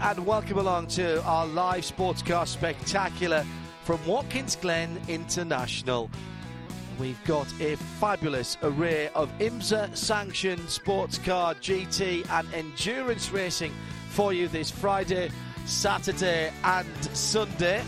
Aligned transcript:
And 0.00 0.26
welcome 0.26 0.58
along 0.58 0.88
to 0.88 1.22
our 1.24 1.46
live 1.46 1.84
sports 1.84 2.22
car 2.22 2.46
spectacular 2.46 3.44
from 3.84 4.04
Watkins 4.06 4.56
Glen 4.56 5.00
International. 5.08 6.10
We've 6.98 7.22
got 7.24 7.46
a 7.60 7.76
fabulous 7.76 8.56
array 8.62 9.08
of 9.14 9.30
IMSA 9.38 9.96
sanctioned 9.96 10.68
sports 10.68 11.18
car, 11.18 11.54
GT, 11.54 12.28
and 12.30 12.52
endurance 12.54 13.30
racing 13.30 13.72
for 14.10 14.32
you 14.32 14.48
this 14.48 14.70
Friday, 14.70 15.30
Saturday, 15.66 16.52
and 16.64 17.04
Sunday. 17.14 17.82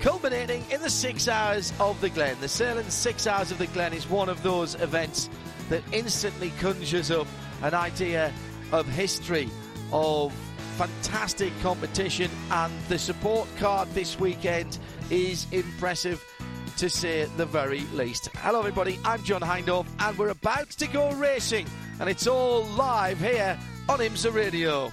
Culminating 0.00 0.64
in 0.70 0.80
the 0.80 0.90
six 0.90 1.28
hours 1.28 1.72
of 1.80 2.00
the 2.00 2.10
Glen. 2.10 2.36
The 2.40 2.48
Sahlen's 2.48 2.94
Six 2.94 3.26
Hours 3.26 3.50
of 3.50 3.58
the 3.58 3.68
Glen 3.68 3.92
is 3.92 4.08
one 4.08 4.28
of 4.28 4.42
those 4.42 4.74
events 4.76 5.28
that 5.68 5.82
instantly 5.92 6.50
conjures 6.58 7.10
up 7.10 7.26
an 7.62 7.74
idea 7.74 8.32
of 8.72 8.86
history, 8.88 9.48
of 9.92 10.32
fantastic 10.80 11.52
competition, 11.60 12.30
and 12.50 12.72
the 12.88 12.98
support 12.98 13.46
card 13.58 13.86
this 13.92 14.18
weekend 14.18 14.78
is 15.10 15.46
impressive 15.52 16.24
to 16.78 16.88
say 16.88 17.26
the 17.36 17.44
very 17.44 17.80
least. 17.92 18.30
Hello, 18.36 18.60
everybody. 18.60 18.98
I'm 19.04 19.22
John 19.22 19.42
Hindhaugh, 19.42 19.84
and 19.98 20.16
we're 20.16 20.30
about 20.30 20.70
to 20.70 20.86
go 20.86 21.12
racing, 21.12 21.66
and 22.00 22.08
it's 22.08 22.26
all 22.26 22.64
live 22.64 23.20
here 23.20 23.58
on 23.90 23.98
IMSA 23.98 24.32
Radio. 24.32 24.90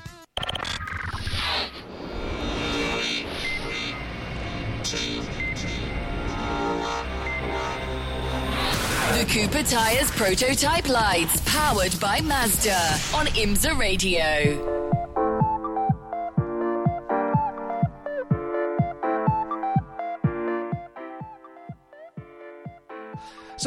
The 9.14 9.26
Cooper 9.32 9.64
Tires 9.64 10.12
Prototype 10.12 10.90
Lites, 10.90 11.42
powered 11.46 11.98
by 12.02 12.20
Mazda 12.20 12.76
on 13.16 13.28
IMSA 13.28 13.78
Radio. 13.80 14.77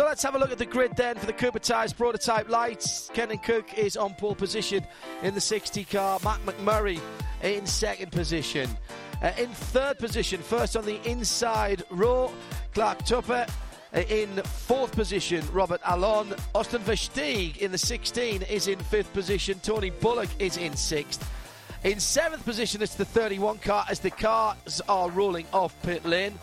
So 0.00 0.06
let's 0.06 0.22
have 0.22 0.34
a 0.34 0.38
look 0.38 0.50
at 0.50 0.56
the 0.56 0.64
grid 0.64 0.96
then 0.96 1.16
for 1.16 1.26
the 1.26 1.32
Cooper 1.34 1.58
Tires 1.58 1.92
prototype 1.92 2.48
Lites. 2.48 3.10
Kenton 3.12 3.36
Koch 3.36 3.74
is 3.76 3.98
on 3.98 4.14
pole 4.14 4.34
position 4.34 4.82
in 5.22 5.34
the 5.34 5.42
60 5.42 5.84
car. 5.84 6.18
Matt 6.24 6.40
McMurry 6.46 6.98
in 7.42 7.66
second 7.66 8.10
position. 8.10 8.70
Uh, 9.22 9.32
in 9.36 9.48
third 9.48 9.98
position, 9.98 10.40
first 10.40 10.74
on 10.74 10.86
the 10.86 11.06
inside 11.06 11.82
row, 11.90 12.32
Clark 12.72 13.00
Toppe. 13.00 13.46
Uh, 13.92 14.00
in 14.08 14.42
fourth 14.42 14.92
position, 14.92 15.44
Robert 15.52 15.82
Alon. 15.84 16.34
Austin 16.54 16.80
Versteeg 16.80 17.58
in 17.58 17.70
the 17.70 17.76
16 17.76 18.40
is 18.44 18.68
in 18.68 18.78
fifth 18.78 19.12
position. 19.12 19.60
Tony 19.62 19.90
Bullock 19.90 20.30
is 20.38 20.56
in 20.56 20.74
sixth. 20.76 21.30
In 21.84 22.00
seventh 22.00 22.46
position, 22.46 22.80
it's 22.80 22.94
the 22.94 23.04
31 23.04 23.58
car 23.58 23.84
as 23.90 24.00
the 24.00 24.10
cars 24.10 24.80
are 24.88 25.10
rolling 25.10 25.44
off 25.52 25.74
pit 25.82 26.06
lane. 26.06 26.38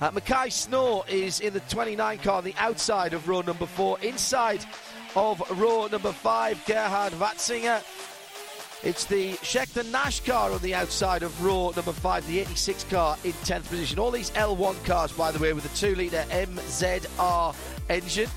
Uh, 0.00 0.12
McKay 0.12 0.52
Snow 0.52 1.04
is 1.08 1.40
in 1.40 1.52
the 1.52 1.60
29 1.60 2.18
car 2.18 2.38
on 2.38 2.44
the 2.44 2.54
outside 2.56 3.14
of 3.14 3.28
row 3.28 3.40
number 3.40 3.66
four. 3.66 3.98
Inside 4.00 4.64
of 5.16 5.42
row 5.60 5.88
number 5.88 6.12
five, 6.12 6.64
Gerhard 6.66 7.12
Watzinger. 7.14 7.82
It's 8.84 9.06
the 9.06 9.32
Schechter 9.38 9.90
Nash 9.90 10.20
car 10.20 10.52
on 10.52 10.60
the 10.60 10.72
outside 10.72 11.24
of 11.24 11.44
row 11.44 11.72
number 11.74 11.92
five, 11.92 12.24
the 12.28 12.38
86 12.38 12.84
car 12.84 13.18
in 13.24 13.32
10th 13.32 13.68
position. 13.68 13.98
All 13.98 14.12
these 14.12 14.30
L1 14.30 14.84
cars, 14.84 15.10
by 15.10 15.32
the 15.32 15.40
way, 15.40 15.52
with 15.52 15.64
a 15.64 15.76
2 15.76 15.96
litre 15.96 16.24
MZR 16.30 17.56
engine. 17.88 18.28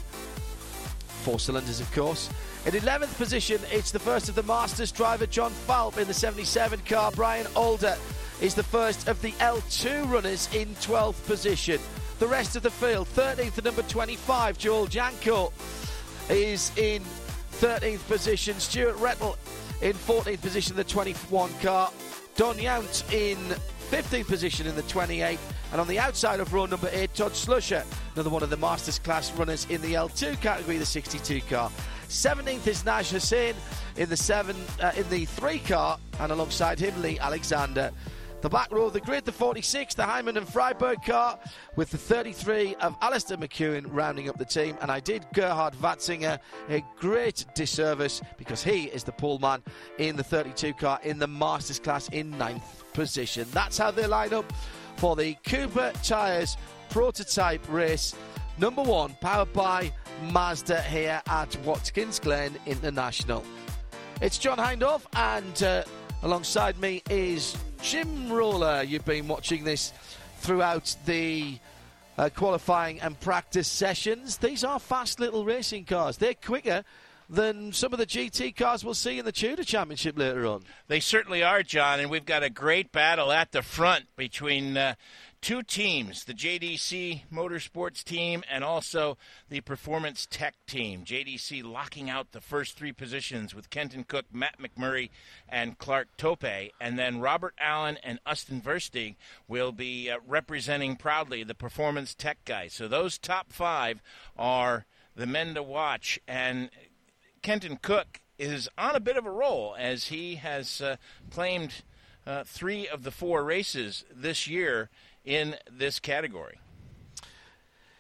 Four 1.22 1.40
cylinders, 1.40 1.80
of 1.80 1.92
course. 1.92 2.28
In 2.66 2.72
11th 2.72 3.16
position, 3.18 3.62
it's 3.72 3.92
the 3.92 4.00
first 4.00 4.30
of 4.30 4.34
the 4.36 4.44
Masters 4.44 4.92
driver, 4.92 5.28
John 5.28 5.52
Falb, 5.68 6.00
in 6.00 6.08
the 6.08 6.14
77 6.14 6.80
car. 6.88 7.12
Brian 7.12 7.46
Alder 7.56 7.96
is 8.42 8.56
the 8.56 8.64
first 8.64 9.08
of 9.08 9.22
the 9.22 9.32
L2 9.34 10.12
runners 10.12 10.50
in 10.54 10.68
12th 10.76 11.24
position. 11.26 11.80
The 12.20 12.28
rest 12.28 12.56
of 12.56 12.64
the 12.64 12.72
field, 12.72 13.08
13th 13.10 13.56
to 13.56 13.62
number 13.62 13.84
25, 13.84 14.58
Joel 14.58 14.88
Janco 14.88 15.54
is 16.30 16.72
in 16.76 17.04
13th 17.54 18.06
position. 18.08 18.60
Stuart 18.60 18.96
Rettle 18.98 19.38
in 19.82 19.94
14th 19.94 20.42
position, 20.42 20.76
the 20.76 20.84
21 20.84 21.52
car. 21.62 21.92
Don 22.36 22.56
Yount 22.56 23.12
in 23.14 23.38
15th 23.92 24.28
position 24.28 24.66
in 24.66 24.76
the 24.76 24.84
28. 24.84 25.38
And 25.72 25.80
on 25.80 25.88
the 25.88 26.00
outside 26.00 26.40
of 26.40 26.54
row 26.54 26.66
number 26.66 26.90
8, 26.92 27.14
Todd 27.14 27.32
Slusher, 27.34 27.86
another 28.16 28.30
one 28.30 28.42
of 28.42 28.50
the 28.50 28.58
Masters 28.58 29.00
class 29.00 29.32
runners 29.34 29.68
in 29.70 29.82
the 29.82 29.94
L2 29.94 30.42
category, 30.42 30.78
the 30.78 30.86
62 30.86 31.42
car. 31.42 31.72
17th 32.10 32.68
is 32.68 32.84
Naj 32.84 33.12
Hussain 33.12 33.56
in 33.98 34.10
the 34.10 34.18
seven 34.18 34.56
uh, 34.82 34.92
in 34.98 35.08
the 35.10 35.26
three 35.26 35.60
car, 35.60 35.98
and 36.20 36.32
alongside 36.32 36.78
him 36.78 37.02
Lee 37.02 37.18
Alexander. 37.20 37.92
The 38.42 38.50
back 38.50 38.72
row 38.72 38.86
of 38.86 38.94
the 38.94 39.02
grid, 39.02 39.26
the 39.26 39.32
46, 39.32 39.94
the 39.94 40.04
Hyman 40.04 40.36
and 40.36 40.48
Freiburg 40.50 41.04
car, 41.06 41.38
with 41.76 41.92
the 41.92 41.98
33 42.00 42.74
of 42.82 42.96
Alistair 43.00 43.38
McEwen 43.38 43.86
rounding 43.88 44.30
up 44.30 44.40
the 44.40 44.46
team. 44.46 44.76
And 44.82 44.90
I 44.90 45.00
did 45.00 45.28
Gerhard 45.32 45.76
Watzinger 45.76 46.40
a 46.68 46.84
great 47.00 47.46
disservice 47.54 48.20
because 48.38 48.64
he 48.64 48.86
is 48.86 49.04
the 49.04 49.12
pole 49.12 49.38
man 49.38 49.62
in 50.00 50.16
the 50.16 50.24
32 50.24 50.74
car 50.74 51.00
in 51.04 51.20
the 51.20 51.28
Masters 51.28 51.78
class 51.78 52.10
in 52.10 52.36
ninth 52.40 52.84
position. 52.94 53.48
That's 53.52 53.78
how 53.78 53.92
they 53.92 54.08
line 54.08 54.34
up 54.34 54.52
for 54.98 55.16
the 55.16 55.36
Cooper 55.44 55.94
Tyres 56.04 56.58
prototype 56.90 57.62
race. 57.70 58.16
Number 58.58 58.82
one, 58.82 59.16
powered 59.22 59.54
by 59.54 59.94
Mazda 60.32 60.82
here 60.82 61.22
at 61.28 61.56
Watkins 61.64 62.20
Glen 62.20 62.56
International. 62.66 63.44
It's 64.20 64.40
John 64.40 64.58
Hindhaugh, 64.58 65.02
and 65.16 65.62
uh, 65.62 65.84
alongside 66.24 66.80
me 66.80 67.04
is 67.10 67.56
Jim 67.82 68.32
Roller. 68.32 68.84
You've 68.84 69.06
been 69.06 69.28
watching 69.28 69.64
this 69.64 69.92
throughout 70.38 70.96
the 71.06 71.58
uh, 72.18 72.30
qualifying 72.30 73.02
and 73.02 73.20
practice 73.20 73.68
sessions. 73.68 74.38
These 74.38 74.64
are 74.64 74.80
fast 74.80 75.20
little 75.20 75.46
racing 75.46 75.86
cars. 75.86 76.18
They're 76.18 76.36
quicker 76.36 76.84
than 77.28 77.74
some 77.74 77.92
of 77.92 78.00
the 78.00 78.06
GT 78.06 78.56
cars 78.56 78.86
we'll 78.86 78.94
see 78.94 79.18
in 79.18 79.26
the 79.26 79.32
Tudor 79.32 79.64
Championship 79.64 80.18
later 80.18 80.46
on. 80.46 80.64
They 80.90 81.00
certainly 81.00 81.44
are, 81.44 81.64
John, 81.64 82.00
and 82.00 82.12
we've 82.12 82.26
got 82.26 82.44
a 82.44 82.50
great 82.50 82.92
battle 82.92 83.32
at 83.32 83.52
the 83.52 83.62
front 83.62 84.06
between 84.16 84.78
uh, 84.78 84.96
two 85.42 85.64
teams 85.64 86.24
the 86.26 86.34
JDC 86.34 87.24
Motorsports 87.34 88.04
team 88.04 88.44
and 88.50 88.64
also 88.64 89.18
the 89.50 89.62
Performance 89.62 90.28
Tech 90.30 90.54
team. 90.68 91.04
JDC 91.04 91.64
locking 91.64 92.10
out 92.10 92.32
the 92.32 92.42
first 92.42 92.78
three 92.78 92.92
positions 92.92 93.56
with 93.56 93.72
Kenton 93.72 94.04
Koch, 94.04 94.26
Matt 94.32 94.58
McMurry, 94.60 95.10
and 95.50 95.80
Clark 95.80 96.10
Toppe. 96.18 96.72
And 96.80 96.98
then 96.98 97.20
Robert 97.20 97.56
Alon 97.60 97.98
and 98.04 98.20
Austin 98.26 98.62
Versteeg 98.62 99.16
will 99.48 99.72
be 99.72 100.12
uh, 100.12 100.18
representing 100.28 100.96
proudly 100.96 101.44
the 101.44 101.56
Performance 101.56 102.14
Tech 102.14 102.38
guys. 102.46 102.74
So 102.74 102.88
those 102.88 103.18
top 103.18 103.52
five 103.52 104.02
are 104.38 104.86
the 105.16 105.26
men 105.26 105.56
to 105.56 105.64
watch. 105.64 106.20
And 106.28 106.70
Kenton 107.42 107.78
Koch 107.78 108.22
is 108.38 108.70
on 108.78 108.96
a 108.96 109.00
bit 109.00 109.18
of 109.18 109.26
a 109.26 109.32
roll 109.32 109.76
as 109.78 110.06
he 110.06 110.36
has 110.36 110.82
uh, 110.82 110.98
claimed 111.32 111.82
uh, 112.26 112.44
three 112.44 112.88
of 112.88 113.04
the 113.04 113.12
four 113.12 113.44
races 113.44 114.06
this 114.14 114.48
year 114.48 114.90
in 115.26 115.56
this 115.72 116.00
category. 116.00 116.60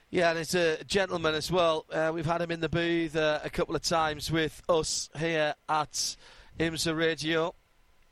Yeah, 0.09 0.31
and 0.31 0.39
it's 0.39 0.55
a 0.55 0.83
gentleman 0.83 1.35
as 1.35 1.49
well. 1.49 1.85
Uh, 1.91 2.11
we've 2.13 2.25
had 2.25 2.41
him 2.41 2.51
in 2.51 2.59
the 2.59 2.67
booth 2.67 3.15
uh, 3.15 3.39
a 3.43 3.49
couple 3.49 3.75
of 3.75 3.81
times 3.81 4.29
with 4.29 4.61
us 4.67 5.09
here 5.17 5.53
at 5.69 6.17
IMSA 6.59 6.97
Radio, 6.97 7.55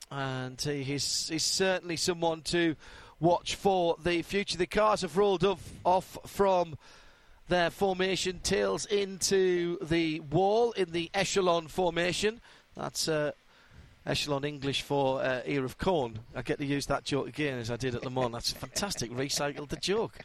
and 0.09 0.59
he's, 0.61 1.27
he's 1.27 1.43
certainly 1.43 1.97
someone 1.97 2.41
to 2.43 2.75
watch 3.19 3.55
for 3.55 3.97
the 4.01 4.21
future. 4.21 4.57
The 4.57 4.65
cars 4.65 5.01
have 5.01 5.17
rolled 5.17 5.43
off, 5.43 5.61
off 5.83 6.17
from 6.25 6.77
their 7.49 7.69
formation, 7.69 8.39
tails 8.39 8.85
into 8.85 9.77
the 9.83 10.21
wall 10.21 10.71
in 10.71 10.91
the 10.91 11.09
echelon 11.13 11.67
formation. 11.67 12.39
That's 12.77 13.09
uh, 13.09 13.31
echelon 14.09 14.43
English 14.43 14.81
for 14.81 15.21
uh, 15.21 15.41
ear 15.45 15.63
of 15.63 15.77
corn. 15.77 16.19
I 16.35 16.41
get 16.41 16.57
to 16.57 16.65
use 16.65 16.87
that 16.87 17.03
joke 17.03 17.27
again 17.27 17.59
as 17.59 17.69
I 17.69 17.77
did 17.77 17.95
at 17.95 18.03
Le 18.03 18.09
Mans. 18.09 18.31
That's 18.31 18.51
fantastic. 18.51 19.11
Recycled 19.11 19.69
the 19.69 19.77
joke. 19.77 20.17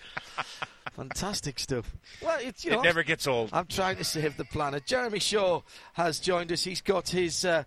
Fantastic 0.92 1.58
stuff. 1.58 1.94
Well, 2.22 2.38
it's, 2.40 2.64
you 2.64 2.70
know, 2.70 2.80
it 2.80 2.84
never 2.84 3.02
gets 3.02 3.26
old. 3.26 3.50
I'm 3.52 3.66
trying 3.66 3.96
to 3.96 4.04
save 4.04 4.36
the 4.36 4.44
planet. 4.44 4.86
Jeremy 4.86 5.18
Shaw 5.18 5.62
has 5.94 6.18
joined 6.18 6.50
us. 6.50 6.64
He's 6.64 6.80
got 6.80 7.08
his 7.08 7.44
uh, 7.44 7.64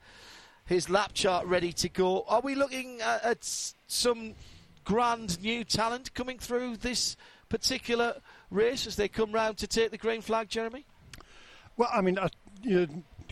his 0.66 0.90
lap 0.90 1.12
chart 1.14 1.46
ready 1.46 1.72
to 1.74 1.90
go. 1.90 2.24
Are 2.28 2.42
we 2.42 2.56
looking 2.56 3.02
at, 3.02 3.24
at 3.24 3.38
some 3.88 4.34
grand 4.84 5.42
new 5.42 5.64
talent 5.64 6.14
coming 6.14 6.40
through 6.40 6.78
this 6.78 7.16
particular 7.50 8.16
race 8.50 8.88
as 8.88 8.96
they 8.96 9.08
come 9.08 9.32
round 9.32 9.58
to 9.58 9.68
take 9.68 9.92
the 9.92 9.98
green 9.98 10.22
flag, 10.22 10.50
Jeremy? 10.50 10.86
Well, 11.76 11.90
I 11.94 12.02
mean, 12.02 12.18
uh, 12.18 12.30
you 12.64 12.80
know, 12.80 12.88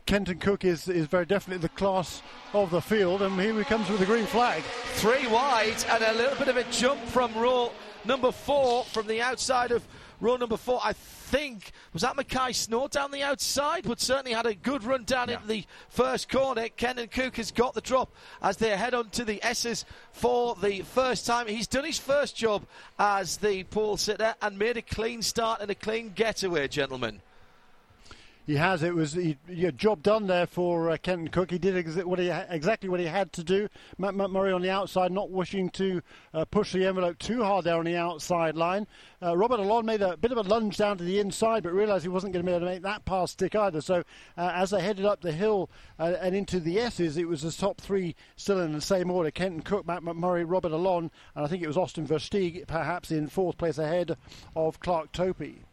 Kenton 0.06 0.38
Koch 0.38 0.63
is, 0.63 0.88
is 0.88 1.07
very 1.07 1.25
definitely 1.25 1.63
the 1.63 1.69
class 1.69 2.22
of 2.54 2.69
the 2.69 2.81
field, 2.81 3.24
and 3.24 3.40
here 3.42 3.56
he 3.56 3.63
comes 3.63 3.90
with 3.90 4.00
the 4.00 4.06
green 4.06 4.28
flag. 4.28 4.62
Three 4.94 5.25
wide 5.25 5.84
and 5.90 6.04
a 6.04 6.13
little 6.13 6.38
bit 6.38 6.48
of 6.48 6.57
a 6.57 6.63
jump 6.66 7.02
from 7.06 7.34
row 7.34 7.72
number 8.06 8.31
four 8.31 8.84
from 8.86 9.07
the 9.07 9.19
outside 9.19 9.72
of 9.72 9.84
row 10.22 10.38
number 10.38 10.57
four. 10.57 10.80
I 10.84 10.94
think 10.94 11.72
was 11.92 12.04
that 12.04 12.16
McKay 12.16 12.54
Snow 12.54 12.88
down 12.88 13.10
the 13.10 13.24
outside, 13.24 13.84
but 13.84 14.00
certainly 14.00 14.34
had 14.34 14.46
a 14.46 14.54
good 14.54 14.84
run 14.84 15.06
down 15.06 15.30
yeah. 15.30 15.36
into 15.38 15.48
the 15.48 15.66
first 15.90 16.30
corner. 16.30 16.68
Kenton 16.69 17.08
Koch 17.08 17.38
has 17.38 17.50
got 17.50 17.74
the 17.74 17.81
drop 17.81 18.13
as 18.44 18.58
they 18.58 18.78
head 18.78 18.94
on 18.94 19.10
to 19.10 19.25
the 19.25 19.44
S's 19.44 19.86
for 20.12 20.56
the 20.62 20.81
first 20.81 21.25
time. 21.25 21.48
He's 21.48 21.66
done 21.66 21.84
his 21.84 21.98
first 21.98 22.36
job 22.36 22.63
as 23.00 23.38
the 23.38 23.63
pole 23.63 23.98
sitter 23.98 24.36
and 24.40 24.60
made 24.60 24.78
a 24.78 24.84
clean 24.84 25.24
start 25.24 25.62
and 25.62 25.72
a 25.72 25.75
clean 25.75 26.12
getaway, 26.13 26.68
gentlemen 26.68 27.22
he 28.46 28.56
has. 28.56 28.84
It 28.84 28.94
was 28.94 29.14
he, 29.14 29.38
a 29.50 29.72
job 29.72 30.04
done 30.04 30.28
there 30.28 30.46
for 30.46 30.92
uh, 30.92 30.98
Kenton 30.98 31.30
Koch. 31.30 31.50
He 31.50 31.58
did 31.58 31.78
ex- 31.78 32.04
what 32.04 32.20
he 32.20 32.30
exactly 32.30 32.90
what 32.90 33.00
he 33.00 33.08
had 33.08 33.34
to 33.34 33.44
do. 33.44 33.68
Matt, 33.98 34.16
Matt 34.16 34.30
Murray 34.30 34.52
on 34.52 34.62
the 34.62 34.70
outside, 34.70 35.12
not 35.12 35.32
wishing 35.32 35.70
to 35.72 36.02
uh, 36.34 36.46
push 36.46 36.72
the 36.74 36.86
envelope 36.86 37.18
too 37.18 37.44
hard 37.44 37.66
there 37.66 37.78
on 37.78 37.86
the 37.86 37.96
outside 37.96 38.56
line. 38.56 38.88
Uh, 39.22 39.36
Robert 39.36 39.60
Alon 39.60 39.86
made 39.86 40.02
a 40.02 40.16
bit 40.18 40.32
of 40.32 40.38
a 40.38 40.42
lunge 40.42 40.78
down 40.78 40.98
to 40.98 41.04
the 41.04 41.20
inside, 41.20 41.64
but 41.64 41.74
realised 41.74 42.04
he 42.04 42.10
wasn't 42.10 42.34
going 42.34 42.46
to 42.46 42.50
be 42.50 42.56
able 42.56 42.66
to 42.66 42.72
make 42.72 42.84
that 42.84 43.06
pass 43.06 43.32
stick 43.32 43.56
either. 43.56 43.82
So 43.82 44.04
uh, 44.38 44.52
as 44.54 44.70
they 44.70 44.82
headed 44.82 45.06
up 45.06 45.22
the 45.22 45.32
hill 45.32 45.70
uh, 46.00 46.14
and 46.22 46.36
into 46.36 46.60
the 46.60 46.80
S's, 46.80 47.18
it 47.18 47.28
was 47.28 47.42
the 47.42 47.52
top 47.52 47.82
three 47.82 48.16
still 48.36 48.62
in 48.62 48.74
the 48.74 48.82
same 48.82 49.10
order: 49.10 49.32
Kenton 49.32 49.64
Koch, 49.64 49.86
Matt 49.86 50.04
Murray, 50.04 50.46
Robert 50.46 50.72
Alon, 50.72 51.10
and 51.36 51.46
I 51.46 51.48
think 51.48 51.64
it 51.64 51.68
was 51.68 51.78
Austin 51.78 52.08
Versteeg, 52.08 52.68
perhaps 52.68 53.12
in 53.12 53.28
fourth 53.28 53.58
place 53.58 53.80
ahead 53.80 54.18
of 54.56 54.80
Clark 54.80 55.12
Toppe. 55.12 55.65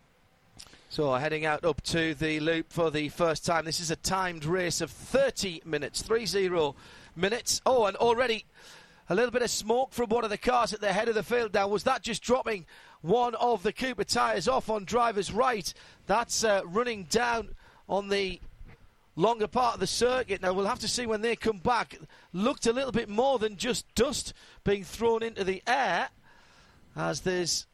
So 0.92 1.14
heading 1.14 1.46
out 1.46 1.64
up 1.64 1.80
to 1.84 2.12
the 2.12 2.38
loop 2.40 2.70
for 2.70 2.90
the 2.90 3.08
first 3.08 3.46
time. 3.46 3.64
This 3.64 3.80
is 3.80 3.90
a 3.90 3.96
timed 3.96 4.44
race 4.44 4.82
of 4.82 4.90
30 4.90 5.62
minutes, 5.64 6.02
30 6.02 6.74
minutes. 7.16 7.62
Oh, 7.64 7.86
and 7.86 7.96
already 7.96 8.44
a 9.08 9.14
little 9.14 9.30
bit 9.30 9.40
of 9.40 9.48
smoke 9.48 9.92
from 9.92 10.10
one 10.10 10.22
of 10.22 10.28
the 10.28 10.36
cars 10.36 10.74
at 10.74 10.82
the 10.82 10.92
head 10.92 11.08
of 11.08 11.14
the 11.14 11.22
field 11.22 11.54
now. 11.54 11.66
Was 11.66 11.84
that 11.84 12.02
just 12.02 12.22
dropping 12.22 12.66
one 13.00 13.34
of 13.36 13.62
the 13.62 13.72
Cooper 13.72 14.04
tyres 14.04 14.46
off 14.46 14.68
on 14.68 14.84
driver's 14.84 15.32
right? 15.32 15.72
That's 16.08 16.44
uh, 16.44 16.60
running 16.66 17.04
down 17.04 17.54
on 17.88 18.10
the 18.10 18.38
longer 19.16 19.46
part 19.46 19.72
of 19.72 19.80
the 19.80 19.86
circuit. 19.86 20.42
Now 20.42 20.52
we'll 20.52 20.66
have 20.66 20.80
to 20.80 20.88
see 20.88 21.06
when 21.06 21.22
they 21.22 21.36
come 21.36 21.56
back. 21.56 21.98
Looked 22.34 22.66
a 22.66 22.72
little 22.74 22.92
bit 22.92 23.08
more 23.08 23.38
than 23.38 23.56
just 23.56 23.86
dust 23.94 24.34
being 24.62 24.84
thrown 24.84 25.22
into 25.22 25.42
the 25.42 25.62
air 25.66 26.10
as 26.94 27.22
there's 27.22 27.66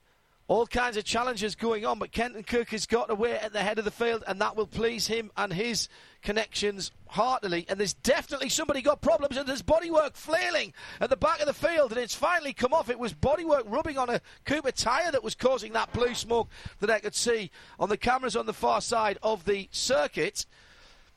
all 0.49 0.67
kinds 0.67 0.97
of 0.97 1.05
challenges 1.05 1.55
going 1.55 1.85
on, 1.85 1.99
but 1.99 2.11
Kenton 2.11 2.43
Koch 2.43 2.71
has 2.71 2.87
got 2.87 3.11
away 3.11 3.39
at 3.39 3.53
the 3.53 3.63
head 3.63 3.79
of 3.79 3.85
the 3.85 3.91
field, 3.91 4.25
and 4.27 4.41
that 4.41 4.57
will 4.57 4.67
please 4.67 5.07
him 5.07 5.31
and 5.37 5.53
his 5.53 5.91
connections 6.23 6.91
heartily. 7.09 7.67
And 7.69 7.79
there's 7.79 7.93
definitely 7.93 8.49
somebody 8.49 8.81
got 8.81 9.03
problems, 9.03 9.37
and 9.37 9.47
there's 9.47 9.63
bodywork 9.63 10.15
flailing 10.17 10.73
at 11.03 11.11
the 11.11 11.19
back 11.19 11.41
of 11.41 11.47
the 11.47 11.53
field, 11.53 11.93
and 11.93 12.01
it's 12.01 12.15
finally 12.15 12.55
come 12.55 12.73
off. 12.73 12.89
It 12.89 12.99
was 12.99 13.13
bodywork 13.13 13.65
rubbing 13.67 13.99
on 13.99 14.09
a 14.09 14.23
Cooper 14.47 14.73
tyre 14.73 15.13
that 15.13 15.23
was 15.23 15.35
causing 15.35 15.75
that 15.75 15.93
blue 15.93 16.15
smoke 16.15 16.49
that 16.81 16.91
I 16.91 17.01
could 17.01 17.15
see 17.15 17.51
on 17.79 17.91
the 17.91 17.99
cameras 17.99 18.35
on 18.35 18.47
the 18.47 18.55
far 18.55 18.81
side 18.81 19.19
of 19.23 19.45
the 19.45 19.69
circuit. 19.71 20.47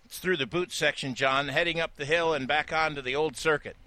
It's 0.03 0.19
through 0.19 0.37
the 0.37 0.45
boot 0.45 0.73
section, 0.73 1.15
John, 1.15 1.47
heading 1.47 1.79
up 1.79 1.95
the 1.95 2.03
hill 2.03 2.33
and 2.33 2.49
back 2.49 2.73
onto 2.73 3.01
the 3.01 3.15
old 3.15 3.37
circuit. 3.37 3.77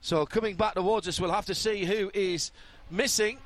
So 0.00 0.24
coming 0.24 0.56
back 0.56 0.74
towards 0.76 1.06
us, 1.06 1.20
we'll 1.20 1.30
have 1.30 1.44
to 1.46 1.54
see 1.54 1.84
who 1.84 2.10
is 2.14 2.52
missing. 2.90 3.36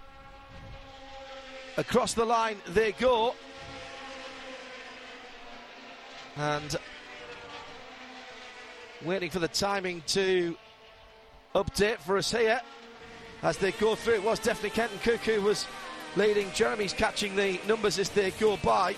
Across 1.77 2.15
the 2.15 2.25
line 2.25 2.57
they 2.69 2.93
go. 2.93 3.35
And 6.37 6.77
waiting 9.05 9.31
for 9.31 9.39
the 9.39 9.49
timing 9.49 10.03
to 10.09 10.57
update 11.55 11.99
for 11.99 12.17
us 12.17 12.31
here 12.31 12.61
as 13.43 13.59
they 13.59 13.73
go 13.73 13.95
through. 13.95 14.15
It 14.15 14.25
was 14.25 14.39
definitely 14.39 14.71
Kenton 14.71 14.99
Koch 15.03 15.21
who 15.21 15.41
was 15.43 15.67
leading. 16.17 16.51
Jeremy's 16.53 16.93
catching 16.93 17.37
the 17.37 17.61
numbers 17.67 17.99
as 17.99 18.09
they 18.11 18.31
go 18.33 18.57
by. 18.59 18.95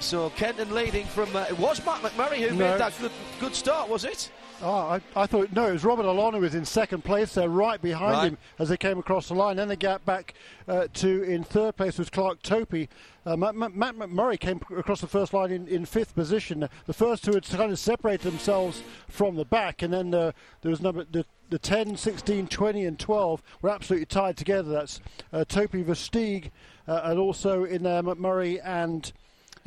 So 0.00 0.30
Kenton 0.30 0.74
leading 0.74 1.06
from. 1.06 1.34
Uh, 1.34 1.46
it 1.48 1.58
was 1.58 1.84
Matt 1.84 2.02
McMurry 2.02 2.38
who 2.38 2.56
no. 2.56 2.70
made 2.70 2.80
that 2.80 2.94
good, 3.00 3.12
good 3.40 3.54
start, 3.54 3.88
was 3.88 4.04
it? 4.04 4.30
Oh, 4.60 4.70
I, 4.70 5.00
I, 5.14 5.26
thought 5.26 5.52
no, 5.52 5.66
it 5.66 5.72
was 5.72 5.84
Robert 5.84 6.04
Alon 6.04 6.34
who 6.34 6.40
was 6.40 6.54
in 6.54 6.64
second 6.64 7.04
place 7.04 7.34
there, 7.34 7.48
right 7.48 7.80
behind 7.80 8.12
right. 8.12 8.28
him 8.28 8.38
as 8.58 8.68
they 8.68 8.76
came 8.76 8.98
across 8.98 9.28
the 9.28 9.34
line. 9.34 9.56
Then 9.56 9.68
the 9.68 9.76
gap 9.76 10.04
back 10.04 10.34
uh, 10.66 10.88
to 10.94 11.22
in 11.22 11.44
third 11.44 11.76
place 11.76 11.96
was 11.96 12.10
Clark 12.10 12.42
Toppe. 12.42 12.88
Uh, 13.24 13.36
Matt, 13.36 13.54
Matt, 13.54 13.72
McMurry 13.72 14.38
came 14.40 14.60
across 14.76 15.00
the 15.00 15.06
first 15.06 15.32
line 15.32 15.52
in, 15.52 15.68
in 15.68 15.84
fifth 15.84 16.14
position. 16.14 16.68
The 16.86 16.92
first 16.92 17.24
two 17.24 17.34
had 17.34 17.44
kind 17.44 17.70
of 17.70 17.78
separated 17.78 18.22
themselves 18.22 18.82
from 19.08 19.36
the 19.36 19.44
back, 19.44 19.82
and 19.82 19.92
then 19.92 20.12
uh, 20.12 20.32
there 20.62 20.70
was 20.70 20.80
number 20.80 21.04
the, 21.04 21.24
the 21.50 21.58
10, 21.58 21.96
16, 21.96 22.48
20, 22.48 22.84
and 22.84 22.98
12 22.98 23.42
were 23.62 23.70
absolutely 23.70 24.06
tied 24.06 24.36
together. 24.36 24.70
That's 24.70 25.00
uh, 25.32 25.44
Toppe 25.44 25.84
Versteeg, 25.84 26.50
uh, 26.88 27.02
and 27.04 27.18
also 27.18 27.62
in 27.62 27.84
there 27.84 28.02
McMurry 28.02 28.60
and 28.64 29.12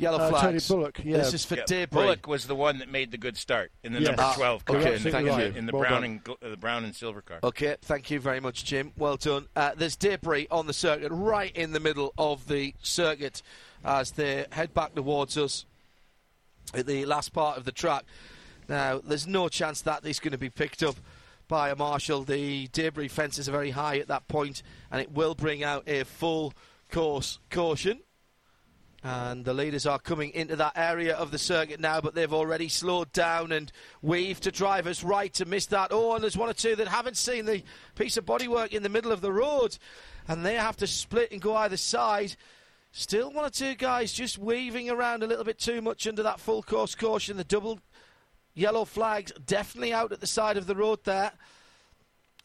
Yellow 0.02 0.18
uh, 0.18 0.30
flags. 0.30 0.66
Tony 0.66 0.80
Bullock. 0.80 1.00
Yeah. 1.04 1.18
This 1.18 1.34
is 1.34 1.44
for 1.44 1.56
yeah. 1.68 1.86
Bullock 1.86 2.26
was 2.26 2.46
the 2.46 2.56
one 2.56 2.78
that 2.78 2.90
made 2.90 3.12
the 3.12 3.18
good 3.18 3.36
start 3.36 3.70
in 3.84 3.92
the 3.92 4.00
yes. 4.00 4.08
number 4.08 4.34
12 4.34 4.64
car. 4.64 4.76
Okay, 4.76 4.98
thank 4.98 5.26
you. 5.26 5.58
In 5.58 5.66
the 5.66 5.72
well 5.72 5.82
brown 5.82 6.04
and 6.04 6.20
uh, 6.28 6.48
the 6.48 6.56
brown 6.56 6.84
and 6.84 6.94
silver 6.94 7.22
car. 7.22 7.38
Okay, 7.44 7.76
thank 7.82 8.10
you 8.10 8.18
very 8.18 8.40
much, 8.40 8.64
Jim. 8.64 8.92
Well 8.98 9.16
done. 9.16 9.46
Uh, 9.54 9.72
there's 9.76 9.94
debris 9.94 10.48
on 10.50 10.66
the 10.66 10.72
circuit, 10.72 11.12
right 11.12 11.54
in 11.56 11.70
the 11.70 11.78
middle 11.78 12.12
of 12.18 12.48
the 12.48 12.74
circuit, 12.82 13.42
as 13.84 14.10
they 14.12 14.46
head 14.50 14.74
back 14.74 14.94
towards 14.94 15.38
us 15.38 15.66
at 16.74 16.86
the 16.86 17.04
last 17.04 17.32
part 17.32 17.56
of 17.56 17.64
the 17.64 17.72
track. 17.72 18.04
Now, 18.68 18.98
there's 18.98 19.28
no 19.28 19.48
chance 19.48 19.82
that 19.82 20.04
is 20.04 20.18
going 20.18 20.32
to 20.32 20.38
be 20.38 20.50
picked 20.50 20.82
up 20.82 20.96
by 21.46 21.70
a 21.70 21.76
marshal. 21.76 22.24
The 22.24 22.66
debris 22.72 23.08
fences 23.08 23.48
are 23.48 23.52
very 23.52 23.70
high 23.70 23.98
at 23.98 24.08
that 24.08 24.26
point, 24.26 24.62
and 24.90 25.00
it 25.00 25.12
will 25.12 25.36
bring 25.36 25.62
out 25.62 25.84
a 25.86 26.04
full 26.04 26.54
course 26.90 27.38
caution. 27.50 28.00
And 29.04 29.44
the 29.44 29.52
leaders 29.54 29.84
are 29.84 29.98
coming 29.98 30.30
into 30.30 30.54
that 30.56 30.74
area 30.76 31.16
of 31.16 31.32
the 31.32 31.38
circuit 31.38 31.80
now, 31.80 32.00
but 32.00 32.14
they've 32.14 32.32
already 32.32 32.68
slowed 32.68 33.10
down 33.12 33.50
and 33.50 33.72
weaved 34.00 34.44
to 34.44 34.52
drivers 34.52 35.02
right 35.02 35.32
to 35.34 35.44
miss 35.44 35.66
that. 35.66 35.88
Oh, 35.90 36.14
and 36.14 36.22
there's 36.22 36.36
one 36.36 36.48
or 36.48 36.54
two 36.54 36.76
that 36.76 36.86
haven't 36.86 37.16
seen 37.16 37.44
the 37.44 37.64
piece 37.96 38.16
of 38.16 38.24
bodywork 38.24 38.68
in 38.68 38.84
the 38.84 38.88
middle 38.88 39.10
of 39.10 39.20
the 39.20 39.32
road, 39.32 39.76
and 40.28 40.46
they 40.46 40.54
have 40.54 40.76
to 40.76 40.86
split 40.86 41.32
and 41.32 41.40
go 41.40 41.56
either 41.56 41.76
side. 41.76 42.36
Still, 42.92 43.32
one 43.32 43.44
or 43.44 43.50
two 43.50 43.74
guys 43.74 44.12
just 44.12 44.38
weaving 44.38 44.88
around 44.88 45.24
a 45.24 45.26
little 45.26 45.44
bit 45.44 45.58
too 45.58 45.82
much 45.82 46.06
under 46.06 46.22
that 46.22 46.38
full 46.38 46.62
course 46.62 46.94
caution. 46.94 47.36
The 47.36 47.44
double 47.44 47.80
yellow 48.54 48.84
flags 48.84 49.32
definitely 49.44 49.92
out 49.92 50.12
at 50.12 50.20
the 50.20 50.26
side 50.28 50.56
of 50.56 50.66
the 50.66 50.76
road 50.76 51.00
there. 51.04 51.32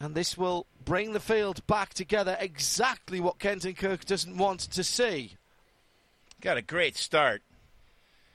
And 0.00 0.14
this 0.14 0.36
will 0.36 0.66
bring 0.84 1.12
the 1.12 1.20
field 1.20 1.64
back 1.66 1.92
together 1.92 2.36
exactly 2.40 3.20
what 3.20 3.38
Kenton 3.38 3.74
Koch 3.74 4.04
doesn't 4.04 4.36
want 4.36 4.60
to 4.60 4.82
see 4.82 5.36
got 6.40 6.56
a 6.56 6.62
great 6.62 6.96
start 6.96 7.42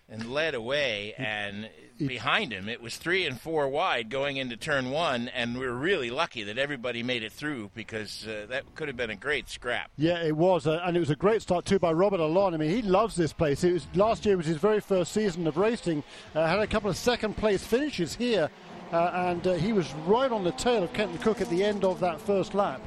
and 0.09 0.31
led 0.31 0.53
away 0.53 1.13
and 1.17 1.69
behind 1.97 2.51
him 2.51 2.67
it 2.67 2.81
was 2.81 2.97
three 2.97 3.25
and 3.25 3.39
four 3.39 3.67
wide 3.69 4.09
going 4.09 4.35
into 4.35 4.57
turn 4.57 4.89
one 4.89 5.29
and 5.29 5.57
we 5.57 5.65
are 5.65 5.73
really 5.73 6.09
lucky 6.09 6.43
that 6.43 6.57
everybody 6.57 7.01
made 7.01 7.23
it 7.23 7.31
through 7.31 7.69
because 7.75 8.27
uh, 8.27 8.45
that 8.49 8.63
could 8.75 8.87
have 8.87 8.97
been 8.97 9.11
a 9.11 9.15
great 9.15 9.47
scrap. 9.47 9.89
Yeah 9.95 10.21
it 10.21 10.35
was 10.35 10.67
uh, 10.67 10.81
and 10.83 10.97
it 10.97 10.99
was 10.99 11.11
a 11.11 11.15
great 11.15 11.41
start 11.41 11.65
too 11.65 11.79
by 11.79 11.93
robert 11.93 12.19
alon 12.19 12.53
i 12.53 12.57
mean 12.57 12.69
he 12.69 12.81
loves 12.81 13.15
this 13.15 13.31
place. 13.31 13.63
It 13.63 13.73
was 13.73 13.87
last 13.95 14.25
year 14.25 14.35
was 14.35 14.47
his 14.47 14.57
very 14.57 14.81
first 14.81 15.13
season 15.13 15.47
of 15.47 15.55
racing 15.55 16.03
uh, 16.35 16.45
had 16.45 16.59
a 16.59 16.67
couple 16.67 16.89
of 16.89 16.97
second 16.97 17.37
place 17.37 17.63
finishes 17.63 18.15
here 18.15 18.49
uh, 18.91 19.11
and 19.13 19.47
uh, 19.47 19.53
he 19.53 19.71
was 19.71 19.93
right 20.05 20.31
on 20.31 20.43
the 20.43 20.51
tail 20.53 20.83
of 20.83 20.91
kenton 20.93 21.17
koch 21.19 21.39
at 21.39 21.49
the 21.49 21.63
end 21.63 21.85
of 21.85 21.99
that 22.01 22.19
first 22.19 22.53
lap 22.53 22.81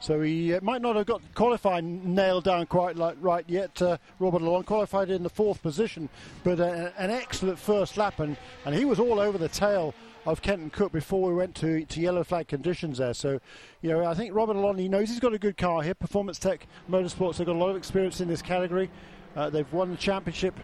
so 0.00 0.20
he 0.20 0.54
uh, 0.54 0.60
might 0.62 0.82
not 0.82 0.96
have 0.96 1.06
got 1.06 1.22
qualifying 1.34 2.14
nailed 2.14 2.44
down 2.44 2.66
quite 2.66 2.96
like 2.96 3.16
right 3.20 3.44
yet. 3.48 3.80
Uh, 3.82 3.98
Robert 4.18 4.42
Alon 4.42 4.62
qualified 4.62 5.10
in 5.10 5.22
the 5.22 5.30
fourth 5.30 5.62
position, 5.62 6.08
but 6.44 6.60
uh, 6.60 6.90
an 6.98 7.10
excellent 7.10 7.58
first 7.58 7.96
lap, 7.96 8.20
and, 8.20 8.36
and 8.64 8.74
he 8.74 8.84
was 8.84 9.00
all 9.00 9.18
over 9.18 9.38
the 9.38 9.48
tail 9.48 9.94
of 10.26 10.42
Kenton 10.42 10.68
Koch 10.70 10.92
before 10.92 11.28
we 11.28 11.34
went 11.34 11.54
to, 11.56 11.84
to 11.86 12.00
yellow 12.00 12.22
flag 12.22 12.48
conditions 12.48 12.98
there. 12.98 13.14
So, 13.14 13.40
you 13.80 13.90
know, 13.90 14.04
I 14.04 14.14
think 14.14 14.34
Robert 14.34 14.56
Alon, 14.56 14.76
he 14.76 14.88
knows 14.88 15.08
he's 15.08 15.20
got 15.20 15.32
a 15.32 15.38
good 15.38 15.56
car 15.56 15.82
here. 15.82 15.94
Performance 15.94 16.38
Tech 16.38 16.66
Motorsports, 16.90 17.38
they've 17.38 17.46
got 17.46 17.56
a 17.56 17.58
lot 17.58 17.70
of 17.70 17.76
experience 17.76 18.20
in 18.20 18.28
this 18.28 18.42
category. 18.42 18.90
Uh, 19.34 19.48
they've 19.48 19.72
won 19.72 19.90
the 19.90 19.96
championship 19.96 20.54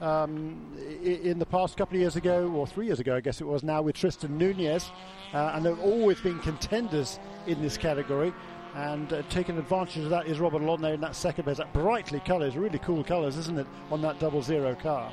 um, 0.00 0.76
in 1.02 1.38
the 1.38 1.46
past 1.46 1.76
couple 1.76 1.96
of 1.96 2.00
years 2.00 2.16
ago, 2.16 2.50
or 2.50 2.66
three 2.66 2.86
years 2.86 3.00
ago, 3.00 3.14
I 3.14 3.20
guess 3.20 3.40
it 3.40 3.46
was 3.46 3.62
now, 3.62 3.82
with 3.82 3.96
Tristan 3.96 4.36
Nunez. 4.36 4.90
Uh, 5.32 5.52
and 5.54 5.64
they've 5.64 5.78
always 5.80 6.20
been 6.20 6.38
contenders 6.40 7.18
in 7.46 7.60
this 7.62 7.76
category. 7.76 8.32
And 8.74 9.12
uh, 9.12 9.22
taking 9.28 9.58
advantage 9.58 10.04
of 10.04 10.10
that 10.10 10.26
is 10.26 10.40
Robert 10.40 10.62
Alon 10.62 10.80
there 10.80 10.94
in 10.94 11.00
that 11.02 11.14
second 11.14 11.44
place. 11.44 11.58
That 11.58 11.72
brightly 11.72 12.20
colours, 12.20 12.56
really 12.56 12.78
cool 12.78 13.04
colours, 13.04 13.36
isn't 13.36 13.58
it, 13.58 13.66
on 13.90 14.00
that 14.02 14.18
double 14.18 14.42
zero 14.42 14.74
car? 14.74 15.12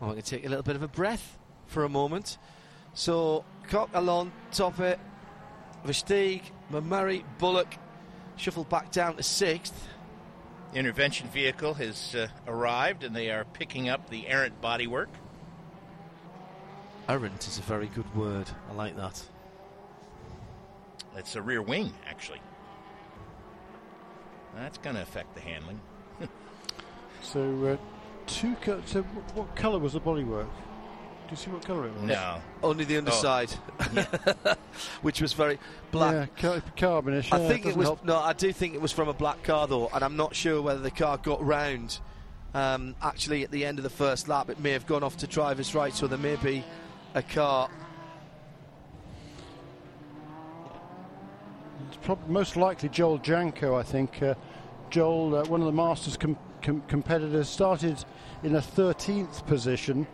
Well, 0.00 0.10
we 0.10 0.16
can 0.16 0.24
take 0.24 0.44
a 0.46 0.48
little 0.48 0.62
bit 0.62 0.76
of 0.76 0.82
a 0.82 0.88
breath 0.88 1.38
for 1.66 1.84
a 1.84 1.88
moment. 1.88 2.38
So, 2.94 3.44
Koch, 3.68 3.88
Alon, 3.94 4.32
Toppe, 4.52 4.98
Versteeg, 5.84 6.42
Murray, 6.70 7.24
Bullock 7.38 7.76
shuffled 8.36 8.68
back 8.68 8.92
down 8.92 9.16
to 9.16 9.22
sixth. 9.22 9.88
Intervention 10.74 11.28
vehicle 11.28 11.74
has 11.74 12.14
uh, 12.14 12.28
arrived 12.46 13.04
and 13.04 13.14
they 13.14 13.30
are 13.30 13.44
picking 13.44 13.88
up 13.88 14.10
the 14.10 14.26
errant 14.28 14.60
bodywork. 14.62 15.08
Errant 17.08 17.46
is 17.46 17.58
a 17.58 17.62
very 17.62 17.88
good 17.88 18.14
word. 18.14 18.48
I 18.70 18.74
like 18.74 18.96
that. 18.96 19.22
It's 21.16 21.36
a 21.36 21.42
rear 21.42 21.62
wing, 21.62 21.92
actually. 22.08 22.40
That's 24.54 24.78
going 24.78 24.96
to 24.96 25.02
affect 25.02 25.34
the 25.34 25.40
handling. 25.40 25.80
so, 27.22 27.64
uh, 27.64 27.76
two. 28.26 28.54
Co- 28.56 28.82
so, 28.86 29.02
what 29.02 29.54
colour 29.56 29.78
was 29.78 29.94
the 29.94 30.00
bodywork? 30.00 30.46
Do 30.46 31.30
you 31.30 31.36
see 31.36 31.50
what 31.50 31.64
colour 31.64 31.86
it 31.86 31.94
was? 31.94 32.02
No. 32.02 32.40
Only 32.62 32.84
the 32.84 32.98
underside, 32.98 33.50
oh. 33.80 34.54
which 35.02 35.22
was 35.22 35.32
very 35.32 35.58
black. 35.90 36.30
Yeah, 36.42 36.60
carbonish. 36.76 37.32
I 37.32 37.40
yeah, 37.40 37.48
think 37.48 37.64
it 37.64 37.74
was 37.74 37.88
help. 37.88 38.04
no. 38.04 38.18
I 38.18 38.34
do 38.34 38.52
think 38.52 38.74
it 38.74 38.80
was 38.82 38.92
from 38.92 39.08
a 39.08 39.14
black 39.14 39.42
car 39.42 39.66
though, 39.66 39.88
and 39.94 40.04
I'm 40.04 40.16
not 40.16 40.34
sure 40.34 40.60
whether 40.60 40.80
the 40.80 40.90
car 40.90 41.16
got 41.16 41.42
round. 41.42 42.00
Um, 42.54 42.94
actually, 43.00 43.44
at 43.44 43.50
the 43.50 43.64
end 43.64 43.78
of 43.78 43.82
the 43.82 43.90
first 43.90 44.28
lap, 44.28 44.50
it 44.50 44.60
may 44.60 44.72
have 44.72 44.86
gone 44.86 45.02
off 45.02 45.16
to 45.18 45.26
driver's 45.26 45.74
right, 45.74 45.94
so 45.94 46.06
there 46.06 46.18
may 46.18 46.36
be 46.36 46.62
a 47.14 47.22
car. 47.22 47.70
It's 51.88 51.91
probably 51.91 51.91
most 52.26 52.56
likely 52.56 52.88
Joel 52.88 53.18
Janco, 53.18 53.78
I 53.78 53.82
think. 53.82 54.22
Uh, 54.22 54.34
Joel, 54.90 55.36
uh, 55.36 55.44
one 55.46 55.60
of 55.60 55.66
the 55.66 55.72
Masters 55.72 56.16
com- 56.16 56.38
com- 56.60 56.82
competitors, 56.88 57.48
started 57.48 58.04
in 58.42 58.54
a 58.56 58.60
13th 58.60 59.46
position 59.46 60.06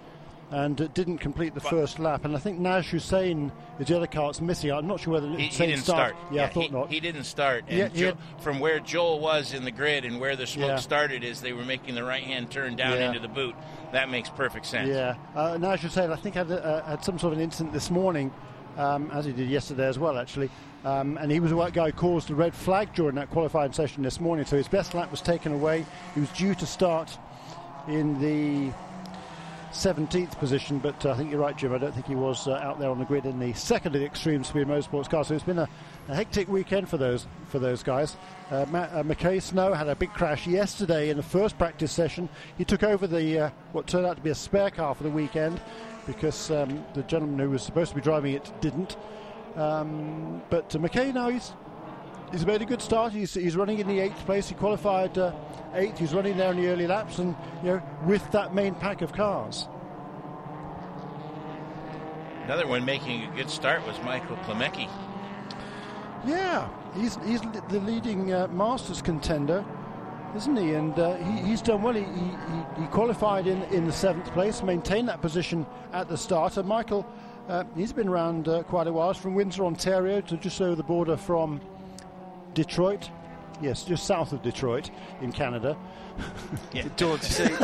and 0.51 0.81
uh, 0.81 0.87
didn't 0.95 1.19
complete 1.19 1.55
the 1.55 1.61
first 1.61 1.99
lap. 1.99 2.25
And 2.25 2.35
I 2.35 2.39
think 2.39 2.59
Naj 2.59 2.85
Hussein 2.85 3.53
is 3.79 3.89
the 3.89 3.97
other 3.97 4.07
car 4.07 4.29
that's 4.29 4.41
missing. 4.41 4.71
I'm 4.71 4.87
not 4.87 5.01
sure 5.01 5.15
whether 5.15 5.29
he, 5.29 5.49
he 5.49 5.67
didn't 5.67 5.83
start. 5.83 6.15
start. 6.17 6.33
Yeah, 6.33 6.43
yeah, 6.43 6.47
I 6.47 6.49
thought 6.51 6.63
he, 6.63 6.69
not. 6.69 6.91
He 6.91 7.01
didn't 7.01 7.25
start. 7.25 7.65
And 7.69 7.95
yeah, 7.95 8.07
had, 8.07 8.19
from 8.41 8.59
where 8.61 8.81
Joel 8.81 9.21
was 9.21 9.53
in 9.53 9.65
the 9.65 9.71
grid 9.71 10.05
and 10.05 10.19
where 10.21 10.37
the 10.37 10.47
smoke 10.47 10.69
yeah. 10.69 10.77
started 10.77 11.25
as 11.25 11.41
they 11.41 11.53
were 11.53 11.65
making 11.65 11.95
the 11.95 12.05
right 12.05 12.23
hand 12.23 12.51
turn 12.51 12.77
down 12.77 12.97
into 12.99 13.21
the 13.21 13.29
boot, 13.29 13.55
that 13.93 14.09
makes 14.09 14.31
perfect 14.31 14.67
sense. 14.67 14.89
Yeah. 14.89 15.17
Uh, 15.35 15.57
Naj 15.57 15.81
Hussain, 15.81 16.11
I 16.11 16.17
think, 16.17 16.35
had, 16.35 16.51
uh, 16.51 16.83
had 16.85 17.05
some 17.05 17.19
sort 17.19 17.33
of 17.33 17.39
an 17.39 17.45
incident 17.45 17.73
this 17.73 17.91
morning. 17.91 18.33
Um, 18.77 19.11
as 19.11 19.25
he 19.25 19.33
did 19.33 19.51
yesterday 19.51 19.89
as 19.89 19.99
well, 19.99 20.17
actually. 20.17 20.51
Um, 20.85 21.19
and 21.19 21.31
he 21.31 21.41
was 21.41 21.51
the 21.51 21.71
guy 21.71 21.87
who 21.87 21.93
caused 21.93 22.29
the 22.29 22.35
red 22.35 22.55
flag 22.55 22.95
during 22.95 23.17
that 23.17 23.31
qualifying 23.31 23.73
session 23.73 24.03
this 24.03 24.21
morning. 24.21 24.47
So 24.47 24.57
his 24.57 24.69
best 24.69 24.95
lap 24.95 25.11
was 25.11 25.21
taken 25.21 25.53
away. 25.53 25.85
He 26.15 26.21
was 26.21 26.31
due 26.31 26.55
to 26.55 26.67
start 26.67 27.19
in 27.89 28.21
the 28.21 28.73
17th 29.73 30.39
position, 30.39 30.79
but 30.79 31.05
uh, 31.05 31.11
I 31.11 31.17
think 31.17 31.31
you're 31.31 31.41
right, 31.41 31.57
Jim. 31.57 31.75
I 31.75 31.79
don't 31.79 31.93
think 31.93 32.07
he 32.07 32.15
was 32.15 32.49
uh, 32.49 32.53
out 32.55 32.79
there 32.79 32.91
on 32.91 32.99
the 32.99 33.05
grid 33.05 33.27
in 33.27 33.39
the 33.39 33.53
second 33.53 33.95
of 33.95 34.01
the 34.01 34.07
Extreme 34.07 34.45
Speed 34.45 34.67
Motorsports 34.67 35.11
car. 35.11 35.25
So 35.25 35.35
it's 35.35 35.45
been 35.45 35.59
a, 35.59 35.69
a 36.09 36.15
hectic 36.15 36.49
weekend 36.49 36.89
for 36.89 36.97
those 36.97 37.27
for 37.49 37.59
those 37.59 37.83
guys. 37.83 38.17
Uh, 38.51 38.65
Matt, 38.71 38.91
uh, 38.93 39.03
McKay 39.03 39.43
Snow 39.43 39.75
had 39.75 39.89
a 39.89 39.95
big 39.95 40.11
crash 40.11 40.47
yesterday 40.47 41.11
in 41.11 41.17
the 41.17 41.23
first 41.23 41.59
practice 41.59 41.93
session. 41.93 42.29
He 42.57 42.65
took 42.65 42.83
over 42.83 43.07
the 43.07 43.39
uh, 43.39 43.51
what 43.73 43.87
turned 43.87 44.07
out 44.07 44.17
to 44.17 44.23
be 44.23 44.31
a 44.31 44.35
spare 44.35 44.71
car 44.71 44.95
for 44.95 45.03
the 45.03 45.11
weekend 45.11 45.61
because 46.07 46.51
um, 46.51 46.85
the 46.95 47.03
gentleman 47.03 47.39
who 47.39 47.51
was 47.51 47.63
supposed 47.63 47.91
to 47.91 47.97
be 47.97 48.01
driving 48.01 48.33
it 48.33 48.51
didn't. 48.61 48.97
Um, 49.57 50.43
but 50.51 50.75
uh, 50.75 50.79
McKay 50.79 51.13
now 51.13 51.31
he's 51.31 51.53
he's 52.31 52.47
made 52.47 52.63
a 52.63 52.67
good 52.67 52.83
start. 52.83 53.13
He's, 53.13 53.35
he's 53.35 53.57
running 53.57 53.79
in 53.79 53.89
the 53.89 53.99
eighth 54.01 54.25
place. 54.27 54.49
He 54.49 54.55
qualified 54.55 55.17
uh, 55.19 55.33
eighth. 55.75 55.99
He's 55.99 56.15
running 56.15 56.37
there 56.37 56.51
in 56.51 56.57
the 56.57 56.69
early 56.69 56.87
laps, 56.87 57.19
and 57.19 57.35
you 57.63 57.71
know 57.71 57.83
with 58.07 58.31
that 58.33 58.55
main 58.55 58.75
pack 58.75 59.03
of 59.03 59.13
cars. 59.13 59.69
Another 62.45 62.67
one 62.67 62.85
making 62.85 63.25
a 63.25 63.37
good 63.37 63.51
start 63.51 63.87
was 63.87 64.01
Michael 64.05 64.37
Klemecki. 64.39 64.89
Yeah, 66.27 66.69
he's 66.95 67.19
he's 67.25 67.41
the 67.69 67.81
leading 67.81 68.33
uh, 68.33 68.49
Masters 68.49 69.03
contender, 69.03 69.65
isn't 70.35 70.57
he? 70.57 70.73
And 70.73 70.99
uh, 70.99 71.17
he, 71.17 71.49
he's 71.49 71.61
done 71.61 71.83
well. 71.83 71.95
He, 71.95 72.05
he, 72.05 72.81
he 72.81 72.87
qualified 72.89 73.47
in, 73.47 73.63
in 73.65 73.85
the 73.85 73.93
seventh 73.93 74.33
place, 74.33 74.63
maintained 74.63 75.09
that 75.09 75.21
position 75.21 75.67
at 75.93 76.09
the 76.09 76.17
start. 76.17 76.57
And 76.57 76.67
Michael, 76.67 77.07
uh, 77.49 77.65
he's 77.77 77.93
been 77.93 78.09
around 78.09 78.49
uh, 78.49 78.63
quite 78.65 78.87
a 78.87 78.93
while. 78.93 79.13
He's 79.13 79.21
from 79.23 79.35
Windsor, 79.35 79.65
Ontario, 79.65 80.21
to 80.23 80.37
just 80.37 80.61
over 80.61 80.75
the 80.75 80.83
border 80.83 81.17
from 81.17 81.61
Detroit. 82.55 83.11
Yes, 83.61 83.83
just 83.83 84.07
south 84.07 84.33
of 84.33 84.43
Detroit 84.43 84.91
in 85.21 85.33
Canada. 85.33 85.77
Yeah. 86.73 86.85
Don't 86.97 87.23
you 87.23 87.29
see? 87.29 87.45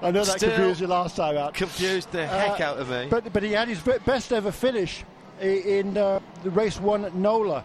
I 0.00 0.10
know 0.12 0.22
that 0.24 0.36
Still 0.36 0.50
confused 0.50 0.80
you 0.80 0.86
last 0.86 1.16
time 1.16 1.36
out. 1.36 1.54
Confused 1.54 2.10
the 2.12 2.24
heck 2.24 2.60
Uh, 2.60 2.64
out 2.64 2.78
of 2.78 2.88
me. 2.88 3.08
But 3.10 3.32
but 3.32 3.42
he 3.42 3.50
had 3.50 3.66
his 3.66 3.80
best 4.04 4.32
ever 4.32 4.52
finish 4.52 5.04
in 5.40 5.96
uh, 5.96 6.20
the 6.44 6.50
race 6.50 6.78
one 6.80 7.04
at 7.04 7.14
NOLA 7.16 7.64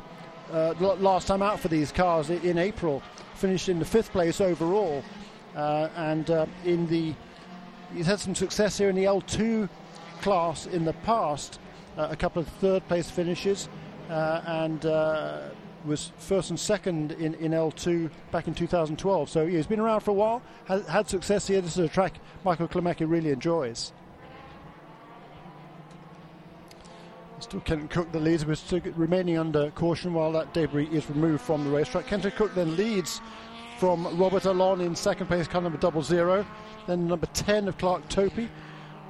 uh, 0.51 0.73
last 0.79 1.27
time 1.27 1.43
out 1.43 1.59
for 1.59 1.67
these 1.67 1.91
cars 1.91 2.31
in 2.31 2.57
April. 2.57 3.03
Finished 3.35 3.69
in 3.69 3.77
the 3.77 3.85
fifth 3.85 4.11
place 4.11 4.41
overall, 4.41 5.03
uh, 5.55 5.89
and 5.95 6.29
uh, 6.31 6.47
in 6.65 6.87
the 6.87 7.13
he's 7.93 8.07
had 8.07 8.19
some 8.19 8.33
success 8.33 8.79
here 8.79 8.89
in 8.89 8.95
the 8.95 9.03
L2 9.05 9.69
class 10.23 10.65
in 10.67 10.85
the 10.85 10.93
past. 11.05 11.59
Uh, 11.97 12.07
a 12.09 12.15
couple 12.15 12.41
of 12.41 12.47
third 12.47 12.87
place 12.87 13.11
finishes, 13.11 13.69
uh, 14.09 14.41
and 14.47 14.85
uh, 14.85 15.41
was 15.85 16.11
first 16.17 16.49
and 16.49 16.59
second 16.59 17.11
in, 17.11 17.33
in 17.35 17.51
L2 17.51 18.09
back 18.31 18.47
in 18.47 18.55
2012. 18.55 19.29
So 19.29 19.43
yeah, 19.43 19.57
he's 19.57 19.67
been 19.67 19.81
around 19.81 19.99
for 19.99 20.11
a 20.11 20.15
while, 20.15 20.41
has 20.65 20.87
had 20.87 21.09
success 21.09 21.45
here. 21.45 21.61
This 21.61 21.73
is 21.73 21.85
a 21.85 21.89
track 21.89 22.13
Michael 22.45 22.67
Klemecki 22.67 23.07
really 23.07 23.31
enjoys. 23.31 23.91
Still 27.39 27.59
Kenton 27.59 27.89
Koch 27.89 28.09
the 28.13 28.19
leads, 28.19 28.45
but 28.45 28.57
still 28.57 28.79
remaining 28.95 29.37
under 29.37 29.71
caution 29.71 30.13
while 30.13 30.31
that 30.31 30.53
debris 30.53 30.87
is 30.87 31.07
removed 31.09 31.41
from 31.41 31.65
the 31.65 31.69
racetrack. 31.69 32.07
Kenton 32.07 32.31
Koch 32.31 32.55
then 32.55 32.77
leads 32.77 33.19
from 33.77 34.17
Robert 34.17 34.45
Alon 34.45 34.79
in 34.79 34.95
second 34.95 35.27
place, 35.27 35.47
car 35.49 35.61
number 35.61 35.77
double 35.77 36.01
zero. 36.01 36.45
Then 36.87 37.07
number 37.07 37.27
10 37.27 37.67
of 37.67 37.77
Clark 37.77 38.07
Toppe, 38.07 38.47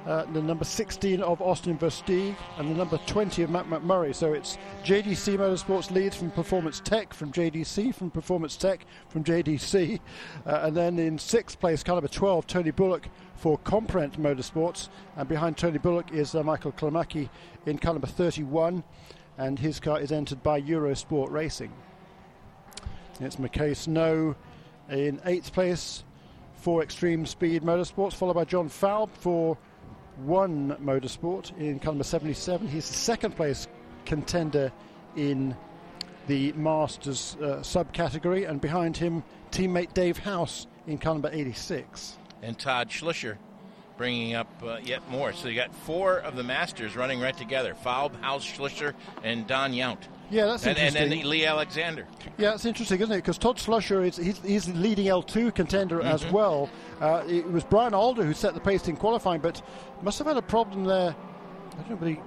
uh, 0.06 0.24
the 0.32 0.42
number 0.42 0.64
16 0.64 1.22
of 1.22 1.40
Austin 1.40 1.78
Versteeg, 1.78 2.36
and 2.58 2.70
the 2.70 2.74
number 2.74 2.98
20 3.06 3.42
of 3.42 3.50
Matt 3.50 3.66
McMurry. 3.66 4.14
So 4.14 4.32
it's 4.32 4.58
JDC 4.84 5.38
Motorsports 5.38 5.90
leads 5.90 6.16
from 6.16 6.30
Performance 6.30 6.80
Tech, 6.80 7.14
from 7.14 7.32
JDC, 7.32 7.94
from 7.94 8.10
Performance 8.10 8.56
Tech, 8.56 8.84
from 9.08 9.24
JDC. 9.24 10.00
Uh, 10.46 10.60
and 10.62 10.76
then 10.76 10.98
in 10.98 11.18
sixth 11.18 11.58
place, 11.58 11.82
car 11.82 11.96
number 11.96 12.08
12, 12.08 12.46
Tony 12.46 12.70
Bullock 12.70 13.08
for 13.36 13.58
Comprent 13.58 14.20
Motorsports. 14.20 14.88
And 15.16 15.28
behind 15.28 15.56
Tony 15.56 15.78
Bullock 15.78 16.12
is 16.12 16.34
uh, 16.34 16.42
Michael 16.42 16.72
Klemecki 16.72 17.28
in 17.66 17.78
car 17.78 17.94
number 17.94 18.06
31, 18.06 18.84
and 19.38 19.58
his 19.58 19.80
car 19.80 20.00
is 20.00 20.12
entered 20.12 20.42
by 20.42 20.60
Eurosport 20.60 21.30
Racing. 21.30 21.72
It's 23.20 23.36
McKay 23.36 23.76
Snow 23.76 24.34
in 24.90 25.20
eighth 25.24 25.52
place 25.52 26.04
for 26.56 26.82
Extreme 26.82 27.26
Speed 27.26 27.62
Motorsports, 27.62 28.14
followed 28.14 28.34
by 28.34 28.44
John 28.44 28.68
Falb 28.68 29.10
for 29.12 29.56
One 30.16 30.76
Motorsport 30.82 31.56
in 31.58 31.80
number 31.84 32.04
77. 32.04 32.68
He's 32.68 32.88
the 32.88 32.94
second 32.94 33.34
place 33.36 33.66
contender 34.04 34.72
in 35.16 35.56
the 36.26 36.52
Masters 36.52 37.36
uh, 37.40 37.58
subcategory, 37.62 38.48
and 38.48 38.60
behind 38.60 38.96
him, 38.96 39.22
teammate 39.50 39.92
Dave 39.92 40.18
House 40.18 40.66
in 40.86 41.00
number 41.04 41.30
86. 41.32 42.18
And 42.42 42.58
Todd 42.58 42.90
Slusher 42.90 43.36
bringing 43.96 44.34
up 44.34 44.48
uh, 44.62 44.78
yet 44.82 45.08
more. 45.10 45.32
So 45.32 45.48
you 45.48 45.54
got 45.54 45.74
four 45.74 46.18
of 46.18 46.36
the 46.36 46.42
Masters 46.42 46.96
running 46.96 47.20
right 47.20 47.36
together 47.36 47.74
Falb, 47.84 48.18
House, 48.20 48.46
Slusher, 48.46 48.94
and 49.22 49.46
Don 49.46 49.72
Yount. 49.72 50.02
Yeah, 50.30 50.46
that's 50.46 50.66
and, 50.66 50.76
and 50.78 50.88
interesting. 50.88 51.20
then 51.20 51.28
Lee 51.30 51.44
Alexander. 51.46 52.06
Yeah, 52.38 52.54
it's 52.54 52.64
interesting, 52.64 53.00
isn't 53.00 53.12
it? 53.12 53.16
Because 53.18 53.38
Todd 53.38 53.56
Slusher 53.58 54.06
is 54.06 54.16
he's, 54.16 54.38
he's 54.40 54.66
the 54.66 54.72
leading 54.78 55.06
L2 55.06 55.54
contender 55.54 56.00
as 56.02 56.24
well. 56.26 56.68
Uh, 57.00 57.22
it 57.28 57.48
was 57.50 57.62
Brian 57.64 57.94
Alder 57.94 58.24
who 58.24 58.32
set 58.32 58.54
the 58.54 58.60
pace 58.60 58.88
in 58.88 58.96
qualifying, 58.96 59.40
but 59.40 59.60
must 60.02 60.18
have 60.18 60.26
had 60.26 60.36
a 60.36 60.42
problem 60.42 60.84
there. 60.84 61.14
I 61.14 61.76
don't 61.76 61.90
know, 61.90 61.96
but 61.96 62.08
he, 62.08 62.18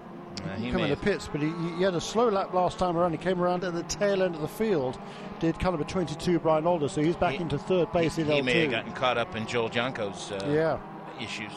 Uh, 0.46 0.56
he 0.58 0.72
come 0.72 0.82
in 0.84 0.90
the 0.92 0.96
pits, 0.98 1.28
but 1.32 1.42
he, 1.42 1.52
he 1.78 1.84
had 1.84 1.96
a 1.96 2.02
slow 2.02 2.30
lap 2.30 2.54
last 2.54 2.78
time 2.78 2.96
around. 2.96 3.12
He 3.12 3.18
came 3.18 3.42
around 3.42 3.64
at 3.64 3.74
the 3.74 3.84
tail 3.84 4.22
end 4.22 4.36
of 4.36 4.42
the 4.42 4.48
field. 4.48 5.00
Did 5.40 5.60
kind 5.60 5.74
of 5.74 5.82
a 5.82 5.86
22 5.86 6.40
Brian 6.40 6.66
Alder, 6.68 6.90
so 6.90 7.02
he's 7.02 7.16
back 7.16 7.34
He- 7.36 7.42
into 7.42 7.58
third 7.58 7.92
base 7.92 8.16
he, 8.16 8.22
in 8.22 8.28
he 8.28 8.34
L2. 8.34 8.38
He 8.38 8.42
may 8.44 8.62
have 8.62 8.72
gotten 8.72 8.92
caught 8.94 9.18
up 9.18 9.36
in 9.36 9.46
Joel 9.48 9.70
Janco's 9.70 10.32
uh, 10.32 10.48
yeah. 10.50 10.78
issues. 11.24 11.52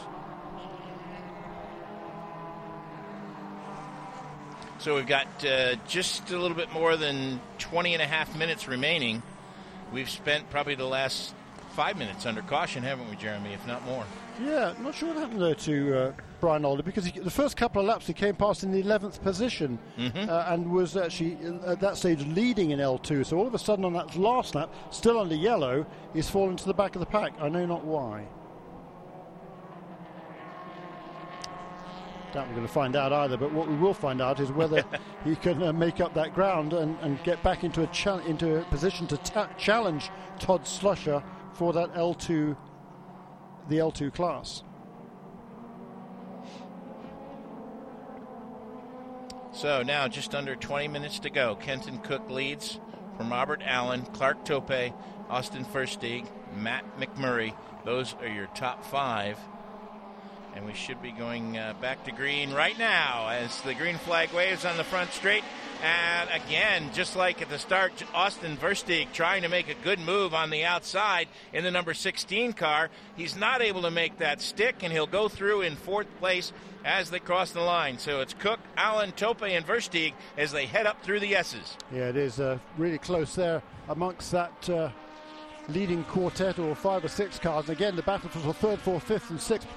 So 4.81 4.97
we've 4.97 5.07
got 5.07 5.27
uh, 5.45 5.75
just 5.87 6.31
a 6.31 6.39
little 6.39 6.57
bit 6.57 6.73
more 6.73 6.97
than 6.97 7.39
20 7.59 7.93
and 7.93 8.03
a 8.03 8.07
half 8.07 8.35
minutes 8.35 8.67
remaining. 8.67 9.23
We've 9.93 10.09
spent 10.09 10.49
probably 10.49 10.75
the 10.75 10.87
last 10.87 11.35
five 11.73 11.99
minutes 11.99 12.25
under 12.25 12.41
caution, 12.41 12.83
haven't 12.83 13.11
we, 13.11 13.17
Jeremy? 13.17 13.53
If 13.53 13.67
not 13.67 13.85
more. 13.85 14.07
Yeah, 14.43 14.73
not 14.81 14.95
sure 14.95 15.09
what 15.11 15.19
happened 15.19 15.43
there 15.43 15.55
to 15.55 15.99
uh, 15.99 16.13
Brian 16.41 16.65
Alder 16.65 16.83
because 16.83 17.05
he, 17.05 17.21
the 17.21 17.31
first 17.31 17.59
couple 17.59 17.83
of 17.83 17.89
laps 17.89 18.07
he 18.07 18.15
came 18.15 18.35
past 18.35 18.65
in 18.65 18.73
the 18.73 18.83
11th 18.83 19.21
position 19.21 19.79
Mm-hmm. 19.99 20.31
uh, 20.31 20.45
and 20.49 20.71
was 20.73 20.97
actually 20.97 21.37
uh, 21.47 21.73
at 21.73 21.81
that 21.81 21.99
stage 21.99 22.25
leading 22.29 22.71
in 22.71 22.79
L2. 22.79 23.27
So 23.27 23.37
all 23.37 23.47
of 23.47 23.55
a 23.55 23.59
sudden 23.59 23.85
on 23.85 23.93
that 23.93 24.17
last 24.17 24.55
lap, 24.55 24.73
still 24.91 25.19
under 25.21 25.35
yellow, 25.35 25.85
he's 26.15 26.31
fallen 26.31 26.57
to 26.57 26.65
the 26.65 26.73
back 26.73 26.97
of 26.97 27.01
the 27.01 27.07
pack. 27.07 27.35
I 27.39 27.51
know 27.51 27.67
not 27.67 27.85
why. 27.85 28.27
Doubt 32.33 32.47
we're 32.49 32.55
going 32.55 32.67
to 32.67 32.73
find 32.73 32.95
out 32.95 33.13
either, 33.13 33.37
but 33.37 33.53
what 33.53 33.69
we 33.69 33.75
will 33.75 33.95
find 33.95 34.23
out 34.23 34.39
is 34.39 34.53
whether 34.53 34.85
he 35.25 35.35
can 35.35 35.63
uh, 35.63 35.73
make 35.73 36.01
up 36.01 36.15
that 36.15 36.33
ground 36.33 36.73
and, 36.73 36.97
and 37.01 37.23
get 37.25 37.43
back 37.43 37.65
into 37.65 37.83
a 37.83 37.87
cha- 37.89 38.19
into 38.19 38.61
a 38.61 38.65
position 38.65 39.07
to 39.09 39.17
ta- 39.17 39.51
challenge 39.59 40.11
Todd 40.39 40.63
Slusher 40.65 41.25
for 41.55 41.73
that 41.73 41.93
L2, 41.95 42.57
the 43.69 43.77
L2 43.79 44.15
class. 44.15 44.63
So 49.53 49.83
now 49.83 50.07
just 50.07 50.35
under 50.35 50.55
20 50.55 50.87
minutes 50.89 51.19
to 51.21 51.31
go. 51.31 51.57
Kenton 51.57 51.99
Koch 51.99 52.31
leads 52.31 52.79
from 53.17 53.31
Robert 53.31 53.61
Alon, 53.67 54.03
Clark 54.13 54.45
Toppe, 54.45 54.95
Austin 55.29 55.65
Versteeg, 55.65 56.27
Matt 56.57 56.85
McMurry. 56.99 57.55
Those 57.85 58.15
are 58.21 58.29
your 58.29 58.47
top 58.47 58.85
five. 58.85 59.39
And 60.55 60.67
we 60.67 60.75
should 60.75 61.01
be 61.01 61.13
going 61.13 61.57
uh, 61.57 61.75
back 61.81 62.05
to 62.05 62.13
green 62.13 62.53
right 62.53 62.79
now 62.79 63.29
as 63.29 63.61
the 63.63 63.75
green 63.75 63.99
flag 63.99 64.33
waves 64.33 64.65
on 64.65 64.77
the 64.77 64.85
front 64.85 65.13
straight. 65.13 65.45
And 65.83 66.29
again, 66.31 66.91
just 66.93 67.17
like 67.17 67.41
at 67.41 67.49
the 67.49 67.59
start, 67.59 67.93
Austin 68.13 68.59
Versteeg 68.59 69.13
trying 69.13 69.43
to 69.43 69.49
make 69.49 69.69
a 69.69 69.75
good 69.83 69.99
move 69.99 70.35
on 70.35 70.51
the 70.51 70.65
outside 70.65 71.29
in 71.55 71.65
the 71.65 71.71
number 71.71 71.95
16 71.95 72.53
car. 72.53 72.91
He's 73.17 73.35
not 73.35 73.63
able 73.63 73.83
to 73.83 73.91
make 73.91 74.19
that 74.19 74.43
stick, 74.43 74.83
and 74.83 74.93
he'll 74.93 75.07
go 75.07 75.29
through 75.29 75.63
in 75.63 75.77
fourth 75.77 76.07
place 76.19 76.53
as 76.85 77.11
they 77.11 77.19
cross 77.19 77.53
the 77.53 77.61
line. 77.61 77.99
So 77.99 78.21
it's 78.21 78.35
Koch, 78.35 78.61
Alon, 78.77 79.13
Toppe, 79.13 79.57
and 79.57 79.67
Versteeg 79.67 80.13
as 80.37 80.53
they 80.53 80.67
head 80.67 80.87
up 80.87 81.03
through 81.03 81.21
the 81.21 81.35
S's. 81.35 81.77
Yeah, 81.93 82.09
it 82.09 82.17
is 82.17 82.41
uh, 82.41 82.59
really 82.77 82.99
close 82.99 83.35
there 83.35 83.63
amongst 83.89 84.33
that 84.33 84.69
uh, 84.69 84.91
leading 85.69 86.05
quartet 86.05 86.59
or 86.59 86.75
five 86.75 87.05
or 87.05 87.09
six 87.09 87.39
cars. 87.39 87.69
And 87.69 87.77
again, 87.77 87.97
the 87.97 88.03
battle 88.03 88.29
for 88.29 88.53
third, 88.53 88.81
fourth, 88.81 89.05
fifth, 89.05 89.31
and 89.31 89.41
sixth 89.41 89.69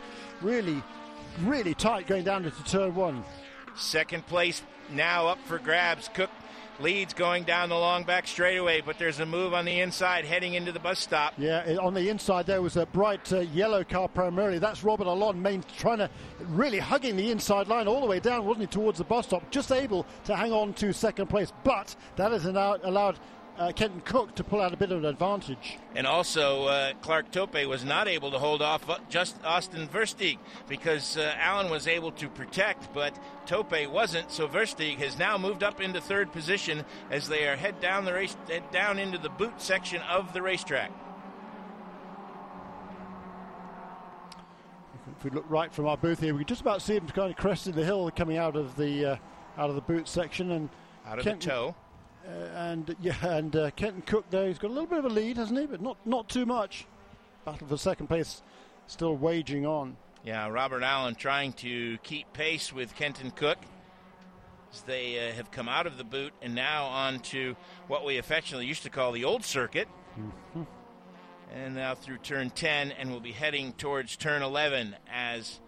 really, 0.44 0.84
really 1.42 1.74
tight 1.74 2.08
going 2.08 2.24
down 2.24 2.46
into 2.46 2.64
turn 2.66 2.94
one. 2.94 3.24
Second 3.76 4.26
place 4.28 4.62
now 4.92 5.28
up 5.28 5.40
for 5.46 5.58
grabs. 5.58 6.10
Koch 6.14 6.30
leads 6.80 7.14
going 7.14 7.44
down 7.44 7.70
the 7.70 7.76
long 7.76 8.04
back 8.04 8.28
straightaway, 8.28 8.82
but 8.82 8.98
there's 8.98 9.20
a 9.20 9.26
move 9.26 9.54
on 9.54 9.66
the 9.66 9.80
inside 9.80 10.26
heading 10.26 10.56
into 10.56 10.72
the 10.72 10.80
bus 10.80 11.00
stop. 11.00 11.34
Yeah, 11.38 11.78
on 11.82 11.94
the 11.94 12.10
inside 12.10 12.46
there 12.46 12.62
was 12.62 12.78
a 12.78 12.86
bright 12.88 13.32
uh, 13.32 13.40
yellow 13.40 13.84
car 13.84 14.08
primarily. 14.08 14.60
That's 14.60 14.84
Robert 14.84 15.08
Alon, 15.08 15.42
main 15.42 15.64
trying 15.78 16.00
to 16.00 16.10
really 16.40 16.80
hugging 16.80 17.16
the 17.16 17.32
inside 17.32 17.68
line 17.68 17.88
all 17.88 18.02
the 18.02 18.08
way 18.08 18.20
down, 18.20 18.46
wasn't 18.46 18.70
he, 18.70 18.74
towards 18.74 18.98
the 18.98 19.04
bus 19.04 19.28
stop, 19.28 19.50
just 19.52 19.72
able 19.72 20.06
to 20.26 20.36
hang 20.36 20.52
on 20.52 20.74
to 20.76 20.94
second 20.94 21.28
place. 21.28 21.52
But 21.64 21.96
that 22.16 22.32
has 22.32 22.46
allowed, 22.46 22.84
allowed 22.84 23.20
uh, 23.58 23.72
Kenton 23.72 24.02
Koch 24.02 24.34
to 24.36 24.44
pull 24.44 24.62
out 24.62 24.74
a 24.74 24.78
bit 24.78 24.92
of 24.92 25.00
an 25.00 25.06
advantage. 25.06 25.78
And 25.96 26.08
also, 26.08 26.66
uh, 26.66 26.94
Clark 27.02 27.32
Toppe 27.32 27.68
was 27.68 27.86
not 27.86 28.08
able 28.08 28.32
to 28.32 28.40
hold 28.40 28.62
off 28.62 28.90
uh, 28.90 28.98
just 29.10 29.36
Austin 29.46 29.88
Versteeg 29.88 30.38
because 30.68 31.18
uh, 31.18 31.36
Alon 31.40 31.70
was 31.70 31.88
able 31.88 32.12
to 32.14 32.30
protect, 32.30 32.94
but 32.94 33.18
Toppe 33.46 33.88
wasn't. 33.88 34.32
So 34.32 34.48
Versteeg 34.48 34.98
has 34.98 35.18
now 35.20 35.38
moved 35.38 35.64
up 35.64 35.80
into 35.82 36.02
third 36.02 36.32
position 36.32 36.84
as 37.12 37.28
they 37.30 37.48
are 37.48 37.56
head 37.56 37.80
down 37.80 38.06
the 38.06 38.14
race, 38.14 38.36
head 38.48 38.70
down 38.72 38.98
into 38.98 39.18
the 39.20 39.30
boot 39.30 39.62
section 39.62 40.02
of 40.04 40.34
the 40.34 40.42
racetrack. 40.42 40.92
If 45.18 45.24
we 45.24 45.30
look 45.30 45.46
right 45.48 45.72
from 45.72 45.86
our 45.88 45.98
booth 45.98 46.20
here, 46.20 46.34
we 46.34 46.40
can 46.40 46.48
just 46.48 46.62
about 46.62 46.82
see 46.82 46.96
him 46.96 47.08
kind 47.08 47.30
of 47.32 47.38
cresting 47.38 47.74
the 47.76 47.86
hill 47.86 48.10
coming 48.16 48.38
out 48.38 48.56
of 48.56 48.76
the 48.76 49.06
uh, 49.06 49.16
out 49.58 49.70
of 49.70 49.76
the 49.76 49.82
boot 49.82 50.08
section 50.08 50.52
and 50.52 50.70
Out 51.06 51.20
of 51.20 51.24
Kenton- 51.24 51.40
the 51.48 51.54
toe. 51.56 51.76
Uh, 52.26 52.32
and 52.56 52.96
yeah, 53.02 53.16
and 53.22 53.56
uh, 53.56 53.72
Kenton 53.72 54.02
Koch 54.02 54.26
there, 54.30 54.48
he's 54.48 54.60
got 54.60 54.70
a 54.70 54.74
little 54.74 54.88
bit 54.88 55.00
of 55.00 55.06
a 55.06 55.10
lead, 55.10 55.38
hasn't 55.38 55.60
he? 55.60 55.66
But 55.66 55.82
not 55.82 55.98
not 56.06 56.30
too 56.30 56.46
much. 56.46 56.86
Battle 57.46 57.68
for 57.68 57.78
second 57.78 58.08
place 58.08 58.42
still 58.88 59.16
waging 59.16 59.66
on. 59.66 59.98
Yeah, 60.24 60.48
Robert 60.48 60.84
Alon 60.84 61.16
trying 61.16 61.52
to 61.54 61.98
keep 62.00 62.32
pace 62.32 62.72
with 62.72 62.96
Kenton 62.96 63.32
Koch 63.32 63.58
as 64.74 64.82
they 64.84 65.30
uh, 65.30 65.34
have 65.34 65.52
come 65.52 65.68
out 65.68 65.86
of 65.86 65.98
the 65.98 66.06
boot 66.06 66.32
and 66.42 66.56
now 66.56 66.86
on 66.86 67.20
to 67.20 67.58
what 67.88 68.06
we 68.06 68.18
affectionately 68.18 68.66
used 68.66 68.84
to 68.84 68.90
call 68.90 69.12
the 69.12 69.26
old 69.26 69.44
circuit. 69.44 69.90
And 71.54 71.76
now 71.76 71.94
through 71.94 72.20
turn 72.20 72.50
10, 72.50 72.92
and 72.92 73.12
we'll 73.12 73.20
be 73.20 73.34
heading 73.34 73.74
towards 73.74 74.16
turn 74.16 74.42
11 74.42 74.96
as 75.12 75.60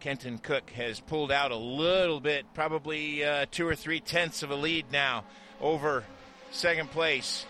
Kenton 0.00 0.38
Koch 0.38 0.70
has 0.70 1.00
pulled 1.00 1.32
out 1.32 1.50
a 1.50 1.56
little 1.56 2.20
bit, 2.20 2.44
probably 2.54 3.24
uh, 3.24 3.46
two 3.50 3.66
or 3.66 3.74
three 3.74 4.00
tenths 4.00 4.42
of 4.42 4.50
a 4.50 4.54
lead 4.54 4.92
now 4.92 5.24
over 5.60 6.04
second 6.50 6.90
place. 6.90 7.44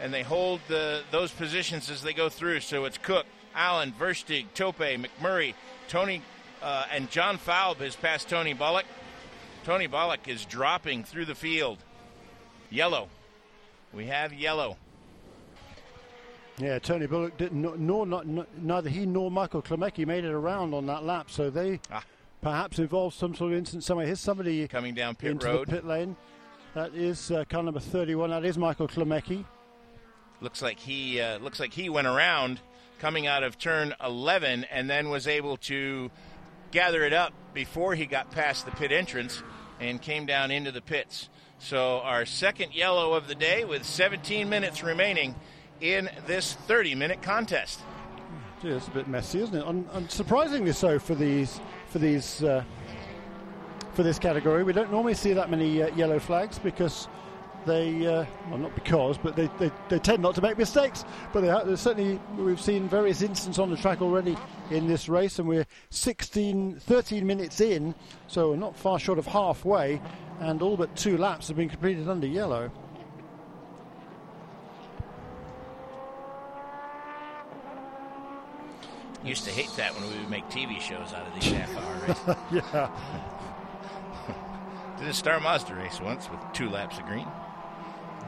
And 0.00 0.12
they 0.12 0.22
hold 0.22 0.60
the, 0.68 1.02
those 1.10 1.30
positions 1.30 1.88
as 1.90 2.02
they 2.02 2.12
go 2.12 2.28
through. 2.28 2.60
So 2.60 2.84
it's 2.86 2.98
Koch, 2.98 3.24
Alon, 3.54 3.92
Versteeg, 3.92 4.46
Toppe, 4.54 5.04
McMurry, 5.04 5.54
Tony, 5.88 6.22
uh, 6.62 6.86
and 6.92 7.08
John 7.10 7.38
Falb 7.38 7.76
has 7.76 7.94
passed 7.94 8.28
Tony 8.28 8.52
Bullock. 8.52 8.86
Tony 9.64 9.86
Bullock 9.86 10.26
is 10.26 10.44
dropping 10.44 11.04
through 11.04 11.26
the 11.26 11.34
field. 11.36 11.78
Yellow. 12.70 13.08
We 13.92 14.06
have 14.06 14.32
yellow. 14.32 14.76
Yeah, 16.58 16.78
Tony 16.78 17.06
Bullock 17.06 17.36
didn't. 17.38 17.60
Nor, 17.62 17.76
nor 18.06 18.06
not, 18.06 18.26
neither 18.58 18.90
he 18.90 19.06
nor 19.06 19.30
Michael 19.30 19.62
Klemecki 19.62 20.06
made 20.06 20.24
it 20.24 20.32
around 20.32 20.74
on 20.74 20.86
that 20.86 21.04
lap, 21.04 21.30
so 21.30 21.48
they 21.50 21.80
Ah. 21.90 22.02
perhaps 22.40 22.78
involved 22.78 23.16
some 23.16 23.34
sort 23.34 23.52
of 23.52 23.58
incident 23.58 23.84
somewhere. 23.84 24.06
Here's 24.06 24.20
somebody 24.20 24.66
Coming 24.68 24.94
down 24.94 25.14
pit 25.14 25.42
road. 25.42 25.68
pit 25.68 25.84
lane. 25.86 26.16
That 26.74 26.94
is 26.94 27.30
uh, 27.30 27.44
car 27.50 27.62
number 27.62 27.80
31. 27.80 28.30
That 28.30 28.46
is 28.46 28.56
Michael 28.56 28.88
Klemecki. 28.88 29.44
Looks 30.40 30.62
like 30.62 30.78
he 30.78 31.20
uh, 31.20 31.38
looks 31.38 31.60
like 31.60 31.74
he 31.74 31.90
went 31.90 32.06
around 32.06 32.60
coming 32.98 33.26
out 33.26 33.42
of 33.42 33.58
turn 33.58 33.94
11 34.02 34.64
and 34.70 34.88
then 34.88 35.10
was 35.10 35.26
able 35.26 35.58
to 35.58 36.10
gather 36.70 37.04
it 37.04 37.12
up 37.12 37.34
before 37.52 37.94
he 37.94 38.06
got 38.06 38.30
past 38.30 38.64
the 38.64 38.70
pit 38.70 38.90
entrance 38.90 39.42
and 39.80 40.00
came 40.00 40.24
down 40.24 40.50
into 40.50 40.72
the 40.72 40.80
pits. 40.80 41.28
So 41.58 42.00
our 42.00 42.24
second 42.24 42.74
yellow 42.74 43.12
of 43.12 43.28
the 43.28 43.34
day 43.34 43.66
with 43.66 43.84
17 43.84 44.48
minutes 44.48 44.82
remaining 44.82 45.34
in 45.82 46.08
this 46.26 46.56
30-minute 46.68 47.20
contest. 47.20 47.80
Gee, 48.62 48.68
it's 48.68 48.88
a 48.88 48.92
bit 48.92 49.08
messy, 49.08 49.42
isn't 49.42 49.54
it? 49.54 49.66
And, 49.66 49.86
and 49.92 50.10
surprisingly 50.10 50.72
so 50.72 50.98
for 50.98 51.14
these 51.14 51.60
for 51.88 51.98
these 51.98 52.42
uh, 52.42 52.64
for 53.92 54.02
this 54.02 54.18
category. 54.18 54.64
We 54.64 54.72
don't 54.72 54.90
normally 54.90 55.14
see 55.14 55.32
that 55.32 55.50
many 55.50 55.82
uh, 55.82 55.94
yellow 55.94 56.18
flags 56.18 56.58
because 56.58 57.08
they 57.64 58.06
uh, 58.06 58.24
well 58.48 58.58
not 58.58 58.74
because 58.74 59.18
but 59.18 59.36
they, 59.36 59.48
they, 59.58 59.70
they 59.88 59.98
tend 59.98 60.22
not 60.22 60.34
to 60.34 60.42
make 60.42 60.58
mistakes. 60.58 61.04
But 61.32 61.42
they 61.42 61.76
certainly 61.76 62.20
we've 62.36 62.60
seen 62.60 62.88
various 62.88 63.22
incidents 63.22 63.58
on 63.58 63.70
the 63.70 63.76
track 63.76 64.02
already 64.02 64.36
in 64.70 64.86
this 64.88 65.08
race, 65.08 65.38
and 65.38 65.48
we're 65.48 65.66
16 65.90 66.80
13 66.80 67.26
minutes 67.26 67.60
in, 67.60 67.94
so 68.26 68.50
we're 68.50 68.56
not 68.56 68.76
far 68.76 68.98
short 68.98 69.18
of 69.18 69.26
halfway, 69.26 70.00
and 70.40 70.62
all 70.62 70.76
but 70.76 70.94
two 70.96 71.16
laps 71.16 71.48
have 71.48 71.56
been 71.56 71.68
completed 71.68 72.08
under 72.08 72.26
yellow. 72.26 72.70
Used 79.24 79.44
to 79.44 79.50
hate 79.52 79.70
that 79.76 79.94
when 79.94 80.10
we 80.10 80.18
would 80.18 80.30
make 80.30 80.44
TV 80.46 80.80
shows 80.80 81.12
out 81.12 81.24
of 81.24 81.34
these 81.34 81.52
half-hour 81.52 82.08
races. 82.08 82.62
yeah. 82.74 82.90
Did 85.02 85.10
a 85.10 85.14
Star 85.14 85.40
Mazda 85.40 85.74
race 85.74 86.00
once 86.00 86.30
with 86.30 86.38
two 86.52 86.70
laps 86.70 86.96
of 86.96 87.06
green. 87.06 87.26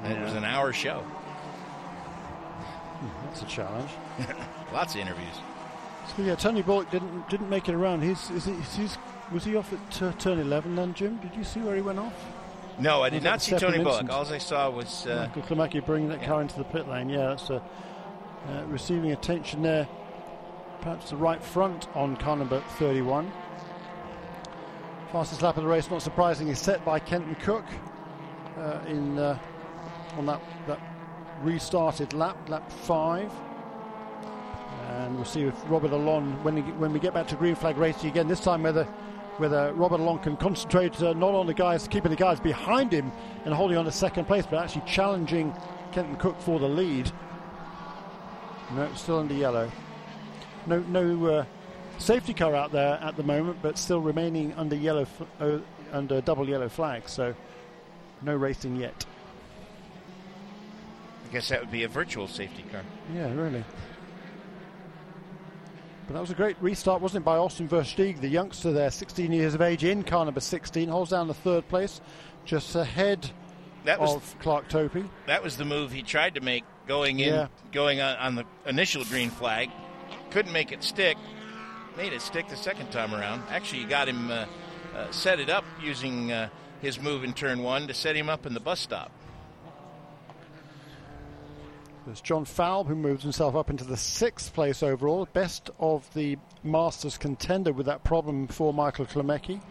And 0.03 0.13
it 0.13 0.21
was 0.21 0.33
an 0.33 0.43
hour 0.43 0.73
show. 0.73 1.05
That's 3.23 3.43
a 3.43 3.45
challenge. 3.45 3.91
Lots 4.73 4.97
of 4.97 5.01
interviews. 5.01 5.37
So 6.17 6.23
yeah, 6.25 6.35
Tony 6.35 6.63
Bullock 6.63 6.91
didn't 6.91 7.29
didn't 7.29 7.49
make 7.49 7.69
it 7.69 7.77
around. 7.77 8.03
He's, 8.03 8.29
is 8.31 8.47
he, 8.47 8.55
he's 8.77 8.99
was 9.31 9.45
he 9.45 9.55
off 9.55 9.73
at 9.73 10.03
uh, 10.03 10.13
turn 10.15 10.41
11 10.41 10.75
then, 10.75 10.95
Jim? 10.95 11.19
Did 11.19 11.37
you 11.37 11.45
see 11.45 11.61
where 11.61 11.77
he 11.77 11.81
went 11.81 12.01
off? 12.01 12.13
No, 12.81 13.05
I 13.05 13.09
did 13.09 13.23
not 13.23 13.41
see 13.41 13.57
Tony 13.57 13.79
Bullock. 13.79 14.11
All 14.11 14.27
I 14.27 14.39
saw 14.39 14.69
was 14.69 15.07
uh, 15.07 15.29
Michael 15.33 15.57
Klemecki 15.57 15.87
bringing 15.87 16.09
that 16.09 16.25
car 16.25 16.43
into 16.43 16.59
the 16.59 16.65
pit 16.65 16.89
lane. 16.89 17.09
Yeah, 17.09 17.29
that's 17.29 17.51
uh, 17.51 17.61
uh, 18.49 18.65
receiving 18.67 19.13
attention 19.13 19.63
there. 19.63 19.87
Perhaps 20.81 21.11
the 21.11 21.17
right 21.17 21.41
front 21.41 21.87
on 21.95 22.17
car 22.17 22.37
number 22.37 22.61
31. 22.79 23.31
Fastest 25.13 25.43
lap 25.43 25.57
of 25.57 25.63
the 25.63 25.69
race, 25.69 25.89
not 25.91 26.03
surprisingly, 26.03 26.55
set 26.55 26.85
by 26.85 26.99
Kenton 26.99 27.37
Koch 27.37 27.65
uh, 28.59 28.81
in 28.89 29.17
uh, 29.19 29.39
on 30.17 30.27
that 30.27 30.41
that 30.67 30.81
restarted 31.43 32.13
lap, 32.13 32.37
lap 32.49 32.71
five. 32.71 33.33
And 34.89 35.15
we'll 35.17 35.25
see 35.25 35.43
if 35.43 35.55
Robert 35.71 35.93
Alon, 35.93 36.43
when 36.43 36.57
we, 36.57 36.63
when 36.63 36.93
we 36.93 36.99
get 37.01 37.15
back 37.15 37.27
to 37.29 37.37
green 37.37 37.55
flag 37.55 37.77
racing 37.77 38.11
again, 38.11 38.29
this 38.29 38.41
time 38.41 38.63
whether 38.63 38.85
whether 39.39 39.73
Robert 39.75 40.01
Alon 40.01 40.19
can 40.19 40.37
concentrate 40.37 41.01
uh, 41.01 41.13
not 41.13 41.35
on 41.35 41.47
the 41.47 41.55
guys, 41.55 41.89
keeping 41.89 42.11
the 42.11 42.17
guys 42.17 42.39
behind 42.39 42.93
him 42.93 43.11
and 43.45 43.55
holding 43.55 43.77
on 43.77 43.85
to 43.85 43.93
second 43.93 44.27
place, 44.27 44.47
but 44.47 44.63
actually 44.63 44.83
challenging 44.87 45.55
Kenton 45.93 46.17
Koch 46.17 46.41
for 46.41 46.59
the 46.59 46.69
lead. 46.69 47.11
No, 48.75 48.89
still 48.95 49.19
under 49.19 49.35
yellow. 49.35 49.71
No, 50.67 50.81
no 50.81 51.27
uh, 51.27 51.45
safety 51.99 52.35
car 52.35 52.55
out 52.55 52.73
there 52.73 52.99
at 53.03 53.17
the 53.17 53.23
moment, 53.23 53.59
but 53.63 53.79
still 53.79 54.01
remaining 54.01 54.53
under 54.55 54.77
yellow, 54.77 55.07
uh, 55.41 55.59
under 55.93 56.21
double 56.21 56.49
yellow 56.49 56.69
flag. 56.69 57.09
So 57.09 57.35
no 58.23 58.35
racing 58.35 58.77
yet. 58.77 59.05
I 61.29 61.33
guess 61.33 61.49
that 61.49 61.61
would 61.61 61.71
be 61.71 61.85
a 61.85 61.89
virtual 61.89 62.29
safety 62.29 62.65
car. 62.71 62.83
Yeah, 63.15 63.33
really. 63.33 63.65
But 66.07 66.15
that 66.15 66.21
was 66.21 66.31
a 66.31 66.35
great 66.35 66.57
restart, 66.61 67.01
wasn't 67.01 67.23
it, 67.23 67.25
by 67.25 67.39
Austin 67.39 67.67
Versteeg, 67.67 68.21
the 68.21 68.29
youngster 68.29 68.73
there, 68.73 68.91
16 68.91 69.33
years 69.33 69.55
of 69.55 69.63
age, 69.63 69.85
in 69.85 70.03
car 70.03 70.25
number 70.25 70.41
16, 70.41 70.89
holds 70.89 71.11
down 71.11 71.29
the 71.29 71.35
third 71.35 71.67
place, 71.69 72.01
just 72.45 72.75
ahead 72.75 73.31
that 73.85 74.01
was, 74.01 74.17
of 74.17 74.37
Clark 74.41 74.69
Toppe. 74.69 75.09
That 75.27 75.43
was 75.43 75.57
the 75.57 75.65
move 75.65 75.93
he 75.93 76.03
tried 76.03 76.35
to 76.35 76.43
make 76.43 76.65
going 76.87 77.21
in, 77.21 77.33
yeah. 77.33 77.47
going 77.73 78.01
on, 78.03 78.17
on 78.17 78.35
the 78.35 78.45
initial 78.67 79.05
green 79.05 79.31
flag. 79.31 79.71
Couldn't 80.31 80.53
make 80.53 80.73
it 80.73 80.83
stick. 80.83 81.17
Made 81.97 82.13
it 82.13 82.23
stick 82.23 82.49
the 82.49 82.57
second 82.57 82.91
time 82.91 83.15
around. 83.15 83.43
Actually, 83.51 83.83
you 83.83 83.89
got 83.89 84.09
him 84.09 84.31
uh, 84.31 84.47
uh, 84.97 85.11
set 85.13 85.39
it 85.39 85.49
up 85.49 85.65
using 85.81 86.33
uh, 86.33 86.49
his 86.81 87.01
move 87.01 87.23
in 87.23 87.33
turn 87.33 87.63
one 87.63 87.87
to 87.87 87.95
set 87.95 88.17
him 88.17 88.29
up 88.29 88.47
in 88.47 88.55
the 88.55 88.61
bus 88.61 88.81
stop. 88.81 89.13
There's 92.05 92.21
John 92.21 92.45
Falb, 92.45 92.87
who 92.89 92.97
moves 92.97 93.23
himself 93.23 93.55
up 93.55 93.71
into 93.71 93.85
the 93.85 93.97
sixth 93.97 94.53
place 94.53 94.83
overall, 94.83 95.27
best 95.33 95.71
of 95.79 96.13
the 96.15 96.37
Masters 96.63 97.17
contender 97.17 97.73
with 97.73 97.87
that 97.87 98.05
problem 98.05 98.47
for 98.49 98.75
Michael 98.75 99.07
Klemecki. 99.07 99.63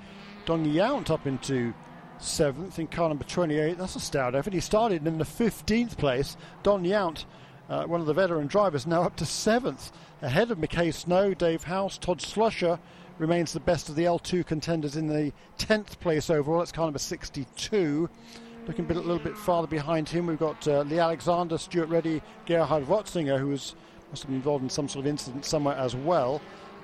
Don 0.46 0.66
Yount 0.66 1.12
up 1.12 1.28
into 1.28 1.74
seventh 2.18 2.80
in 2.80 2.88
car 2.88 3.10
number 3.10 3.24
28. 3.26 3.78
That's 3.78 3.96
a 3.96 4.00
stout 4.00 4.34
effort. 4.34 4.54
He 4.54 4.62
started 4.62 5.06
in 5.06 5.20
the 5.20 5.26
15th 5.26 5.98
place. 5.98 6.36
Don 6.64 6.84
Yount, 6.84 7.26
uh, 7.74 7.88
one 7.88 8.00
of 8.00 8.06
the 8.06 8.14
veteran 8.14 8.46
drivers, 8.46 8.86
now 8.86 9.02
up 9.02 9.16
to 9.16 9.26
seventh, 9.26 9.92
ahead 10.22 10.52
of 10.52 10.60
McKay 10.60 10.94
Snow, 10.94 11.34
Dave 11.34 11.64
House, 11.64 11.98
Todd 11.98 12.20
Slusher 12.20 12.78
remains 13.18 13.52
the 13.52 13.60
best 13.60 13.90
of 13.90 13.96
the 13.96 14.04
L2 14.04 14.46
contenders 14.46 14.96
in 14.96 15.08
the 15.08 15.34
10th 15.58 16.00
place 16.00 16.30
overall. 16.30 16.60
That's 16.60 16.72
car 16.72 16.86
number 16.86 17.00
62. 17.00 18.10
Looking 18.68 18.86
a, 18.86 18.88
bit, 18.88 18.98
a 18.98 19.02
little 19.02 19.18
bit 19.18 19.36
farther 19.36 19.68
behind 19.68 20.08
him, 20.08 20.28
we've 20.28 20.38
got 20.38 20.68
uh, 20.68 20.82
Lee 20.82 21.00
Alexander, 21.00 21.58
Stuart 21.58 21.90
Reddy, 21.90 22.22
Gerhard 22.46 22.86
Watzinger, 22.86 23.40
who 23.40 23.48
was, 23.48 23.76
must 24.12 24.22
have 24.22 24.30
been 24.30 24.38
involved 24.38 24.64
in 24.64 24.70
some 24.70 24.88
sort 24.88 25.06
of 25.06 25.10
incident 25.10 25.44
somewhere 25.44 25.76
as 25.76 25.96
well. 25.96 26.42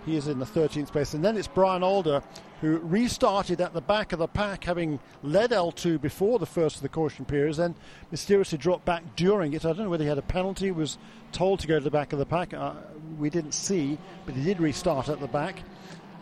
He 0.10 0.16
is 0.16 0.28
in 0.28 0.40
the 0.40 0.46
13th 0.46 0.92
place. 0.92 1.14
And 1.14 1.24
then 1.24 1.38
it's 1.38 1.48
Brian 1.48 1.84
Alder, 1.84 2.24
who 2.62 2.80
restarted 2.80 3.62
at 3.62 3.74
the 3.74 3.82
back 3.82 4.12
of 4.12 4.18
the 4.18 4.28
pack, 4.28 4.64
having 4.64 5.00
led 5.22 5.52
L2 5.52 6.02
before 6.02 6.40
the 6.40 6.48
first 6.48 6.78
of 6.78 6.82
the 6.82 6.90
caution 6.90 7.26
periods, 7.26 7.58
then 7.58 7.76
mysteriously 8.10 8.58
dropped 8.58 8.86
back 8.86 9.04
during 9.16 9.54
it. 9.54 9.66
I 9.66 9.68
don't 9.68 9.84
know 9.84 9.90
whether 9.90 10.04
he 10.04 10.10
had 10.10 10.18
a 10.18 10.24
penalty, 10.24 10.72
was 10.72 10.98
told 11.32 11.60
to 11.60 11.68
go 11.68 11.78
to 11.78 11.84
the 11.84 11.92
back 11.92 12.12
of 12.12 12.18
the 12.18 12.26
pack. 12.26 12.56
Uh, 12.56 12.74
we 13.20 13.30
didn't 13.30 13.52
see, 13.52 14.00
but 14.26 14.34
he 14.34 14.44
did 14.44 14.60
restart 14.60 15.10
at 15.10 15.20
the 15.20 15.28
back. 15.28 15.62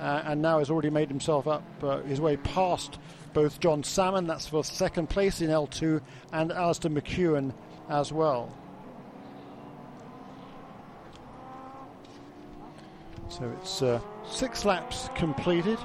Uh, 0.02 0.22
and 0.26 0.42
now 0.42 0.60
has 0.60 0.70
already 0.70 0.90
made 0.90 1.08
himself 1.08 1.48
up 1.48 1.64
uh, 1.82 2.02
his 2.02 2.20
way 2.20 2.36
past 2.36 3.00
both 3.34 3.62
John 3.62 3.86
Salmon, 3.86 4.28
that's 4.28 4.48
for 4.48 4.66
second 4.66 5.10
place 5.10 5.40
in 5.40 5.50
L2, 5.50 6.02
and 6.34 6.52
Alistair 6.52 6.92
McEwen 6.92 7.54
as 7.88 8.12
well. 8.12 8.52
So 13.30 13.52
it's 13.62 13.82
uh, 13.82 14.00
six 14.26 14.64
laps 14.66 15.10
completed, 15.16 15.78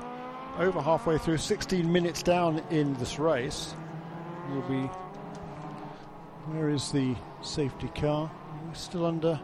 over 0.59 0.81
halfway 0.81 1.19
through, 1.19 1.39
16 1.39 1.91
minutes 1.91 2.23
down 2.23 2.63
in 2.71 2.95
this 2.95 3.19
race. 3.19 3.75
We'll 4.51 4.63
be. 4.63 4.89
Where 6.47 6.71
is 6.71 6.93
the 6.93 7.15
safety 7.43 7.89
car? 7.89 8.31
We're 8.67 8.75
still 8.75 9.07
under. 9.07 9.41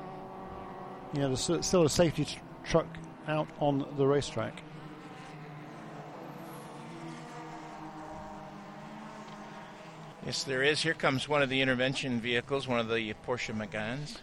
Yeah, 1.12 1.26
there's 1.26 1.50
still 1.66 1.84
a 1.84 1.88
safety 1.88 2.24
tr- 2.24 2.38
truck 2.64 2.86
out 3.26 3.48
on 3.60 3.86
the 3.96 4.06
racetrack. 4.06 4.62
Yes, 10.24 10.44
there 10.44 10.62
is. 10.62 10.82
Here 10.82 10.94
comes 10.94 11.28
one 11.28 11.42
of 11.42 11.48
the 11.48 11.60
intervention 11.60 12.20
vehicles, 12.20 12.68
one 12.68 12.80
of 12.80 12.88
the 12.88 13.14
Porsche 13.26 13.54
Macans. 13.56 14.18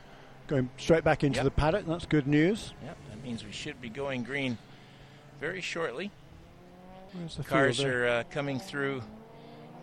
Going 0.47 0.69
straight 0.77 1.03
back 1.03 1.23
into 1.23 1.37
yep. 1.37 1.45
the 1.45 1.51
paddock. 1.51 1.85
That's 1.87 2.05
good 2.05 2.27
news. 2.27 2.73
Yep, 2.83 2.97
that 3.09 3.23
means 3.23 3.43
we 3.43 3.51
should 3.51 3.81
be 3.81 3.89
going 3.89 4.23
green 4.23 4.57
very 5.39 5.61
shortly. 5.61 6.11
Where's 7.13 7.35
the 7.35 7.43
Cars 7.43 7.83
are 7.83 8.07
uh, 8.07 8.23
coming 8.29 8.59
through 8.59 9.01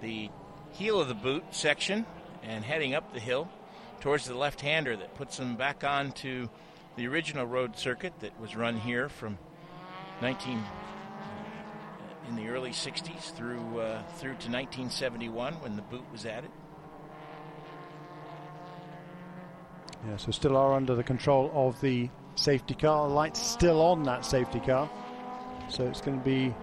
the 0.01 0.31
heel 0.73 1.01
of 1.01 1.09
the 1.09 1.15
boot 1.15 1.45
section 1.51 2.07
and 2.43 2.65
heading 2.65 2.95
up 2.95 3.13
the 3.13 3.21
hill 3.21 3.49
towards 4.01 4.27
the 4.27 4.37
left-hander 4.37 4.97
that 4.97 5.15
puts 5.15 5.37
them 5.37 5.57
back 5.57 5.85
onto 5.85 6.49
the 6.97 7.07
original 7.07 7.47
road 7.47 7.77
circuit 7.77 8.13
that 8.21 8.39
was 8.41 8.55
run 8.55 8.77
here 8.77 9.09
from 9.09 9.39
19 10.21 10.63
in 12.29 12.37
the 12.37 12.49
early 12.49 12.71
60s 12.71 13.35
through 13.35 13.81
uh, 13.81 14.03
through 14.17 14.35
to 14.35 14.51
1971 14.51 15.55
when 15.55 15.77
the 15.77 15.83
boot 15.83 16.05
was 16.13 16.27
added. 16.27 16.51
Yeah, 20.07 20.17
so 20.17 20.33
still 20.33 20.57
are 20.57 20.75
under 20.75 20.95
the 20.95 21.05
control 21.05 21.51
of 21.55 21.81
the 21.81 22.09
safety 22.35 22.75
car. 22.75 23.09
Lights 23.09 23.41
still 23.41 23.81
on 23.81 24.03
that 24.05 24.25
safety 24.25 24.61
car. 24.61 24.91
So 25.69 25.87
it's 25.87 26.01
going 26.01 26.19
to 26.19 26.25
be 26.25 26.55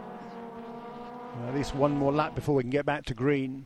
at 1.47 1.55
least 1.55 1.73
one 1.73 1.91
more 1.91 2.11
lap 2.11 2.35
before 2.35 2.55
we 2.55 2.63
can 2.63 2.69
get 2.69 2.85
back 2.85 3.05
to 3.05 3.13
green. 3.13 3.65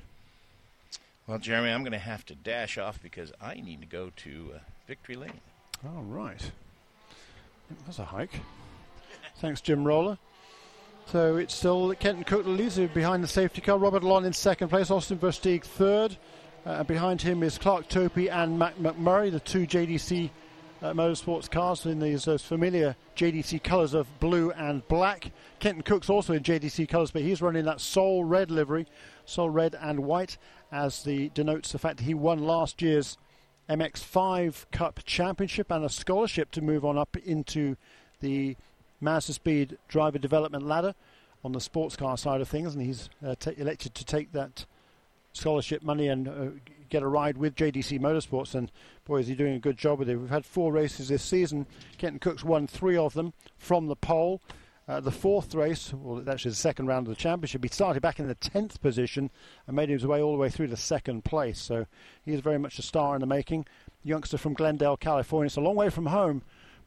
Well, 1.26 1.40
Jeremy, 1.40 1.72
I'm 1.72 1.82
going 1.82 1.94
to 1.94 1.98
have 1.98 2.26
to 2.26 2.36
dash 2.36 2.78
off 2.78 3.02
because 3.02 3.32
I 3.42 3.56
need 3.56 3.82
to 3.82 3.88
go 3.88 4.12
to 4.18 4.52
uh, 4.56 4.60
Victory 4.88 5.16
Lane. 5.16 5.40
All 5.86 6.04
right. 6.04 6.52
That's 7.86 8.00
a 8.00 8.06
hike. 8.06 8.42
Thanks, 9.38 9.62
Jim 9.62 9.86
Roller. 9.86 10.18
So 11.08 11.38
it's 11.38 11.54
still 11.54 11.94
Kenton 11.96 12.24
Koch 12.24 12.46
leads 12.46 12.78
behind 12.78 13.24
the 13.24 13.28
safety 13.28 13.62
car. 13.62 13.78
Robert 13.78 14.04
Alon 14.04 14.26
in 14.26 14.34
second 14.34 14.70
place. 14.70 14.92
Austin 14.92 15.18
Versteeg 15.18 15.64
third. 15.64 16.18
Uh, 16.66 16.82
behind 16.82 17.22
him 17.22 17.44
is 17.44 17.58
Clark 17.58 17.90
Toppe 17.90 18.30
and 18.30 18.58
Mac 18.58 18.78
McMurry, 18.78 19.30
the 19.30 19.42
two 19.42 19.68
JDC 19.68 20.30
uh, 20.82 20.94
motorsports 20.94 21.52
cars. 21.52 21.86
In 21.86 22.00
these 22.00 22.24
familiar 22.42 22.96
JDC 23.18 23.62
colours 23.64 23.94
of 23.94 24.08
blue 24.22 24.52
and 24.52 24.88
black. 24.88 25.32
Kenton 25.60 25.84
Koch's 25.84 26.10
also 26.10 26.32
in 26.32 26.42
JDC 26.42 26.88
colours, 26.88 27.12
but 27.12 27.22
he's 27.22 27.42
running 27.42 27.66
that 27.66 27.82
Soul 27.82 28.24
red 28.24 28.50
livery, 28.50 28.88
Soul 29.26 29.50
red 29.50 29.76
and 29.82 30.06
white, 30.06 30.38
as 30.72 31.04
the 31.04 31.30
denotes 31.34 31.74
the 31.74 31.80
fact 31.80 31.98
that 31.98 32.06
he 32.06 32.14
won 32.14 32.40
last 32.40 32.82
year's 32.82 33.18
MX5 33.70 34.72
Cup 34.72 35.02
Championship 35.04 35.70
and 35.70 35.84
a 35.84 35.90
scholarship 35.90 36.50
to 36.52 36.62
move 36.62 36.86
on 36.86 36.98
up 36.98 37.18
into 37.18 37.76
the 38.22 38.56
Mazda 39.02 39.34
Speed 39.34 39.78
driver 39.90 40.18
development 40.18 40.66
ladder 40.66 40.96
on 41.44 41.52
the 41.52 41.60
sports 41.60 41.98
car 41.98 42.18
side 42.18 42.40
of 42.40 42.48
things, 42.48 42.74
and 42.74 42.86
he's 42.86 43.10
uh, 43.26 43.36
elected 43.58 43.94
to 43.96 44.06
take 44.06 44.32
that 44.32 44.66
scholarship 45.34 45.84
money 45.84 46.08
and 46.08 46.28
uh, 46.28 46.46
get 46.90 47.04
a 47.04 47.08
ride 47.08 47.38
with 47.38 47.56
JDC 47.56 48.00
Motorsports. 48.00 48.56
And 48.56 48.72
boy, 49.06 49.18
is 49.18 49.28
he 49.28 49.36
doing 49.36 49.56
a 49.56 49.60
good 49.60 49.78
job 49.78 50.00
with 50.00 50.10
it. 50.10 50.16
We've 50.16 50.30
had 50.30 50.46
four 50.46 50.72
races 50.72 51.10
this 51.10 51.24
season. 51.24 51.66
Kenton 51.98 52.20
Koch's 52.20 52.44
won 52.44 52.68
three 52.68 52.98
of 52.98 53.14
them 53.14 53.34
from 53.58 53.88
the 53.88 53.96
pole. 53.96 54.42
Uh, 54.86 55.00
the 55.00 55.12
fourth 55.12 55.56
race, 55.56 55.94
well, 55.94 56.22
actually 56.30 56.52
the 56.52 56.56
second 56.56 56.88
round 56.88 57.08
of 57.08 57.16
the 57.16 57.20
championship, 57.20 57.64
he 57.64 57.70
started 57.70 58.02
back 58.02 58.20
in 58.20 58.28
the 58.28 58.36
10th 58.36 58.82
position 58.82 59.32
and 59.66 59.76
made 59.78 59.88
his 59.88 60.06
way 60.06 60.22
all 60.22 60.34
the 60.34 60.38
way 60.38 60.50
through 60.50 60.68
to 60.68 60.76
second 60.76 61.24
place. 61.24 61.60
So 61.60 61.86
he 62.24 62.34
is 62.34 62.42
very 62.42 62.60
much 62.60 62.78
a 62.80 62.82
star 62.82 63.16
in 63.16 63.22
the 63.22 63.26
making. 63.26 63.66
Youngster 64.04 64.38
from 64.38 64.54
Glendale, 64.54 64.98
California. 64.98 65.46
It's 65.46 65.56
a 65.56 65.62
long 65.62 65.76
way 65.76 65.90
from 65.90 66.08
home, 66.08 66.42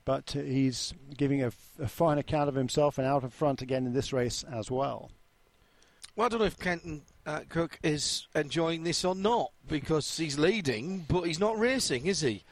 but 0.05 0.33
he's 0.33 0.93
giving 1.17 1.43
a, 1.43 1.51
a 1.79 1.89
fine 1.89 2.19
account 2.19 2.51
of 2.51 2.55
himself 2.55 2.99
and 2.99 3.07
out 3.07 3.23
in 3.23 3.31
front 3.31 3.63
again 3.63 3.87
in 3.87 3.95
this 3.95 4.13
race 4.13 4.45
as 4.45 4.71
well. 4.71 5.11
Well, 6.17 6.25
I 6.25 6.29
don't 6.31 6.39
know 6.41 6.47
if 6.47 6.59
Kenton 6.59 7.03
uh, 7.27 7.41
Koch 7.51 7.79
is 7.83 8.27
enjoying 8.35 8.85
this 8.85 9.05
or 9.05 9.15
not 9.15 9.53
because 9.69 10.17
he's 10.17 10.39
leading, 10.39 11.05
but 11.07 11.25
he's 11.25 11.39
not 11.39 11.59
racing, 11.59 12.07
is 12.07 12.23
he? 12.23 12.43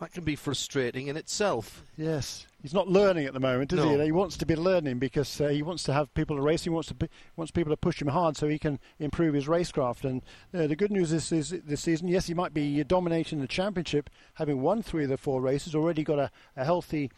That 0.00 0.12
can 0.12 0.22
be 0.22 0.36
frustrating 0.36 1.06
in 1.06 1.16
itself. 1.16 1.82
Yes, 1.96 2.46
he's 2.60 2.74
not 2.74 2.88
learning 2.88 3.24
at 3.24 3.32
the 3.32 3.40
moment, 3.40 3.72
is 3.72 3.78
no. 3.78 3.98
he? 3.98 4.04
He 4.04 4.12
wants 4.12 4.36
to 4.36 4.44
be 4.44 4.54
learning 4.54 4.98
because 4.98 5.40
uh, 5.40 5.48
he 5.48 5.62
wants 5.62 5.82
to 5.84 5.94
have 5.94 6.12
people 6.12 6.36
to 6.36 6.42
race. 6.42 6.64
He 6.64 6.70
wants 6.70 6.88
to 6.88 6.94
be, 6.94 7.08
wants 7.36 7.50
people 7.50 7.72
to 7.72 7.76
push 7.78 8.02
him 8.02 8.08
hard 8.08 8.36
so 8.36 8.48
he 8.48 8.58
can 8.58 8.78
improve 8.98 9.32
his 9.32 9.46
racecraft. 9.46 10.04
And 10.04 10.22
uh, 10.52 10.66
the 10.66 10.76
good 10.76 10.90
news 10.90 11.10
is, 11.10 11.32
is 11.32 11.50
this 11.50 11.80
season, 11.80 12.08
yes, 12.08 12.26
he 12.26 12.34
might 12.34 12.52
be 12.52 12.84
dominating 12.84 13.40
the 13.40 13.48
championship, 13.48 14.10
having 14.34 14.60
won 14.60 14.82
three 14.82 15.04
of 15.04 15.10
the 15.10 15.16
four 15.16 15.40
races. 15.40 15.74
Already 15.74 16.02
got 16.02 16.18
a, 16.18 16.30
a 16.54 16.66
healthy. 16.66 17.10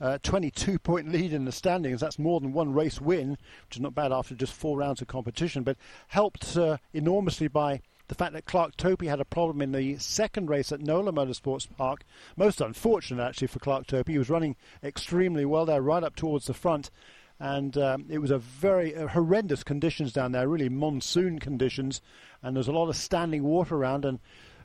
Uh, 0.00 0.18
22 0.22 0.78
point 0.78 1.10
lead 1.10 1.32
in 1.32 1.46
the 1.46 1.52
standings. 1.52 2.00
That's 2.00 2.18
more 2.18 2.40
than 2.40 2.52
one 2.52 2.74
race 2.74 3.00
win, 3.00 3.30
which 3.30 3.76
is 3.76 3.80
not 3.80 3.94
bad 3.94 4.12
after 4.12 4.34
just 4.34 4.52
four 4.52 4.76
rounds 4.76 5.00
of 5.00 5.08
competition, 5.08 5.62
but 5.62 5.78
helped 6.08 6.56
uh, 6.56 6.76
enormously 6.92 7.48
by 7.48 7.80
the 8.08 8.14
fact 8.14 8.34
that 8.34 8.44
Clark 8.44 8.76
Toppe 8.76 9.06
had 9.06 9.20
a 9.20 9.24
problem 9.24 9.60
in 9.60 9.72
the 9.72 9.96
second 9.98 10.48
race 10.48 10.70
at 10.70 10.80
Nola 10.80 11.12
Motorsports 11.12 11.66
Park. 11.76 12.04
Most 12.36 12.60
unfortunate, 12.60 13.22
actually, 13.22 13.48
for 13.48 13.58
Clark 13.58 13.86
Toppe. 13.86 14.08
He 14.08 14.18
was 14.18 14.30
running 14.30 14.56
extremely 14.82 15.44
well 15.44 15.66
there, 15.66 15.82
right 15.82 16.04
up 16.04 16.14
towards 16.14 16.46
the 16.46 16.54
front. 16.54 16.90
And 17.38 17.76
um, 17.76 18.06
it 18.08 18.18
was 18.18 18.30
a 18.30 18.38
very 18.38 18.94
uh, 18.94 19.08
horrendous 19.08 19.62
conditions 19.62 20.12
down 20.12 20.32
there, 20.32 20.48
really 20.48 20.68
monsoon 20.68 21.38
conditions. 21.38 22.00
And 22.42 22.56
there's 22.56 22.68
a 22.68 22.72
lot 22.72 22.88
of 22.88 22.96
standing 22.96 23.42
water 23.42 23.76
around. 23.76 24.04
And 24.04 24.20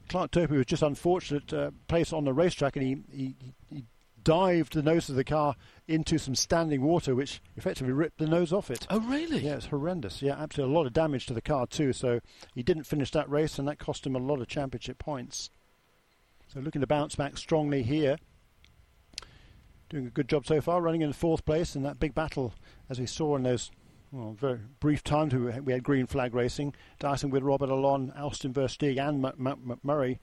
Clark 0.08 0.32
Toppe 0.32 0.56
was 0.56 0.66
just 0.66 0.84
unfortunate 0.84 1.52
uh, 1.54 1.72
place 1.88 2.14
on 2.14 2.26
the 2.26 2.34
racetrack, 2.34 2.76
and 2.76 2.86
he, 2.86 2.98
he, 3.12 3.36
he 3.70 3.86
dived 4.24 4.74
the 4.74 4.84
nose 4.84 5.10
of 5.10 5.16
the 5.16 5.24
car 5.24 5.56
into 5.88 6.18
some 6.18 6.36
standing 6.36 6.82
water, 6.82 7.16
which 7.16 7.42
effectively 7.56 7.94
ripped 7.94 8.18
the 8.18 8.28
nose 8.28 8.54
off 8.54 8.70
it. 8.72 8.88
Oh, 8.90 9.00
really? 9.02 9.40
Yeah, 9.40 9.56
it's 9.56 9.68
horrendous. 9.68 10.22
Yeah, 10.22 10.36
absolutely. 10.38 10.74
A 10.74 10.78
lot 10.78 10.88
of 10.88 10.94
damage 10.94 11.26
to 11.28 11.34
the 11.34 11.42
car, 11.42 11.68
too. 11.68 11.94
So 11.94 12.20
he 12.54 12.64
didn't 12.64 12.84
finish 12.84 13.12
that 13.12 13.30
race, 13.30 13.60
and 13.60 13.68
that 13.68 13.80
cost 13.80 14.06
him 14.06 14.16
a 14.16 14.20
lot 14.20 14.42
of 14.42 14.48
championship 14.48 15.00
points. 15.00 15.50
So 16.48 16.60
looking 16.60 16.82
to 16.82 16.88
bounce 16.88 17.16
back 17.16 17.38
strongly 17.38 17.84
here. 17.84 18.18
Doing 19.90 20.08
a 20.08 20.12
good 20.12 20.30
job 20.30 20.46
so 20.46 20.62
far, 20.62 20.82
running 20.82 21.02
in 21.02 21.12
fourth 21.12 21.44
place 21.46 21.76
in 21.76 21.84
that 21.84 22.00
big 22.00 22.16
battle, 22.16 22.54
as 22.90 23.00
we 23.00 23.06
saw 23.06 23.36
in 23.36 23.44
those 23.44 23.72
well, 24.12 24.36
very 24.38 24.60
brief 24.80 25.04
times. 25.04 25.34
We 25.34 25.72
had 25.72 25.84
green 25.84 26.06
flag 26.06 26.34
racing, 26.36 26.76
Dyson 27.00 27.30
with 27.30 27.44
Robert 27.44 27.70
Alon, 27.70 28.12
Austin 28.16 28.54
Versteeg, 28.54 28.98
and 28.98 29.24
McMurry. 29.24 30.20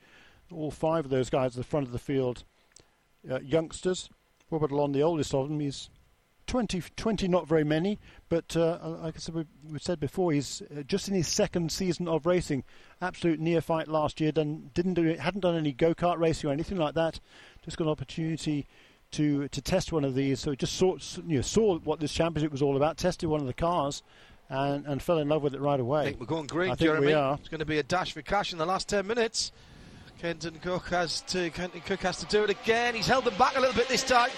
All 0.52 0.70
five 0.70 1.06
of 1.06 1.10
those 1.10 1.30
guys 1.30 1.52
at 1.52 1.56
the 1.56 1.64
front 1.64 1.86
of 1.86 1.92
the 1.92 1.98
field 1.98 2.44
uh, 3.30 3.40
youngsters. 3.40 4.08
Robert 4.50 4.70
Alon, 4.70 4.92
the 4.92 5.02
oldest 5.02 5.34
of 5.34 5.48
them, 5.48 5.60
he's 5.60 5.90
20, 6.48 6.82
20 6.96 7.28
not 7.28 7.46
very 7.46 7.62
many, 7.62 7.98
but 8.28 8.56
uh, 8.56 8.78
like 9.02 9.16
I 9.16 9.18
said, 9.18 9.34
we, 9.34 9.44
we 9.70 9.78
said 9.78 10.00
before, 10.00 10.32
he's 10.32 10.62
uh, 10.76 10.82
just 10.82 11.08
in 11.08 11.14
his 11.14 11.28
second 11.28 11.70
season 11.70 12.08
of 12.08 12.26
racing. 12.26 12.64
Absolute 13.00 13.38
neophyte 13.38 13.86
last 13.86 14.20
year. 14.20 14.32
Done, 14.32 14.70
didn't 14.74 14.94
do, 14.94 15.14
hadn't 15.14 15.42
done 15.42 15.56
any 15.56 15.72
go 15.72 15.94
kart 15.94 16.18
racing 16.18 16.48
or 16.48 16.52
anything 16.52 16.78
like 16.78 16.94
that. 16.94 17.20
Just 17.64 17.76
got 17.76 17.84
an 17.84 17.90
opportunity 17.90 18.66
to 19.10 19.48
to 19.48 19.62
test 19.62 19.92
one 19.92 20.04
of 20.04 20.14
these. 20.14 20.40
So 20.40 20.54
just 20.54 20.74
saw 20.74 20.96
you 21.26 21.36
know, 21.36 21.42
saw 21.42 21.78
what 21.78 22.00
this 22.00 22.12
championship 22.12 22.50
was 22.50 22.62
all 22.62 22.76
about. 22.76 22.96
Tested 22.96 23.28
one 23.28 23.40
of 23.40 23.46
the 23.46 23.54
cars. 23.54 24.02
And, 24.50 24.86
and 24.86 25.02
fell 25.02 25.18
in 25.18 25.28
love 25.28 25.42
with 25.42 25.52
it 25.52 25.60
right 25.60 25.78
away. 25.78 26.00
I 26.00 26.04
think 26.04 26.20
we're 26.20 26.24
going 26.24 26.46
green, 26.46 26.70
I 26.70 26.74
think 26.74 26.88
Jeremy. 26.88 27.08
We 27.08 27.12
are. 27.12 27.34
It's 27.34 27.50
going 27.50 27.58
to 27.58 27.66
be 27.66 27.80
a 27.80 27.82
dash 27.82 28.12
for 28.14 28.22
cash 28.22 28.50
in 28.50 28.56
the 28.58 28.64
last 28.64 28.88
10 28.88 29.06
minutes. 29.06 29.52
Kenton 30.20 30.58
Koch 30.64 30.88
has 30.88 31.20
to 31.22 31.48
Kenton 31.50 31.80
Koch 31.86 32.00
has 32.00 32.18
to 32.18 32.26
do 32.26 32.42
it 32.42 32.50
again. 32.50 32.96
He's 32.96 33.06
held 33.06 33.24
them 33.24 33.36
back 33.38 33.56
a 33.56 33.60
little 33.60 33.74
bit 33.74 33.88
this 33.88 34.02
time. 34.02 34.30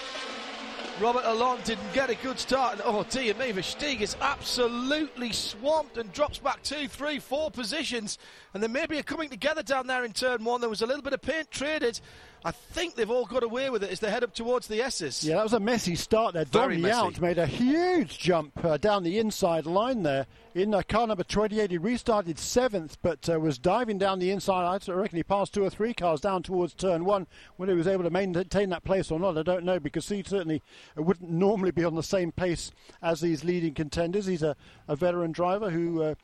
Robert 1.01 1.23
Alon 1.25 1.57
didn't 1.63 1.93
get 1.93 2.11
a 2.11 2.15
good 2.15 2.37
start. 2.37 2.73
And, 2.73 2.81
oh 2.85 3.03
dear 3.09 3.33
me, 3.33 3.51
Versteeg 3.51 4.01
is 4.01 4.15
absolutely 4.21 5.31
swamped 5.31 5.97
and 5.97 6.13
drops 6.13 6.37
back 6.37 6.61
two, 6.61 6.87
three, 6.87 7.17
four 7.17 7.49
positions. 7.49 8.19
And 8.53 8.61
then 8.61 8.71
maybe 8.71 8.99
are 8.99 9.03
coming 9.03 9.29
together 9.29 9.63
down 9.63 9.87
there 9.87 10.05
in 10.05 10.13
turn 10.13 10.43
one. 10.43 10.61
There 10.61 10.69
was 10.69 10.83
a 10.83 10.85
little 10.85 11.01
bit 11.01 11.13
of 11.13 11.21
paint 11.23 11.49
traded. 11.49 11.99
I 12.43 12.51
think 12.51 12.95
they've 12.95 13.09
all 13.09 13.25
got 13.25 13.43
away 13.43 13.69
with 13.69 13.83
it 13.83 13.91
as 13.91 13.99
they 13.99 14.09
head 14.09 14.23
up 14.23 14.33
towards 14.33 14.67
the 14.67 14.81
S's. 14.81 15.23
Yeah, 15.23 15.35
that 15.35 15.43
was 15.43 15.53
a 15.53 15.59
messy 15.59 15.95
start 15.95 16.33
there. 16.33 16.45
Don 16.45 16.71
Yount 16.71 17.21
made 17.21 17.37
a 17.37 17.45
huge 17.45 18.17
jump 18.17 18.63
uh, 18.65 18.77
down 18.77 19.03
the 19.03 19.19
inside 19.19 19.67
line 19.67 20.01
there. 20.01 20.25
In 20.55 20.73
uh, 20.73 20.81
car 20.81 21.05
number 21.05 21.23
28, 21.23 21.69
he 21.69 21.77
restarted 21.77 22.39
seventh, 22.39 22.97
but 23.03 23.29
uh, 23.29 23.39
was 23.39 23.59
diving 23.59 23.99
down 23.99 24.17
the 24.17 24.31
inside. 24.31 24.65
I 24.89 24.91
reckon 24.91 25.17
he 25.17 25.23
passed 25.23 25.53
two 25.53 25.63
or 25.63 25.69
three 25.69 25.93
cars 25.93 26.19
down 26.19 26.41
towards 26.41 26.73
turn 26.73 27.05
one. 27.05 27.27
Whether 27.57 27.73
he 27.73 27.77
was 27.77 27.87
able 27.87 28.03
to 28.03 28.09
maintain 28.09 28.69
that 28.71 28.83
place 28.83 29.11
or 29.11 29.19
not, 29.19 29.37
I 29.37 29.43
don't 29.43 29.63
know, 29.63 29.79
because 29.79 30.09
he 30.09 30.23
certainly 30.23 30.63
wouldn't 30.95 31.29
normally 31.29 31.71
be 31.71 31.85
on 31.85 31.95
the 31.95 32.03
same 32.03 32.31
pace 32.31 32.71
as 33.01 33.21
these 33.21 33.43
leading 33.43 33.73
contenders. 33.73 34.25
He's 34.25 34.43
a, 34.43 34.55
a 34.87 34.95
veteran 34.95 35.31
driver 35.31 35.69
who 35.69 36.01
uh, 36.01 36.15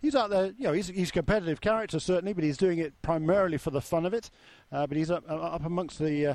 he's 0.00 0.14
out 0.14 0.30
there, 0.30 0.46
you 0.58 0.64
know, 0.64 0.72
he's, 0.72 0.88
he's 0.88 1.10
a 1.10 1.12
competitive 1.12 1.60
character 1.60 1.98
certainly, 1.98 2.32
but 2.32 2.44
he's 2.44 2.56
doing 2.56 2.78
it 2.78 2.94
primarily 3.02 3.58
for 3.58 3.70
the 3.70 3.80
fun 3.80 4.06
of 4.06 4.14
it. 4.14 4.30
Uh, 4.72 4.86
but 4.86 4.96
he's 4.96 5.10
up, 5.10 5.24
up 5.28 5.64
amongst 5.64 5.98
the 5.98 6.26
uh, 6.26 6.34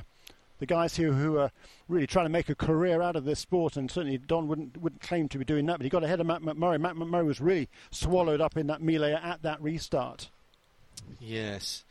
the 0.60 0.66
guys 0.66 0.96
here 0.98 1.14
who 1.14 1.38
are 1.38 1.52
really 1.88 2.06
trying 2.06 2.26
to 2.26 2.30
make 2.30 2.50
a 2.50 2.56
career 2.56 3.02
out 3.02 3.16
of 3.16 3.24
this 3.24 3.40
sport, 3.40 3.78
and 3.78 3.90
certainly 3.90 4.18
Don 4.18 4.48
wouldn't 4.48 4.78
wouldn't 4.78 5.02
claim 5.02 5.30
to 5.30 5.38
be 5.38 5.46
doing 5.46 5.66
that. 5.66 5.78
But 5.78 5.86
he 5.86 5.90
got 5.90 6.04
ahead 6.04 6.20
of 6.20 6.28
Matt 6.28 6.42
McMurry. 6.42 6.80
Matt 6.80 6.96
McMurry 6.96 7.26
was 7.26 7.42
really 7.42 7.70
swallowed 7.92 8.42
up 8.42 8.58
in 8.58 8.68
that 8.68 8.82
melee 8.82 9.14
at 9.14 9.42
that 9.42 9.62
restart. 9.62 10.30
Yes. 11.20 11.86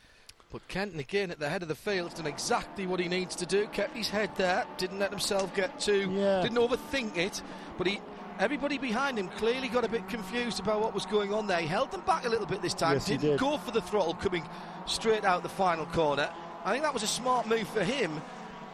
But 0.50 0.66
Kenton 0.68 0.98
again 0.98 1.30
at 1.30 1.38
the 1.38 1.48
head 1.48 1.62
of 1.62 1.68
the 1.68 1.74
field 1.74 2.14
done 2.14 2.26
exactly 2.26 2.87
what 2.87 3.00
he 3.00 3.08
needs 3.08 3.37
to 3.37 3.46
do. 3.46 3.66
Kept 3.66 3.94
his 3.96 4.08
head 4.08 4.34
there, 4.37 4.64
didn't 4.78 4.98
let 4.98 5.11
himself 5.11 5.54
get 5.54 5.78
too, 5.78 6.11
yeah. 6.11 6.40
didn't 6.40 6.56
overthink 6.56 7.16
it. 7.16 7.42
But 7.76 7.87
he 7.87 8.00
Everybody 8.38 8.78
behind 8.78 9.18
him 9.18 9.28
clearly 9.30 9.66
got 9.66 9.84
a 9.84 9.88
bit 9.88 10.08
confused 10.08 10.61
about 10.61 10.80
what 10.80 10.94
was 10.94 11.04
going 11.06 11.34
on 11.34 11.48
there. 11.48 11.58
He 11.58 11.66
held 11.66 11.90
them 11.90 12.02
back 12.02 12.24
a 12.24 12.28
little 12.28 12.46
bit 12.46 12.62
this 12.62 12.72
time. 12.72 12.94
Yes, 12.94 13.06
Didn't 13.06 13.22
did. 13.22 13.40
go 13.40 13.58
for 13.58 13.72
the 13.72 13.80
throttle 13.80 14.14
coming 14.14 14.48
straight 14.87 15.24
out 15.24 15.42
the 15.42 15.48
final 15.48 15.87
corner. 15.87 16.30
I 16.64 16.70
think 16.70 16.84
that 16.84 16.94
was 16.94 17.02
a 17.02 17.08
smart 17.08 17.48
move 17.48 17.66
for 17.68 17.82
him. 17.82 18.22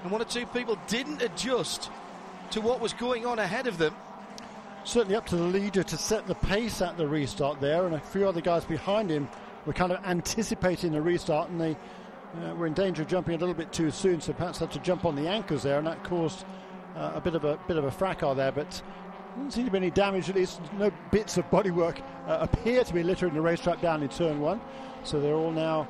And 0.03 0.13
one 0.13 0.21
or 0.21 0.27
two 0.27 0.45
people 0.47 0.79
didn't 0.87 1.23
adjust 1.23 1.91
to 2.51 2.61
what 2.61 2.79
was 2.81 2.93
going 2.93 3.25
on 3.25 3.39
ahead 3.39 3.67
of 3.67 3.79
them. 3.79 3.95
Certainly 4.85 5.17
up 5.17 5.25
to 5.29 5.37
the 5.37 5.43
leader 5.43 5.83
to 5.83 5.97
set 5.97 6.27
the 6.27 6.35
pace 6.35 6.83
at 6.83 6.99
the 6.99 7.09
restart 7.09 7.59
there, 7.63 7.87
and 7.87 7.95
a 7.95 8.01
few 8.01 8.29
other 8.29 8.43
guys 8.43 8.67
behind 8.67 9.09
him 9.09 9.29
were 9.67 9.73
kind 9.73 9.93
of 9.93 10.05
anticipating 10.05 10.93
the 10.93 11.01
restart, 11.01 11.51
and 11.51 11.61
they 11.61 11.77
uh, 12.43 12.55
were 12.55 12.67
in 12.67 12.75
danger 12.75 13.03
of 13.03 13.09
jumping 13.09 13.35
a 13.35 13.39
little 13.39 13.55
bit 13.55 13.73
too 13.73 13.91
soon, 13.91 14.21
so 14.21 14.33
perhaps 14.33 14.59
had 14.59 14.71
to 14.73 14.79
jump 14.81 15.05
on 15.05 15.15
the 15.15 15.29
anchors 15.29 15.63
there, 15.63 15.79
and 15.79 15.87
that 15.87 16.03
caused 16.05 16.45
uh, 16.97 17.13
a 17.15 17.21
bit 17.21 17.35
of 17.35 17.45
a 17.45 17.59
bit 17.67 17.77
of 17.77 17.85
a 17.85 17.91
fracas 17.91 18.37
there. 18.37 18.53
But 18.53 18.83
doesn't 19.37 19.51
seem 19.53 19.65
to 19.65 19.71
be 19.71 19.79
any 19.79 19.91
damage, 19.91 20.29
at 20.29 20.37
least 20.37 20.61
no 20.79 20.93
bits 21.11 21.37
of 21.39 21.51
bodywork 21.51 22.01
uh, 22.27 22.39
appear 22.41 22.85
to 22.85 22.95
be 22.95 23.03
littering 23.03 23.35
the 23.35 23.41
racetrack 23.41 23.81
down 23.81 24.03
in 24.03 24.09
turn 24.09 24.41
one. 24.41 24.61
So 25.03 25.21
they're 25.21 25.35
all 25.35 25.51
now 25.51 25.89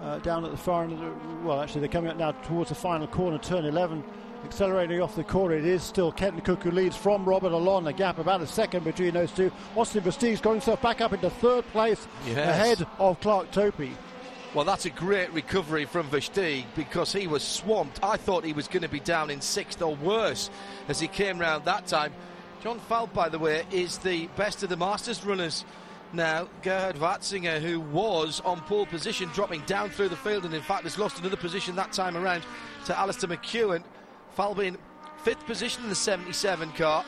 uh, 0.00 0.18
down 0.20 0.44
at 0.44 0.50
the 0.50 0.56
far 0.56 0.84
end 0.84 0.92
of 0.94 1.00
the. 1.00 1.12
Well, 1.44 1.60
actually, 1.60 1.82
they're 1.82 1.90
coming 1.90 2.10
up 2.10 2.16
now 2.16 2.32
towards 2.32 2.70
the 2.70 2.74
final 2.74 3.06
corner, 3.06 3.38
turn 3.38 3.64
11. 3.64 4.02
Accelerating 4.44 5.00
off 5.00 5.16
the 5.16 5.24
corner, 5.24 5.56
it 5.56 5.64
is 5.64 5.82
still 5.82 6.12
Kenton 6.12 6.40
Koch 6.40 6.62
who 6.62 6.70
leads 6.70 6.96
from 6.96 7.24
Robert 7.24 7.52
Alon. 7.52 7.86
A 7.86 7.92
gap 7.92 8.18
about 8.18 8.40
a 8.40 8.46
second 8.46 8.84
between 8.84 9.14
those 9.14 9.32
two. 9.32 9.50
Austin 9.76 10.02
Versteeg's 10.02 10.40
got 10.40 10.52
himself 10.52 10.80
back 10.80 11.00
up 11.00 11.12
into 11.12 11.28
third 11.28 11.66
place 11.72 12.06
yes. 12.26 12.38
ahead 12.38 12.86
of 12.98 13.20
Clark 13.20 13.50
Toppe. 13.50 13.90
Well, 14.54 14.64
that's 14.64 14.86
a 14.86 14.90
great 14.90 15.32
recovery 15.32 15.84
from 15.84 16.08
Versteeg 16.08 16.64
because 16.74 17.12
he 17.12 17.26
was 17.26 17.42
swamped. 17.42 18.02
I 18.02 18.16
thought 18.16 18.44
he 18.44 18.54
was 18.54 18.66
going 18.66 18.82
to 18.82 18.88
be 18.88 19.00
down 19.00 19.28
in 19.28 19.40
sixth 19.40 19.82
or 19.82 19.94
worse 19.96 20.50
as 20.88 20.98
he 20.98 21.08
came 21.08 21.38
round 21.38 21.64
that 21.66 21.86
time. 21.86 22.14
John 22.62 22.80
Falb, 22.88 23.12
by 23.12 23.28
the 23.28 23.38
way, 23.38 23.64
is 23.70 23.98
the 23.98 24.26
best 24.36 24.62
of 24.62 24.68
the 24.68 24.76
Masters 24.76 25.24
runners 25.24 25.64
now. 26.12 26.48
Gerhard 26.62 26.96
Watzinger, 26.96 27.60
who 27.60 27.80
was 27.80 28.40
on 28.44 28.60
pole 28.62 28.86
position, 28.86 29.28
dropping 29.34 29.60
down 29.62 29.90
through 29.90 30.08
the 30.08 30.16
field 30.16 30.44
and 30.44 30.54
in 30.54 30.62
fact 30.62 30.84
has 30.84 30.98
lost 30.98 31.18
another 31.18 31.36
position 31.36 31.76
that 31.76 31.92
time 31.92 32.16
around 32.16 32.42
to 32.86 32.98
Alistair 32.98 33.28
McEwen. 33.28 33.82
Falb 34.38 34.60
in 34.64 34.78
fifth 35.24 35.44
position 35.46 35.82
in 35.82 35.88
the 35.88 35.96
77 35.96 36.70
car. 36.74 37.04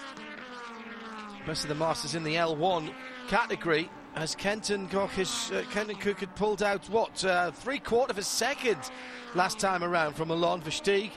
Best 1.46 1.62
of 1.62 1.68
the 1.68 1.76
Masters 1.76 2.16
in 2.16 2.24
the 2.24 2.34
L1 2.34 2.92
category 3.28 3.88
as 4.16 4.34
Kenton 4.34 4.88
Koch, 4.88 5.10
has, 5.10 5.52
uh, 5.52 5.62
Kenton 5.70 5.94
Koch 5.94 6.18
had 6.18 6.34
pulled 6.34 6.60
out, 6.60 6.90
what, 6.90 7.24
uh, 7.24 7.52
three 7.52 7.78
quarter 7.78 8.10
of 8.10 8.18
a 8.18 8.24
second 8.24 8.78
last 9.36 9.60
time 9.60 9.84
around 9.84 10.14
from 10.14 10.32
Alon 10.32 10.60
Versteeg 10.60 11.12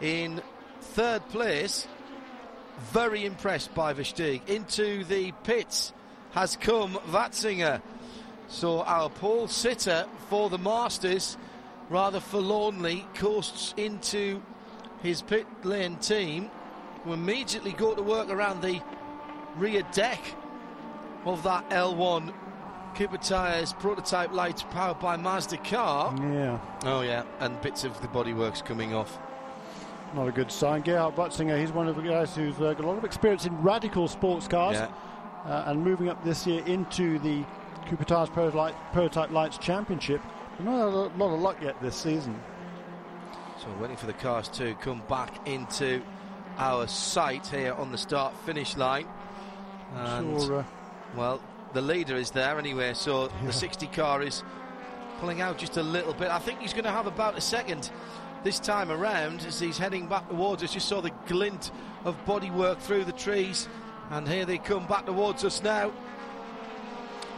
in 0.00 0.40
third 0.80 1.28
place 1.30 1.88
very 2.92 3.26
impressed 3.26 3.74
by 3.74 3.92
Versteeg. 3.92 4.48
Into 4.48 5.02
the 5.02 5.32
pits 5.42 5.92
has 6.30 6.54
come 6.54 6.94
Watzinger. 7.10 7.82
So 8.46 8.82
our 8.82 9.10
pole 9.10 9.48
sitter 9.48 10.06
for 10.30 10.48
the 10.48 10.58
Masters 10.58 11.36
rather 11.90 12.20
forlornly 12.20 13.04
coasts 13.14 13.74
into 13.76 14.40
his 15.04 15.20
pit 15.20 15.46
lane 15.64 15.96
team 15.96 16.50
who 17.04 17.12
immediately 17.12 17.72
go 17.72 17.94
to 17.94 18.02
work 18.02 18.30
around 18.30 18.62
the 18.62 18.80
rear 19.56 19.82
deck 19.92 20.20
of 21.26 21.42
that 21.42 21.68
L1 21.68 22.32
Cooper 22.96 23.18
Tyres 23.18 23.74
prototype 23.74 24.32
Lites 24.32 24.62
powered 24.70 24.98
by 25.00 25.16
Mazda 25.16 25.58
car. 25.58 26.14
Yeah. 26.18 26.58
Oh, 26.84 27.02
yeah, 27.02 27.24
and 27.40 27.60
bits 27.60 27.84
of 27.84 28.00
the 28.00 28.08
bodyworks 28.08 28.64
coming 28.64 28.94
off. 28.94 29.18
Not 30.14 30.28
a 30.28 30.32
good 30.32 30.50
sign. 30.50 30.82
Gerhard 30.82 31.16
Watzinger, 31.16 31.60
he's 31.60 31.72
one 31.72 31.86
of 31.88 31.96
the 31.96 32.02
guys 32.02 32.34
who's 32.34 32.58
uh, 32.60 32.72
got 32.72 32.80
a 32.80 32.86
lot 32.86 32.96
of 32.96 33.04
experience 33.04 33.46
in 33.46 33.62
radical 33.62 34.08
sports 34.08 34.48
cars 34.48 34.76
yeah. 34.76 34.88
uh, 35.44 35.64
and 35.66 35.84
moving 35.84 36.08
up 36.08 36.24
this 36.24 36.46
year 36.46 36.64
into 36.66 37.18
the 37.18 37.44
Cooper 37.88 38.04
Tires 38.04 38.30
Prototype, 38.30 38.74
Prototype 38.92 39.30
Lites 39.32 39.58
Championship. 39.58 40.22
Not 40.60 40.86
a 40.86 40.86
lot 40.86 41.34
of 41.34 41.40
luck 41.40 41.56
yet 41.60 41.80
this 41.82 41.96
season. 41.96 42.40
So 43.64 43.70
waiting 43.80 43.96
for 43.96 44.04
the 44.04 44.12
cars 44.12 44.48
to 44.48 44.74
come 44.74 45.02
back 45.08 45.48
into 45.48 46.02
our 46.58 46.86
sight 46.86 47.46
here 47.46 47.72
on 47.72 47.90
the 47.90 47.96
start 47.96 48.36
finish 48.44 48.76
line. 48.76 49.06
And, 49.94 50.38
sure, 50.38 50.58
uh, 50.58 50.64
well, 51.16 51.40
the 51.72 51.80
leader 51.80 52.14
is 52.14 52.30
there 52.30 52.58
anyway, 52.58 52.92
so 52.92 53.22
yeah. 53.22 53.46
the 53.46 53.52
60 53.54 53.86
car 53.86 54.22
is 54.22 54.42
pulling 55.18 55.40
out 55.40 55.56
just 55.56 55.78
a 55.78 55.82
little 55.82 56.12
bit. 56.12 56.28
I 56.28 56.40
think 56.40 56.60
he's 56.60 56.74
going 56.74 56.84
to 56.84 56.90
have 56.90 57.06
about 57.06 57.38
a 57.38 57.40
second 57.40 57.90
this 58.42 58.58
time 58.58 58.90
around 58.90 59.40
as 59.46 59.58
he's 59.58 59.78
heading 59.78 60.08
back 60.08 60.28
towards 60.28 60.62
us. 60.62 60.74
Just 60.74 60.86
saw 60.86 61.00
the 61.00 61.12
glint 61.26 61.70
of 62.04 62.22
bodywork 62.26 62.80
through 62.80 63.04
the 63.04 63.12
trees, 63.12 63.66
and 64.10 64.28
here 64.28 64.44
they 64.44 64.58
come 64.58 64.86
back 64.86 65.06
towards 65.06 65.42
us 65.42 65.62
now. 65.62 65.90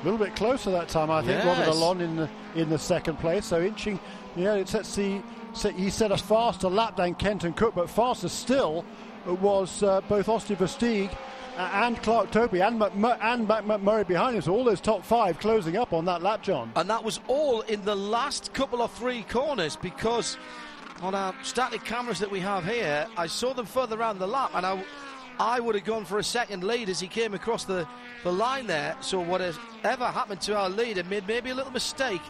A 0.01 0.05
little 0.05 0.19
bit 0.19 0.35
closer 0.35 0.73
that 0.73 0.89
time, 0.89 1.09
I 1.09 1.23
think. 1.23 1.45
Yes. 1.45 1.47
Robert 1.47 1.69
Alon 1.69 2.01
in 2.01 2.17
the 2.17 2.29
in 2.57 2.69
the 2.69 2.79
second 2.79 3.21
place, 3.21 3.47
so 3.47 3.63
inching. 3.63 4.01
Yeah, 4.35 4.55
it 4.55 4.69
sets 4.69 4.97
the 4.97 5.23
he 5.63 5.91
set 5.91 6.13
a 6.13 6.17
faster 6.17 6.69
lap 6.69 6.97
than 6.97 7.15
Kenton 7.15 7.53
Koch, 7.53 7.75
but 7.75 7.89
faster 7.89 8.29
still 8.29 8.85
was 9.27 9.83
uh, 9.83 10.01
both 10.03 10.29
Austin 10.29 10.57
Versteeg 10.57 11.11
and 11.57 12.01
Clark 12.03 12.31
Toppe 12.31 12.61
and, 12.61 12.81
McMur- 12.81 13.19
and 13.23 13.49
Mac 13.49 13.65
McMurry 13.65 14.07
behind 14.07 14.37
him. 14.37 14.43
So 14.43 14.53
all 14.53 14.65
those 14.65 14.81
top 14.81 15.05
five 15.05 15.39
closing 15.39 15.77
up 15.77 15.93
on 15.93 16.05
that 16.05 16.23
lap, 16.23 16.43
John. 16.43 16.71
And 16.77 16.89
that 16.91 17.03
was 17.03 17.21
all 17.29 17.63
in 17.63 17.85
the 17.85 17.95
last 17.95 18.53
couple 18.53 18.83
of 18.83 18.93
three 18.93 19.23
corners 19.23 19.77
because 19.77 20.37
on 21.03 21.15
our 21.15 21.35
static 21.43 21.85
cameras 21.85 22.19
that 22.21 22.31
we 22.31 22.41
have 22.41 22.65
here, 22.65 23.07
I 23.17 23.27
saw 23.27 23.55
them 23.55 23.67
further 23.67 23.99
around 23.99 24.19
the 24.19 24.27
lap 24.27 24.51
and 24.55 24.67
I, 24.67 24.83
I 25.39 25.61
would 25.61 25.75
have 25.75 25.85
gone 25.85 26.05
for 26.05 26.19
a 26.19 26.25
second 26.25 26.63
lead 26.63 26.89
as 26.89 27.01
he 27.01 27.09
came 27.09 27.35
across 27.35 27.65
the, 27.65 27.89
the 28.23 28.33
line 28.33 28.67
there. 28.67 28.97
So 29.01 29.21
whatever 29.21 30.07
happened 30.07 30.41
to 30.43 30.57
our 30.57 30.69
leader 30.69 31.05
made 31.05 31.27
maybe 31.27 31.51
a 31.51 31.55
little 31.55 31.73
mistake. 31.73 32.23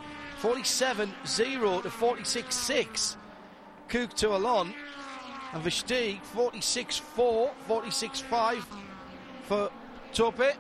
47 0.47 1.13
0 1.27 1.81
to 1.81 1.91
46 1.91 2.55
6. 2.55 3.17
Koch 3.89 4.15
to 4.15 4.37
Alon. 4.37 4.73
And 5.53 5.65
Versteeg 5.65 6.23
46 6.23 6.99
4, 6.99 7.51
46 7.67 8.21
5 8.21 8.67
for 9.43 9.71
Toppe. 10.13 10.53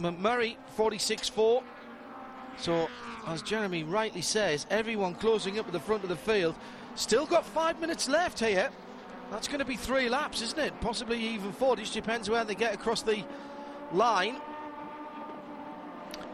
McMurry 0.00 0.56
46 0.76 1.28
4. 1.28 1.62
So, 2.56 2.88
as 3.26 3.42
Jeremy 3.42 3.84
rightly 3.84 4.22
says, 4.22 4.66
everyone 4.70 5.14
closing 5.14 5.58
up 5.58 5.66
at 5.66 5.74
the 5.74 5.80
front 5.80 6.02
of 6.02 6.08
the 6.08 6.16
field. 6.16 6.54
Still 6.94 7.26
got 7.26 7.44
five 7.44 7.78
minutes 7.78 8.08
left 8.08 8.40
here. 8.40 8.70
That's 9.30 9.46
going 9.46 9.58
to 9.58 9.66
be 9.66 9.76
three 9.76 10.08
laps, 10.08 10.40
isn't 10.40 10.58
it? 10.58 10.80
Possibly 10.80 11.18
even 11.18 11.52
four. 11.52 11.74
It 11.74 11.80
just 11.80 11.92
depends 11.92 12.30
where 12.30 12.44
they 12.44 12.54
get 12.54 12.72
across 12.72 13.02
the 13.02 13.22
line. 13.92 14.40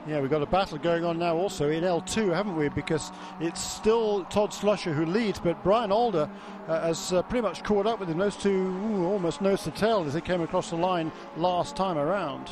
Yeah, 0.04 0.20
we've 0.20 0.30
got 0.30 0.42
a 0.42 0.46
battle 0.46 0.78
going 0.78 1.04
on 1.04 1.18
now 1.18 1.36
also 1.36 1.70
in 1.70 1.84
L2, 1.84 2.34
haven't 2.34 2.56
we? 2.56 2.68
Because 2.68 3.12
it's 3.38 3.60
still 3.60 4.24
Todd 4.24 4.50
Slusher 4.50 4.92
who 4.92 5.06
leads, 5.06 5.38
but 5.38 5.62
Brian 5.62 5.92
Alder 5.92 6.28
uh, 6.66 6.80
has 6.80 7.12
uh, 7.12 7.22
pretty 7.22 7.42
much 7.42 7.62
caught 7.62 7.86
up 7.86 8.00
with 8.00 8.08
him. 8.08 8.18
Those 8.18 8.36
two 8.36 8.50
ooh, 8.50 9.06
almost 9.06 9.40
nose 9.40 9.62
to 9.62 9.70
tail 9.70 10.02
as 10.04 10.14
they 10.14 10.20
came 10.20 10.40
across 10.40 10.70
the 10.70 10.76
line 10.76 11.12
last 11.36 11.76
time 11.76 11.98
around. 11.98 12.50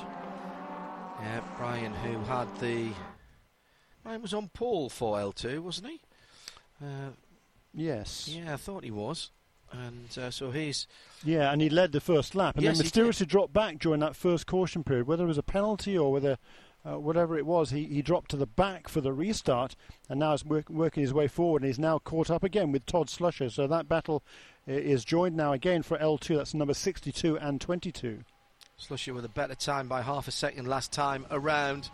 Yeah, 1.20 1.40
Brian, 1.56 1.92
who 1.92 2.18
had 2.20 2.46
the. 2.60 2.90
Brian 4.04 4.22
was 4.22 4.32
on 4.32 4.48
pole 4.50 4.88
for 4.88 5.18
L2, 5.18 5.58
wasn't 5.58 5.88
he? 5.88 6.00
Uh, 6.80 7.10
yes. 7.74 8.28
Yeah, 8.28 8.54
I 8.54 8.56
thought 8.58 8.84
he 8.84 8.92
was. 8.92 9.32
And 9.72 10.16
uh, 10.16 10.30
so 10.30 10.52
he's. 10.52 10.86
Yeah, 11.24 11.52
and 11.52 11.60
he 11.60 11.68
led 11.68 11.90
the 11.90 12.00
first 12.00 12.36
lap, 12.36 12.54
and 12.54 12.64
yes, 12.64 12.76
then 12.76 12.84
mysteriously 12.84 13.26
dropped 13.26 13.52
back 13.52 13.80
during 13.80 14.00
that 14.00 14.14
first 14.14 14.46
caution 14.46 14.84
period. 14.84 15.08
Whether 15.08 15.24
it 15.24 15.28
was 15.28 15.38
a 15.38 15.42
penalty 15.42 15.98
or 15.98 16.12
whether 16.12 16.38
uh, 16.84 16.98
whatever 16.98 17.36
it 17.36 17.46
was, 17.46 17.70
he, 17.70 17.84
he 17.84 18.02
dropped 18.02 18.30
to 18.30 18.36
the 18.36 18.46
back 18.46 18.88
for 18.88 19.00
the 19.00 19.12
restart 19.12 19.76
and 20.08 20.20
now 20.20 20.32
is 20.32 20.44
work, 20.44 20.68
working 20.70 21.02
his 21.02 21.12
way 21.12 21.28
forward 21.28 21.62
and 21.62 21.68
he's 21.68 21.78
now 21.78 21.98
caught 21.98 22.30
up 22.30 22.42
again 22.42 22.72
with 22.72 22.86
Todd 22.86 23.08
Slusher. 23.08 23.50
So 23.50 23.66
that 23.66 23.88
battle 23.88 24.22
is 24.66 25.04
joined 25.04 25.36
now 25.36 25.52
again 25.52 25.82
for 25.82 25.98
L2. 25.98 26.36
That's 26.36 26.54
number 26.54 26.74
62 26.74 27.38
and 27.38 27.60
22. 27.60 28.20
Slusher 28.78 29.14
with 29.14 29.26
a 29.26 29.30
better 29.30 29.54
time 29.54 29.88
by 29.88 30.00
half 30.00 30.26
a 30.26 30.32
second 30.32 30.66
last 30.66 30.90
time 30.90 31.26
around. 31.30 31.90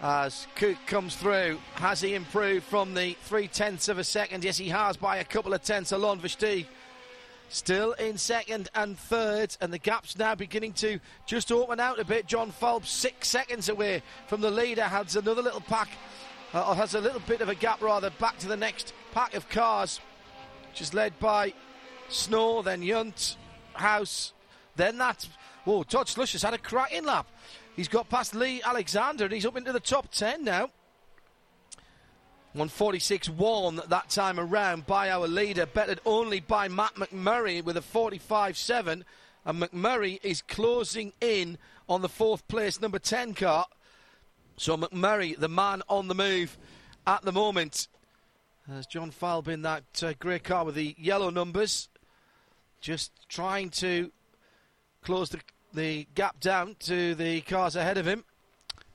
As 0.00 0.48
Koch 0.56 0.76
comes 0.86 1.14
through, 1.14 1.58
has 1.74 2.00
he 2.00 2.14
improved 2.14 2.64
from 2.64 2.92
the 2.92 3.16
three 3.22 3.46
tenths 3.46 3.88
of 3.88 3.98
a 3.98 4.04
second? 4.04 4.42
Yes, 4.42 4.58
he 4.58 4.68
has 4.68 4.96
by 4.96 5.18
a 5.18 5.24
couple 5.24 5.54
of 5.54 5.62
tenths. 5.62 5.92
Alon 5.92 6.18
Versteeg 6.18 6.66
Still 7.52 7.92
in 7.92 8.16
second 8.16 8.70
and 8.74 8.98
third, 8.98 9.54
and 9.60 9.70
the 9.70 9.78
gap's 9.78 10.16
now 10.16 10.34
beginning 10.34 10.72
to 10.72 10.98
just 11.26 11.52
open 11.52 11.80
out 11.80 11.98
a 11.98 12.04
bit. 12.04 12.26
John 12.26 12.50
Falb 12.50 12.86
six 12.86 13.28
seconds 13.28 13.68
away 13.68 14.02
from 14.26 14.40
the 14.40 14.50
leader, 14.50 14.84
has 14.84 15.16
another 15.16 15.42
little 15.42 15.60
pack, 15.60 15.90
uh, 16.54 16.66
or 16.66 16.74
has 16.74 16.94
a 16.94 17.00
little 17.00 17.20
bit 17.20 17.42
of 17.42 17.50
a 17.50 17.54
gap 17.54 17.82
rather, 17.82 18.08
back 18.18 18.38
to 18.38 18.48
the 18.48 18.56
next 18.56 18.94
pack 19.12 19.34
of 19.34 19.50
cars, 19.50 20.00
which 20.70 20.80
is 20.80 20.94
led 20.94 21.18
by 21.18 21.52
Snow, 22.08 22.62
then 22.62 22.80
Yount, 22.80 23.36
House, 23.74 24.32
then 24.76 24.96
that. 24.96 25.28
Whoa, 25.66 25.82
Todd 25.82 26.08
Slush 26.08 26.32
has 26.32 26.42
had 26.42 26.54
a 26.54 26.58
cracking 26.58 27.04
lap. 27.04 27.26
He's 27.76 27.86
got 27.86 28.08
past 28.08 28.34
Lee 28.34 28.62
Alexander, 28.62 29.24
and 29.24 29.34
he's 29.34 29.44
up 29.44 29.58
into 29.58 29.72
the 29.72 29.80
top 29.80 30.10
10 30.10 30.42
now. 30.42 30.70
146 32.52 33.30
1 33.30 33.80
that 33.88 34.10
time 34.10 34.38
around 34.38 34.86
by 34.86 35.08
our 35.10 35.26
leader, 35.26 35.64
bettered 35.64 36.00
only 36.04 36.38
by 36.38 36.68
Matt 36.68 36.94
McMurry 36.96 37.64
with 37.64 37.78
a 37.78 37.82
45 37.82 38.58
7. 38.58 39.04
And 39.46 39.62
McMurry 39.62 40.20
is 40.22 40.42
closing 40.42 41.14
in 41.22 41.56
on 41.88 42.02
the 42.02 42.10
fourth 42.10 42.46
place 42.48 42.78
number 42.78 42.98
10 42.98 43.32
car. 43.34 43.66
So 44.58 44.76
McMurry, 44.76 45.36
the 45.38 45.48
man 45.48 45.82
on 45.88 46.08
the 46.08 46.14
move 46.14 46.58
at 47.06 47.22
the 47.22 47.32
moment. 47.32 47.88
As 48.70 48.86
John 48.86 49.10
Falb 49.10 49.48
in 49.48 49.62
that 49.62 50.02
uh, 50.02 50.12
grey 50.18 50.38
car 50.38 50.66
with 50.66 50.74
the 50.74 50.94
yellow 50.98 51.30
numbers, 51.30 51.88
just 52.82 53.12
trying 53.30 53.70
to 53.70 54.12
close 55.02 55.30
the, 55.30 55.40
the 55.72 56.06
gap 56.14 56.38
down 56.38 56.76
to 56.80 57.14
the 57.14 57.40
cars 57.40 57.76
ahead 57.76 57.96
of 57.96 58.06
him. 58.06 58.24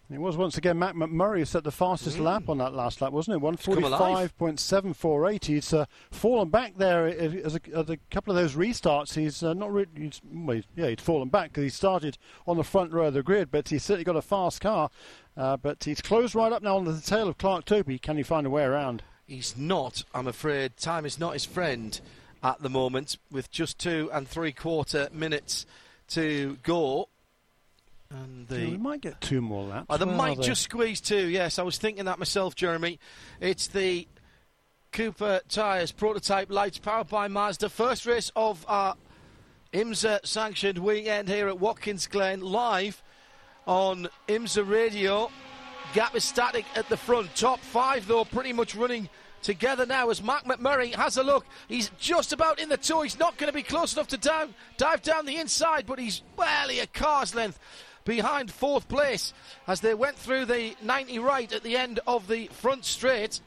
It 0.09 0.21
was 0.21 0.37
once 0.37 0.57
again 0.57 0.79
Matt 0.79 0.95
McMurry 0.95 1.39
who 1.39 1.45
set 1.45 1.65
the 1.65 1.71
fastest 1.71 2.17
mm. 2.17 2.21
lap 2.21 2.47
on 2.47 2.59
that 2.59 2.73
last 2.73 3.01
lap, 3.01 3.11
wasn't 3.11 3.35
it? 3.35 3.41
145.748. 3.45 5.45
He's 5.45 5.73
uh, 5.73 5.83
fallen 6.11 6.47
back 6.49 6.77
there 6.77 7.07
as 7.07 7.55
a, 7.55 7.59
as 7.75 7.89
a, 7.89 7.97
couple 8.09 8.31
of 8.31 8.37
those 8.41 8.55
restarts. 8.55 9.15
He's 9.15 9.43
uh, 9.43 9.53
not 9.53 9.73
really, 9.73 9.89
he's, 9.97 10.21
well, 10.31 10.61
yeah, 10.77 10.87
he'd 10.87 11.01
fallen 11.01 11.27
back 11.27 11.49
because 11.49 11.63
he 11.63 11.69
started 11.69 12.17
on 12.47 12.55
the 12.55 12.63
front 12.63 12.93
row 12.93 13.07
of 13.07 13.15
the 13.15 13.23
grid, 13.23 13.51
but 13.51 13.67
he's 13.67 13.83
certainly 13.83 14.05
got 14.05 14.15
a 14.15 14.21
fast 14.21 14.61
car. 14.61 14.89
Uh, 15.35 15.57
but 15.57 15.83
he's 15.83 16.01
closed 16.01 16.35
right 16.35 16.53
up 16.53 16.63
now 16.63 16.77
on 16.77 16.85
the 16.85 17.01
tail 17.01 17.27
of 17.27 17.37
Clark 17.37 17.65
Toppe. 17.65 18.01
Can 18.01 18.15
he 18.15 18.23
find 18.23 18.47
a 18.47 18.49
way 18.49 18.63
around? 18.63 19.03
He's 19.25 19.57
not, 19.57 20.05
I'm 20.15 20.27
afraid. 20.27 20.77
Time 20.77 21.05
is 21.05 21.19
not 21.19 21.33
his 21.33 21.43
friend 21.43 21.99
at 22.41 22.61
the 22.61 22.69
moment, 22.69 23.17
with 23.29 23.51
just 23.51 23.77
two 23.77 24.09
and 24.13 24.25
three 24.25 24.53
quarter 24.53 25.09
minutes 25.11 25.65
to 26.09 26.57
go. 26.63 27.09
And 28.09 28.47
the, 28.47 28.59
yeah, 28.59 28.69
we 28.71 28.77
might 28.77 29.01
get 29.01 29.19
two 29.19 29.41
more 29.41 29.65
laps. 29.65 29.87
Oh, 29.89 29.97
they 29.97 30.05
might 30.05 30.39
just 30.41 30.61
squeeze 30.61 31.01
two. 31.01 31.27
Yes, 31.27 31.59
I 31.59 31.63
was 31.63 31.77
thinking 31.77 32.05
that 32.05 32.19
myself, 32.19 32.55
Jeremy. 32.55 32.99
It's 33.41 33.67
the 33.67 34.07
Cooper 34.91 35.41
Tyres 35.49 35.91
Prototype 35.91 36.49
Lites 36.49 36.77
powered 36.77 37.09
by 37.09 37.27
Mazda. 37.27 37.69
First 37.69 38.05
race 38.05 38.31
of 38.35 38.65
our 38.67 38.95
IMSA 39.73 40.25
sanctioned 40.25 40.79
weekend 40.79 41.27
here 41.27 41.47
at 41.47 41.59
Watkins 41.59 42.07
Glen, 42.07 42.41
live 42.41 43.03
on 43.65 44.07
IMSA 44.27 44.67
Radio. 44.67 45.29
Gap 45.93 46.15
is 46.15 46.23
static 46.23 46.65
at 46.75 46.87
the 46.89 46.97
front. 46.97 47.35
Top 47.35 47.59
five, 47.59 48.07
though, 48.07 48.25
pretty 48.25 48.53
much 48.53 48.75
running 48.75 49.09
together 49.41 49.85
now 49.85 50.09
as 50.09 50.23
Mark 50.23 50.45
McMurry 50.45 50.95
has 50.95 51.17
a 51.17 51.23
look. 51.23 51.45
He's 51.67 51.91
just 51.99 52.33
about 52.33 52.59
in 52.59 52.69
the 52.69 52.77
two. 52.77 53.01
He's 53.01 53.19
not 53.19 53.37
going 53.37 53.49
to 53.49 53.53
be 53.53 53.63
close 53.63 53.93
enough 53.93 54.07
to 54.07 54.17
down, 54.17 54.53
dive 54.77 55.01
down 55.01 55.25
the 55.25 55.37
inside, 55.37 55.85
but 55.85 55.99
he's 55.99 56.21
barely 56.37 56.79
a 56.79 56.87
car's 56.87 57.35
length 57.35 57.59
behind 58.07 58.49
fourth 58.49 58.87
place 58.87 59.33
as 59.67 59.81
they 59.81 59.93
went 59.93 60.17
through 60.17 60.45
the 60.45 60.73
90 60.81 61.19
right 61.19 61.51
at 61.51 61.61
the 61.61 61.75
end 61.75 61.99
of 62.07 62.27
the 62.27 62.47
front 62.47 62.85
straight. 62.85 63.41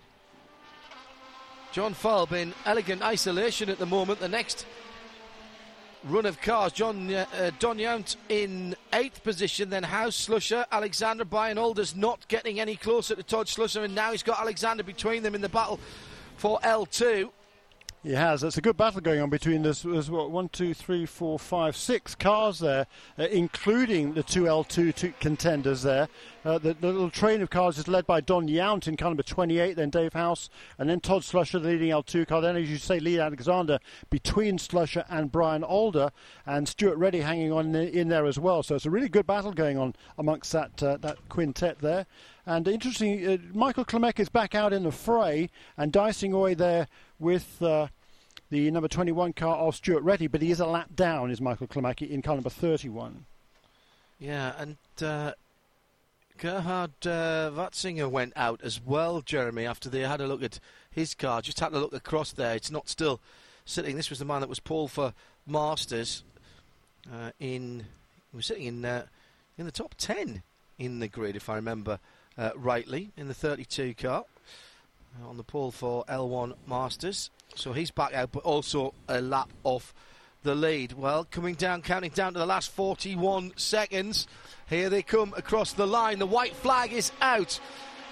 John 1.73 1.95
Falb 1.95 2.33
in 2.33 2.53
elegant 2.67 3.03
isolation 3.03 3.71
at 3.71 3.79
the 3.79 3.87
moment. 3.87 4.21
The 4.21 4.29
next 4.29 4.67
run 6.05 6.27
of 6.27 6.43
cars, 6.43 6.73
John 6.73 7.13
uh, 7.13 7.25
uh, 7.33 8.03
in 8.29 8.77
eighth 8.93 9.25
position, 9.25 9.71
then 9.71 9.83
House 9.83 10.29
Slusher, 10.29 10.67
Alexander 10.71 11.25
Brian 11.25 11.57
Alders 11.57 11.97
not 11.97 12.29
getting 12.29 12.61
any 12.61 12.77
closer 12.77 13.15
to 13.15 13.23
Todd 13.23 13.47
Slusher, 13.47 13.83
and 13.85 13.95
now 13.95 14.13
he's 14.13 14.23
got 14.23 14.41
Alexander 14.41 14.83
between 14.83 15.23
them 15.23 15.35
in 15.35 15.41
the 15.41 15.49
battle 15.49 15.81
for 16.37 16.59
L2. 16.61 17.31
He 18.03 18.13
has. 18.13 18.43
It's 18.43 18.57
a 18.57 18.63
good 18.63 18.79
battle 18.79 19.03
going 19.03 19.21
on 19.21 19.29
between 19.29 19.61
this. 19.61 19.83
There's 19.83 20.11
what 20.11 20.31
one, 20.31 20.49
two, 20.49 20.73
three, 20.73 21.05
four, 21.05 21.39
five, 21.39 21.77
six 21.77 22.15
cars 22.15 22.61
there, 22.61 22.87
uh, 23.19 23.25
including 23.25 24.15
the 24.15 24.23
two 24.23 24.45
L2 24.45 24.95
two 24.95 25.13
contenders 25.21 25.83
there. 25.83 26.09
Uh, 26.43 26.57
the, 26.57 26.73
the, 26.73 26.87
little 26.87 27.11
train 27.11 27.43
of 27.43 27.51
cars 27.51 27.77
is 27.77 27.89
led 27.89 28.07
by 28.07 28.23
Don 28.23 28.49
Yount 28.49 28.89
in 28.89 28.97
car 28.97 29.11
number 29.11 29.23
28, 29.23 29.75
then 29.75 29.91
Dave 29.91 30.15
House, 30.15 30.49
and 30.79 30.89
then 30.89 31.01
Todd 31.01 31.21
Slusher, 31.21 31.61
the 31.61 31.69
leading 31.69 31.91
L2 31.91 32.27
car. 32.27 32.41
Then, 32.41 32.57
as 32.57 32.71
you 32.71 32.79
say, 32.79 33.01
Lee 33.01 33.19
Alexander 33.19 33.79
between 34.09 34.57
Slusher 34.57 35.05
and 35.11 35.31
Brian 35.31 35.63
Alder, 35.63 36.11
and 36.47 36.67
Stuart 36.67 36.97
Reddy 36.97 37.21
hanging 37.21 37.53
on 37.53 37.75
in 37.75 38.09
there 38.09 38.25
as 38.25 38.39
well. 38.39 38.63
So 38.63 38.77
it's 38.77 38.87
a 38.87 38.91
really 38.91 39.11
good 39.11 39.27
battle 39.27 39.53
going 39.53 39.77
on 39.77 39.95
amongst 40.17 40.53
that 40.53 40.83
uh, 40.83 40.97
that 41.03 41.19
quintet 41.29 41.81
there. 41.81 42.07
And 42.47 42.67
interesting, 42.67 43.27
uh, 43.29 43.37
Michael 43.53 43.85
Klimek 43.85 44.19
is 44.19 44.31
back 44.31 44.55
out 44.55 44.73
in 44.73 44.85
the 44.85 44.91
fray 44.91 45.51
and 45.77 45.93
dicing 45.93 46.33
away 46.33 46.55
there 46.55 46.89
with 47.21 47.63
uh, 47.63 47.89
the 48.51 48.71
number 48.71 48.89
21 48.89 49.35
car 49.35 49.57
of 49.57 49.77
Stuart 49.77 50.03
Reddy, 50.03 50.27
but 50.27 50.43
he 50.43 50.51
is 50.51 50.59
a 50.59 50.67
lap 50.67 50.89
down, 50.95 51.31
is 51.31 51.41
Michael 51.41 51.69
Klimek 51.69 52.09
in 52.09 52.23
car 52.23 52.35
number 52.35 52.51
31. 52.51 53.27
Yeah, 54.19 54.53
and 54.59 54.77
uh, 55.03 55.33
Gerhard 56.39 57.07
uh, 57.07 57.51
Watzinger 57.55 58.11
went 58.11 58.33
out 58.35 58.61
as 58.63 58.81
well, 58.85 59.21
Jeremy, 59.21 59.67
after 59.67 59.89
they 59.89 60.01
had 60.01 60.21
a 60.21 60.27
look 60.27 60.43
at 60.43 60.59
his 60.91 61.15
car. 61.15 61.43
Just 61.43 61.61
had 61.61 61.73
a 61.73 61.79
look 61.79 61.93
across 61.93 62.33
there. 62.33 62.57
It's 62.57 62.71
not 62.71 62.89
still 62.89 63.21
sitting. 63.65 63.97
This 63.97 64.11
was 64.11 64.19
the 64.19 64.25
man 64.25 64.41
that 64.41 64.49
was 64.49 64.61
pole 64.61 64.89
for 64.89 65.15
Masters 65.47 66.25
uh, 67.13 67.31
in. 67.39 67.85
He 68.31 68.37
was 68.37 68.47
sitting 68.47 68.67
in 68.67 68.85
uh, 68.85 69.07
in 69.59 69.67
the 69.67 69.73
top 69.73 69.95
10 69.99 70.43
in 70.79 71.01
the 71.01 71.09
grid, 71.09 71.37
if 71.37 71.49
I 71.49 71.57
remember 71.57 71.99
uh, 72.39 72.51
rightly, 72.57 73.11
in 73.17 73.29
the 73.29 73.35
32 73.35 73.95
car 73.95 74.25
Uh, 75.19 75.29
on 75.29 75.37
the 75.37 75.43
pole 75.43 75.73
for 75.73 76.05
L1 76.05 76.55
Masters. 76.69 77.31
So 77.57 77.73
he's 77.73 77.91
back 77.91 78.15
out, 78.15 78.31
but 78.31 78.45
also 78.45 78.95
a 79.09 79.21
lap 79.21 79.51
off 79.65 79.93
the 80.43 80.55
lead. 80.55 80.93
Well, 80.93 81.25
coming 81.25 81.57
down, 81.57 81.83
counting 81.83 82.13
down 82.13 82.35
to 82.35 82.39
the 82.39 82.47
last 82.47 82.71
41 82.71 83.55
seconds. 83.57 84.29
Here 84.69 84.89
they 84.89 85.03
come 85.03 85.35
across 85.37 85.73
the 85.73 85.87
line. 85.87 86.21
The 86.21 86.27
white 86.27 86.55
flag 86.55 86.93
is 86.93 87.11
out. 87.21 87.59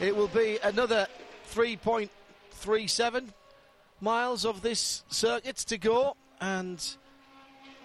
It 0.00 0.16
will 0.16 0.28
be 0.28 0.58
another 0.62 1.06
3.37 1.52 3.28
miles 4.00 4.44
of 4.44 4.62
this 4.62 5.04
circuit 5.08 5.56
to 5.56 5.78
go, 5.78 6.16
and 6.40 6.84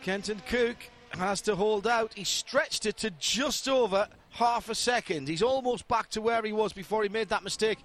Kenton 0.02 0.42
Koch 0.48 0.90
has 1.12 1.42
to 1.42 1.56
hold 1.56 1.86
out. 1.86 2.14
He 2.16 2.24
stretched 2.24 2.88
it 2.88 2.98
to 2.98 3.12
just 3.12 3.70
over 3.70 4.08
half 4.34 4.70
a 4.70 4.76
second. 4.76 5.28
He's 5.28 5.44
almost 5.44 5.88
back 5.88 6.10
to 6.12 6.22
where 6.22 6.42
he 6.42 6.52
was 6.52 6.74
before 6.74 7.04
he 7.04 7.10
made 7.10 7.30
that 7.30 7.44
mistake 7.44 7.80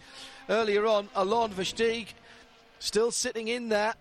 earlier 0.49 0.87
on. 0.87 1.09
Alon 1.15 1.53
Versteeg 1.53 2.09
still 2.79 3.11
sitting 3.11 3.49
in 3.49 3.69
there. 3.69 3.95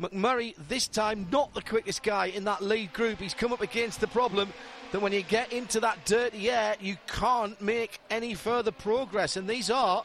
McMurry, 0.00 0.54
this 0.68 0.86
time, 0.86 1.26
not 1.32 1.52
the 1.54 1.62
quickest 1.62 2.04
guy 2.04 2.26
in 2.26 2.44
that 2.44 2.62
lead 2.62 2.92
group. 2.92 3.18
He's 3.18 3.34
come 3.34 3.52
up 3.52 3.62
against 3.62 4.00
the 4.00 4.06
problem 4.06 4.52
that 4.92 5.02
when 5.02 5.12
you 5.12 5.22
get 5.22 5.52
into 5.52 5.80
that 5.80 6.04
dirty 6.04 6.50
air, 6.50 6.76
you 6.80 6.96
can't 7.08 7.60
make 7.60 7.98
any 8.08 8.34
further 8.34 8.70
progress. 8.70 9.36
And 9.36 9.48
these 9.48 9.70
are 9.70 10.04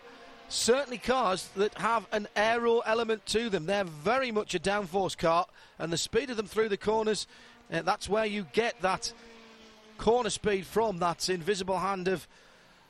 certainly 0.49 0.97
cars 0.97 1.49
that 1.55 1.75
have 1.75 2.07
an 2.11 2.27
aero 2.35 2.79
element 2.79 3.25
to 3.27 3.49
them. 3.49 3.65
They're 3.65 3.83
very 3.83 4.31
much 4.31 4.55
a 4.55 4.59
downforce 4.59 5.17
car, 5.17 5.45
and 5.77 5.93
the 5.93 5.97
speed 5.97 6.29
of 6.29 6.37
them 6.37 6.47
through 6.47 6.69
the 6.69 6.77
corners, 6.77 7.27
uh, 7.71 7.81
that's 7.83 8.09
where 8.09 8.25
you 8.25 8.47
get 8.51 8.81
that 8.81 9.13
corner 9.97 10.29
speed 10.29 10.65
from 10.65 10.97
that 10.97 11.29
invisible 11.29 11.79
hand 11.79 12.07
of 12.07 12.27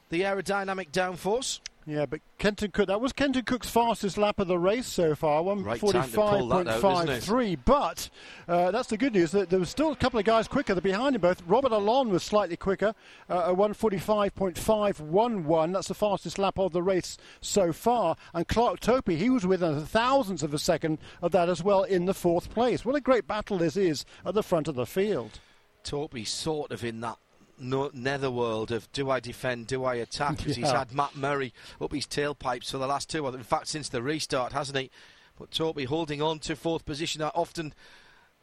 the 0.10 0.22
aerodynamic 0.22 0.91
downforce. 0.91 1.60
Yeah, 1.86 2.06
but 2.06 2.22
Kenton 2.38 2.72
Koch, 2.72 2.88
that 2.88 3.01
was 3.01 3.12
Kenton 3.12 3.43
Koch's 3.43 3.70
fastest 3.70 4.18
lap 4.18 4.39
of 4.39 4.47
the 4.47 4.58
race 4.58 4.88
so 4.88 5.16
far, 5.16 5.43
145.53. 5.43 7.58
But 7.66 8.10
uh, 8.47 8.72
that's 8.72 8.88
the 8.88 8.95
good 8.97 9.12
news. 9.14 9.32
That 9.32 9.49
there 9.49 9.60
was 9.60 9.70
still 9.70 9.91
a 9.91 9.95
couple 9.95 10.18
of 10.18 10.24
guys 10.26 10.47
quicker 10.47 10.80
behind 10.80 11.16
him 11.16 11.22
both. 11.22 11.43
Robert 11.45 11.74
Alon 11.74 12.10
was 12.10 12.24
slightly 12.24 12.56
quicker, 12.56 12.95
uh, 13.30 13.51
at 13.51 13.58
145.511. 13.58 15.74
That's 15.74 15.89
the 15.89 15.93
fastest 15.93 16.39
lap 16.39 16.58
of 16.58 16.72
the 16.72 16.82
race 16.82 17.18
so 17.41 17.74
far. 17.74 18.16
And 18.34 18.47
Clark 18.47 18.80
Toppe, 18.80 19.18
he 19.18 19.30
was 19.30 19.45
within 19.45 19.74
a 19.74 19.82
thousandth 19.82 20.43
of 20.43 20.54
a 20.54 20.60
second 20.60 20.99
of 21.22 21.34
that 21.34 21.49
as 21.49 21.62
well 21.62 21.84
in 21.84 22.06
the 22.06 22.14
fourth 22.14 22.49
place. 22.49 22.86
What 22.86 22.95
a 22.95 23.01
great 23.01 23.28
battle 23.28 23.58
this 23.58 23.76
is 23.76 24.06
at 24.26 24.36
the 24.36 24.43
front 24.43 24.70
of 24.70 24.76
the 24.76 24.86
field. 24.86 25.41
Toppe 25.84 26.25
sort 26.25 26.71
of 26.71 26.84
in 26.84 27.01
that 27.01 27.17
no, 27.59 27.91
netherworld 27.93 28.71
of 28.71 28.91
do 28.91 29.09
I 29.09 29.19
defend, 29.19 29.67
do 29.67 29.86
I 29.86 29.95
attack? 29.95 30.38
Because 30.38 30.57
yeah. 30.57 30.65
he's 30.65 30.73
had 30.73 30.93
Matt 30.93 31.15
Murray 31.15 31.53
up 31.79 31.93
his 31.93 32.07
tailpipes 32.07 32.71
for 32.71 32.77
the 32.77 32.88
last 32.88 33.09
two, 33.09 33.27
in 33.27 33.43
fact, 33.43 33.67
since 33.67 33.89
the 33.89 34.01
restart, 34.01 34.53
hasn't 34.53 34.77
he? 34.77 34.91
But 35.38 35.51
Toppe 35.51 35.86
holding 35.86 36.21
on 36.21 36.39
to 36.39 36.55
fourth 36.55 36.86
position, 36.86 37.19
that 37.19 37.34
often 37.36 37.73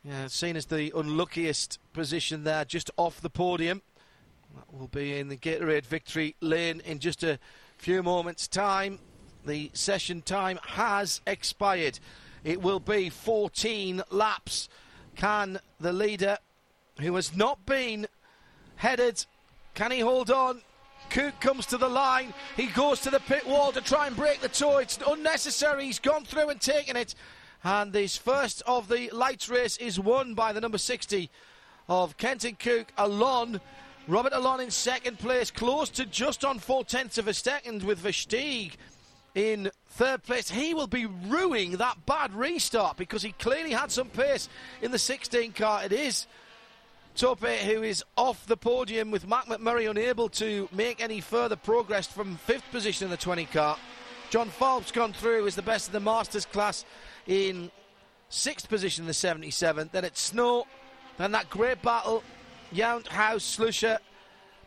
yeah, 0.03 0.29
seen 0.29 0.57
as 0.57 0.67
the 0.67 0.93
unluckiest 0.97 1.79
position 1.93 2.45
there, 2.45 2.65
just 2.65 2.91
off 2.97 3.21
the 3.21 3.31
podium. 3.31 3.83
That 4.57 4.73
will 4.73 4.89
be 4.89 5.19
in 5.19 5.29
the 5.29 5.37
Gatorade 5.37 5.85
victory 5.85 6.37
lane 6.41 6.81
in 6.85 6.99
just 6.99 7.23
a 7.23 7.39
few 7.77 8.03
moments' 8.03 8.49
time. 8.49 8.99
The 9.45 9.71
session 9.75 10.23
time 10.23 10.59
has 10.67 11.21
expired. 11.27 12.01
It 12.45 12.63
will 12.63 12.81
be 12.81 13.11
14 13.11 14.03
laps. 14.11 14.69
Can 15.17 15.61
the 15.79 15.93
leader, 15.93 16.39
who 17.03 17.15
has 17.17 17.35
not 17.35 17.65
been 17.67 18.07
headed. 18.77 19.25
Can 19.75 19.91
he 19.91 20.01
hold 20.01 20.31
on? 20.31 20.63
Koch 21.11 21.39
comes 21.41 21.67
to 21.67 21.77
the 21.77 21.89
line. 21.89 22.33
He 22.57 22.67
goes 22.67 23.01
to 23.01 23.11
the 23.11 23.21
pit 23.21 23.47
wall 23.47 23.73
to 23.73 23.81
try 23.81 24.07
and 24.07 24.17
break 24.17 24.41
the 24.41 24.49
tow. 24.49 24.79
It's 24.79 24.99
unnecessary. 25.07 25.87
He's 25.87 25.99
gone 25.99 26.25
through 26.25 26.51
and 26.51 26.61
taken 26.61 26.97
it. 26.97 27.15
And 27.65 27.93
this 27.93 28.17
first 28.17 28.63
of 28.67 28.89
the 28.89 29.11
Lites 29.11 29.49
race 29.49 29.77
is 29.77 30.01
won 30.01 30.35
by 30.35 30.53
the 30.53 30.61
number 30.61 30.79
60 30.79 31.29
of 31.89 32.17
Kenton 32.17 32.57
Koch. 32.57 32.89
Alon, 32.97 33.61
Robert 34.07 34.33
Alon 34.33 34.61
in 34.61 34.71
second 34.71 35.19
place, 35.19 35.51
close 35.51 35.91
to 35.91 36.07
just 36.07 36.45
on 36.45 36.59
four 36.59 36.85
tenths 36.85 37.19
of 37.19 37.29
a 37.29 37.35
second 37.35 37.83
with 37.83 38.03
Versteeg 38.03 38.73
in 39.35 39.71
third 39.91 40.23
place. 40.23 40.51
He 40.51 40.75
will 40.75 40.87
be 40.87 41.07
ruining 41.07 41.73
that 41.73 42.07
bad 42.07 42.35
restart 42.35 42.97
because 42.97 43.23
he 43.23 43.33
clearly 43.33 43.73
had 43.73 43.91
some 43.91 44.09
pace 44.09 44.49
in 44.81 44.91
the 44.91 44.99
16 44.99 45.53
car. 45.53 45.85
It 45.85 45.93
is 45.93 46.27
Toppe, 47.17 47.59
who 47.59 47.83
is 47.83 48.05
off 48.17 48.47
the 48.47 48.57
podium 48.57 49.11
with 49.11 49.27
Matt 49.27 49.47
McMurry 49.47 49.91
unable 49.91 50.29
to 50.31 50.69
make 50.73 51.03
any 51.03 51.21
further 51.21 51.57
progress 51.57 52.07
from 52.07 52.37
fifth 52.37 52.71
position 52.71 53.07
in 53.07 53.11
the 53.11 53.17
20 53.17 53.45
car. 53.47 53.77
John 54.31 54.49
Falb's 54.49 54.93
gone 54.93 55.13
through 55.13 55.47
is 55.47 55.57
the 55.57 55.63
best 55.63 55.89
of 55.89 55.93
the 55.93 56.01
Masters 56.01 56.47
class 56.47 56.85
in 57.27 57.71
sixth 58.29 58.69
position 58.69 59.03
in 59.03 59.09
the 59.09 59.15
77. 59.15 59.91
Then 59.93 60.05
it's 60.05 60.21
Snow. 60.21 60.67
Then 61.19 61.33
that 61.33 61.51
great 61.51 61.83
battle. 61.83 62.23
Yount, 62.73 63.09
House, 63.09 63.57
Slusher. 63.57 63.99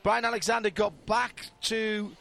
Brian 0.03 0.25
Alexander 0.25 0.69
got 0.69 1.05
back 1.05 1.45
to 1.61 2.11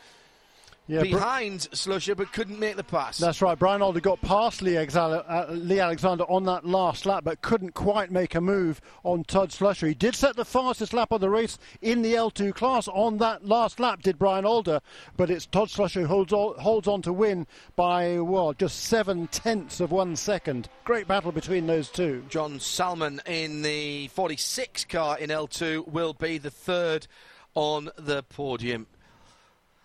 yeah, 0.92 1.02
behind 1.02 1.68
Br- 1.70 1.76
Slusher 1.76 2.16
but 2.16 2.32
couldn't 2.32 2.58
make 2.58 2.76
the 2.76 2.84
pass. 2.84 3.18
That's 3.18 3.40
right. 3.40 3.58
Brian 3.58 3.82
Alder 3.82 4.00
got 4.00 4.20
past 4.20 4.62
Lee, 4.62 4.76
uh, 4.76 5.46
Lee, 5.50 5.80
Alexander 5.80 6.24
on 6.24 6.44
that 6.44 6.64
last 6.64 7.06
lap 7.06 7.24
but 7.24 7.40
couldn't 7.40 7.72
quite 7.74 8.10
make 8.10 8.34
a 8.34 8.40
move 8.40 8.80
on 9.02 9.24
Todd 9.24 9.50
Slusher. 9.50 9.88
He 9.88 9.94
did 9.94 10.14
set 10.14 10.36
the 10.36 10.44
fastest 10.44 10.92
lap 10.92 11.12
of 11.12 11.20
the 11.20 11.30
race 11.30 11.58
in 11.80 12.02
the 12.02 12.14
L2 12.14 12.54
class 12.54 12.88
on 12.88 13.18
that 13.18 13.46
last 13.46 13.80
lap, 13.80 14.02
did 14.02 14.18
Brian 14.18 14.44
Alder, 14.44 14.80
but 15.16 15.30
it's 15.30 15.46
Todd 15.46 15.68
Slusher 15.68 16.02
who 16.02 16.06
holds 16.06 16.32
on, 16.32 16.58
holds 16.58 16.88
on 16.88 17.02
to 17.02 17.12
win 17.12 17.46
by, 17.76 18.18
well, 18.18 18.52
just 18.52 18.84
seven 18.84 19.26
tenths 19.28 19.80
of 19.80 19.92
one 19.92 20.16
second. 20.16 20.68
Great 20.84 21.08
battle 21.08 21.32
between 21.32 21.66
those 21.66 21.88
two. 21.88 22.24
John 22.28 22.60
Salmon 22.60 23.20
in 23.26 23.62
the 23.62 24.08
46 24.08 24.84
car 24.86 25.18
in 25.18 25.30
L2 25.30 25.88
will 25.88 26.12
be 26.12 26.38
the 26.38 26.50
third 26.50 27.06
on 27.54 27.90
the 27.96 28.22
podium. 28.22 28.86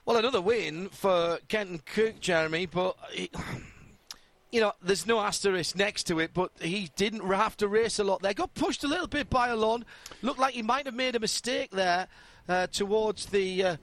Well, 0.08 0.16
another 0.16 0.39
win 0.39 0.88
for 0.88 1.39
Kenton 1.49 1.82
Koch, 1.86 2.22
Jeremy, 2.22 2.66
but. 2.66 2.95
He, 3.12 3.30
you 4.53 4.62
know, 4.62 4.72
there's 4.82 5.05
no 5.05 5.20
asterisk 5.20 5.76
next 5.76 6.05
to 6.05 6.20
it, 6.20 6.32
but 6.34 6.49
he 6.62 6.89
didn't 6.95 7.28
have 7.28 7.58
to 7.58 7.68
race 7.68 7.99
a 7.99 8.05
lot 8.05 8.22
there. 8.22 8.34
Got 8.34 8.53
pushed 8.53 8.86
a 8.86 8.88
little 8.88 9.08
bit 9.08 9.30
by 9.30 9.49
Alon. 9.49 9.84
Looked 10.22 10.39
like 10.39 10.53
he 10.53 10.62
might 10.62 10.86
have 10.86 10.95
made 10.95 11.18
a 11.18 11.20
mistake 11.20 11.72
there 11.72 12.08
uh, 12.47 12.68
towards 12.68 13.26
the. 13.26 13.62
Uh, 13.62 13.78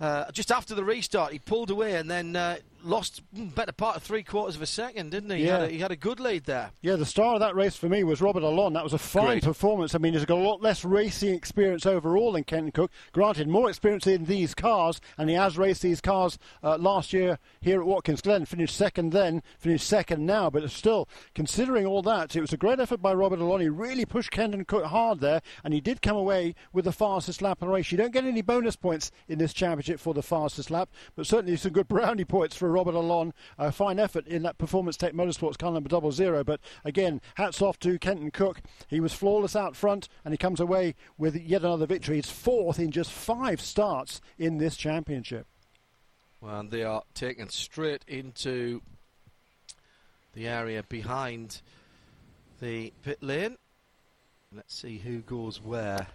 uh, 0.00 0.30
just 0.30 0.52
after 0.52 0.76
the 0.76 0.84
restart, 0.84 1.32
he 1.32 1.40
pulled 1.40 1.70
away 1.70 1.96
and 1.96 2.08
then 2.08 2.36
uh, 2.36 2.58
lost 2.82 3.22
better 3.32 3.72
part 3.72 3.96
of 3.96 4.02
three 4.02 4.22
quarters 4.22 4.56
of 4.56 4.62
a 4.62 4.66
second, 4.66 5.10
didn't 5.10 5.30
he? 5.30 5.38
Yeah. 5.38 5.42
He 5.44 5.48
had, 5.48 5.62
a, 5.62 5.68
he 5.68 5.78
had 5.78 5.90
a 5.92 5.96
good 5.96 6.20
lead 6.20 6.44
there. 6.44 6.70
Yeah, 6.82 6.96
the 6.96 7.06
star 7.06 7.34
of 7.34 7.40
that 7.40 7.54
race 7.54 7.76
for 7.76 7.88
me 7.88 8.04
was 8.04 8.20
Robert 8.20 8.42
Alon. 8.42 8.72
That 8.72 8.84
was 8.84 8.92
a 8.92 8.98
fine 8.98 9.26
Great. 9.26 9.44
performance. 9.44 9.94
I 9.94 9.98
mean, 9.98 10.14
he's 10.14 10.24
got 10.24 10.38
a 10.38 10.42
lot 10.42 10.62
less 10.62 10.84
racing 10.84 11.34
experience 11.34 11.86
overall 11.86 12.32
than 12.32 12.44
Kenton 12.44 12.72
Koch. 12.72 12.90
Granted, 13.12 13.48
more 13.48 13.68
experience 13.68 14.06
in 14.06 14.24
these 14.24 14.54
cars, 14.54 15.00
and 15.16 15.28
he 15.28 15.36
has 15.36 15.58
raced 15.58 15.82
these 15.82 16.00
cars 16.00 16.38
uh, 16.62 16.76
last 16.78 17.12
year 17.12 17.38
here 17.60 17.80
at 17.80 17.86
Watkins 17.86 18.20
Glen. 18.20 18.44
Finished 18.44 18.76
second 18.76 19.12
then, 19.12 19.42
finished 19.58 19.86
second 19.86 20.24
now, 20.24 20.50
but 20.50 20.68
still, 20.70 21.08
considering 21.34 21.86
all 21.86 22.02
that, 22.02 22.36
it 22.36 22.40
was 22.40 22.52
a 22.52 22.56
great 22.56 22.80
effort 22.80 23.02
by 23.02 23.12
Robert 23.12 23.40
Alon. 23.40 23.60
He 23.60 23.68
really 23.68 24.04
pushed 24.04 24.30
Kenton 24.30 24.64
Koch 24.64 24.84
hard 24.84 25.20
there, 25.20 25.40
and 25.64 25.74
he 25.74 25.80
did 25.80 26.02
come 26.02 26.16
away 26.16 26.54
with 26.72 26.84
the 26.84 26.92
fastest 26.92 27.42
lap 27.42 27.58
in 27.60 27.68
the 27.68 27.74
race. 27.74 27.90
You 27.90 27.98
don't 27.98 28.12
get 28.12 28.24
any 28.24 28.42
bonus 28.42 28.76
points 28.76 29.10
in 29.28 29.38
this 29.38 29.52
championship 29.52 30.00
for 30.00 30.14
the 30.14 30.22
fastest 30.22 30.70
lap, 30.70 30.88
but 31.16 31.26
certainly 31.26 31.56
some 31.56 31.72
good 31.72 31.88
brownie 31.88 32.24
points 32.24 32.56
for 32.56 32.67
Robert 32.68 32.94
Alon. 32.94 33.32
A 33.58 33.72
fine 33.72 33.98
effort 33.98 34.26
in 34.26 34.42
that 34.42 34.58
Performance 34.58 34.96
Tech 34.96 35.12
Motorsports 35.12 35.58
car 35.58 35.72
number 35.72 35.88
double 35.88 36.12
zero. 36.12 36.44
But 36.44 36.60
again, 36.84 37.20
hats 37.34 37.62
off 37.62 37.78
to 37.80 37.98
Kenton 37.98 38.30
Koch. 38.30 38.60
He 38.88 39.00
was 39.00 39.12
flawless 39.12 39.56
out 39.56 39.76
front 39.76 40.08
and 40.24 40.32
he 40.32 40.38
comes 40.38 40.60
away 40.60 40.94
with 41.16 41.36
yet 41.36 41.62
another 41.62 41.86
victory. 41.86 42.16
He's 42.16 42.30
fourth 42.30 42.78
in 42.78 42.90
just 42.90 43.10
five 43.10 43.60
starts 43.60 44.20
in 44.38 44.58
this 44.58 44.76
championship. 44.76 45.46
Well, 46.40 46.60
and 46.60 46.70
they 46.70 46.84
are 46.84 47.02
taken 47.14 47.48
straight 47.48 48.04
into 48.06 48.82
the 50.34 50.46
area 50.46 50.84
behind 50.84 51.60
the 52.60 52.92
pit 53.02 53.22
lane. 53.22 53.56
Let's 54.54 54.74
see 54.74 54.98
who 54.98 55.18
goes 55.18 55.60
where. 55.60 56.06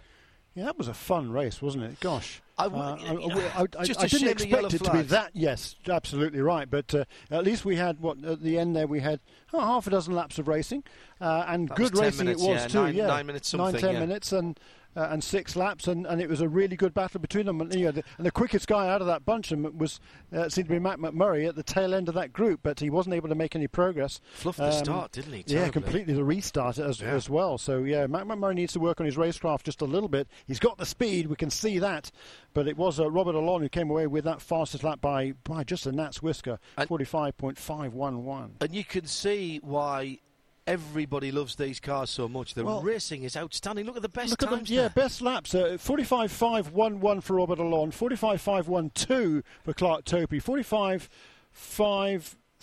Yeah, 0.54 0.64
that 0.64 0.78
was 0.78 0.88
a 0.88 0.94
fun 0.94 1.30
race, 1.30 1.60
wasn't 1.60 1.84
it? 1.84 2.00
Gosh. 2.00 2.40
I, 2.56 2.66
uh, 2.66 2.68
I, 2.68 3.60
I, 3.60 3.66
I 3.80 3.84
didn't 3.84 4.28
expect 4.28 4.74
it 4.74 4.84
to 4.84 4.92
be 4.92 5.02
that. 5.02 5.30
Yes, 5.34 5.74
absolutely 5.88 6.40
right. 6.40 6.70
But 6.70 6.94
uh, 6.94 7.04
at 7.30 7.44
least 7.44 7.64
we 7.64 7.76
had 7.76 8.00
what 8.00 8.22
at 8.24 8.42
the 8.42 8.58
end 8.58 8.76
there 8.76 8.86
we 8.86 9.00
had 9.00 9.20
oh, 9.52 9.60
half 9.60 9.86
a 9.86 9.90
dozen 9.90 10.14
laps 10.14 10.38
of 10.38 10.46
racing, 10.46 10.84
uh, 11.20 11.44
and 11.48 11.68
that 11.68 11.76
good 11.76 11.98
racing 11.98 12.26
minutes, 12.26 12.42
it 12.42 12.48
was 12.48 12.62
yeah, 12.62 12.68
too. 12.68 12.82
Nine, 12.82 12.94
yeah, 12.94 13.06
nine 13.06 13.26
minutes, 13.26 13.48
something, 13.48 13.72
nine 13.72 13.80
ten 13.80 13.94
yeah. 13.94 14.00
minutes, 14.00 14.32
and 14.32 14.60
uh, 14.96 15.08
and 15.10 15.22
six 15.22 15.56
laps, 15.56 15.88
and, 15.88 16.06
and 16.06 16.20
it 16.20 16.28
was 16.28 16.40
a 16.40 16.48
really 16.48 16.76
good 16.76 16.94
battle 16.94 17.20
between 17.20 17.46
them. 17.46 17.60
And, 17.60 17.74
you 17.74 17.86
know, 17.86 17.92
the, 17.92 18.04
and 18.18 18.26
the 18.26 18.30
quickest 18.30 18.66
guy 18.66 18.88
out 18.88 19.00
of 19.00 19.06
that 19.06 19.24
bunch 19.24 19.50
was 19.50 20.00
uh, 20.32 20.48
seemed 20.48 20.68
to 20.68 20.74
be 20.74 20.78
Matt 20.78 20.98
McMurry 20.98 21.48
at 21.48 21.56
the 21.56 21.62
tail 21.62 21.94
end 21.94 22.08
of 22.08 22.14
that 22.14 22.32
group, 22.32 22.60
but 22.62 22.80
he 22.80 22.90
wasn't 22.90 23.14
able 23.14 23.28
to 23.28 23.34
make 23.34 23.54
any 23.54 23.66
progress. 23.66 24.20
Fluffed 24.34 24.60
um, 24.60 24.66
the 24.66 24.72
start, 24.72 25.12
didn't 25.12 25.32
he? 25.32 25.42
Terribly. 25.42 25.66
Yeah, 25.66 25.70
completely 25.70 26.14
the 26.14 26.24
restart 26.24 26.78
as, 26.78 27.00
yeah. 27.00 27.08
as 27.08 27.28
well. 27.28 27.58
So 27.58 27.84
yeah, 27.84 28.06
Matt 28.06 28.26
McMurry 28.26 28.54
needs 28.54 28.72
to 28.74 28.80
work 28.80 29.00
on 29.00 29.06
his 29.06 29.16
racecraft 29.16 29.64
just 29.64 29.80
a 29.80 29.86
little 29.86 30.08
bit. 30.08 30.28
He's 30.46 30.58
got 30.58 30.78
the 30.78 30.86
speed, 30.86 31.26
we 31.26 31.36
can 31.36 31.50
see 31.50 31.78
that, 31.78 32.10
but 32.52 32.68
it 32.68 32.76
was 32.76 33.00
uh, 33.00 33.10
Robert 33.10 33.34
Alon 33.34 33.62
who 33.62 33.68
came 33.68 33.90
away 33.90 34.06
with 34.06 34.24
that 34.24 34.40
fastest 34.40 34.84
lap 34.84 35.00
by 35.00 35.32
by 35.44 35.64
just 35.64 35.86
a 35.86 35.92
gnat's 35.92 36.22
whisker, 36.22 36.58
forty 36.86 37.04
five 37.04 37.36
point 37.36 37.58
five 37.58 37.94
one 37.94 38.24
one. 38.24 38.56
And 38.60 38.74
you 38.74 38.84
can 38.84 39.06
see 39.06 39.58
why 39.62 40.18
everybody 40.66 41.30
loves 41.30 41.56
these 41.56 41.80
cars 41.80 42.10
so 42.10 42.28
much. 42.28 42.54
The 42.54 42.64
Well- 42.64 42.82
racing 42.82 43.22
is 43.24 43.36
outstanding. 43.36 43.84
Look 43.86 43.96
at 43.96 44.02
the 44.02 44.08
best 44.08 44.30
Look 44.30 44.42
at 44.42 44.50
them, 44.50 44.60
times. 44.60 44.70
yeah, 44.70 44.88
best 44.88 45.20
laps. 45.22 45.54
Uh, 45.54 45.76
45.511 45.78 47.20
for 47.22 47.36
Robert 47.36 47.58
Alon, 47.58 47.90
45.512 47.92 49.42
for 49.62 49.72
Clark 49.74 50.04
Toppe, 50.04 50.40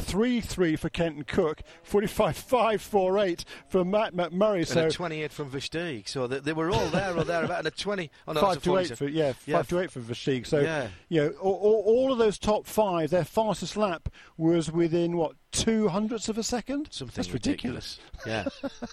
45.533 0.02 0.80
for 0.80 0.90
Kenton 0.90 1.24
Koch, 1.24 1.62
45.548 1.90 3.44
for 3.68 3.86
Matt 3.86 4.14
McMurry. 4.14 4.58
and 4.60 4.68
So 4.68 4.88
a 4.88 4.92
28 4.92 5.32
from 5.32 5.52
Versteeg. 5.52 6.08
So 6.08 6.28
they, 6.28 6.40
they 6.40 6.54
were 6.54 6.70
all 6.72 6.88
there 6.88 7.16
or 7.16 7.24
there 7.24 7.44
about 7.46 7.60
and 7.60 7.68
a 7.68 7.72
20. 7.72 8.10
Oh, 8.28 8.34
no, 8.34 8.42
five 8.42 8.56
that's 8.56 8.68
a 8.68 8.70
to 8.70 8.78
eight 8.78 8.98
for 8.98 9.08
yeah, 9.08 9.34
Yeah. 9.46 9.58
five 9.58 9.68
to 9.70 9.80
eight 9.80 9.92
for 9.92 10.00
Versteeg. 10.00 10.46
So 10.46 10.60
Yeah. 10.60 10.88
you 11.10 11.22
know, 11.22 11.30
all, 11.42 11.84
all, 11.86 12.12
of 12.12 12.18
those 12.18 12.38
top 12.38 12.66
five, 12.66 13.10
their 13.10 13.26
fastest 13.26 13.78
lap 13.78 14.10
was 14.38 14.72
within 14.72 15.18
what 15.18 15.36
two 15.52 15.90
hundredths 15.90 16.30
of 16.30 16.38
a 16.38 16.44
second. 16.44 16.88
Something 16.92 17.16
That's 17.16 17.32
ridiculous. 17.32 18.00
Yeah. 18.26 18.46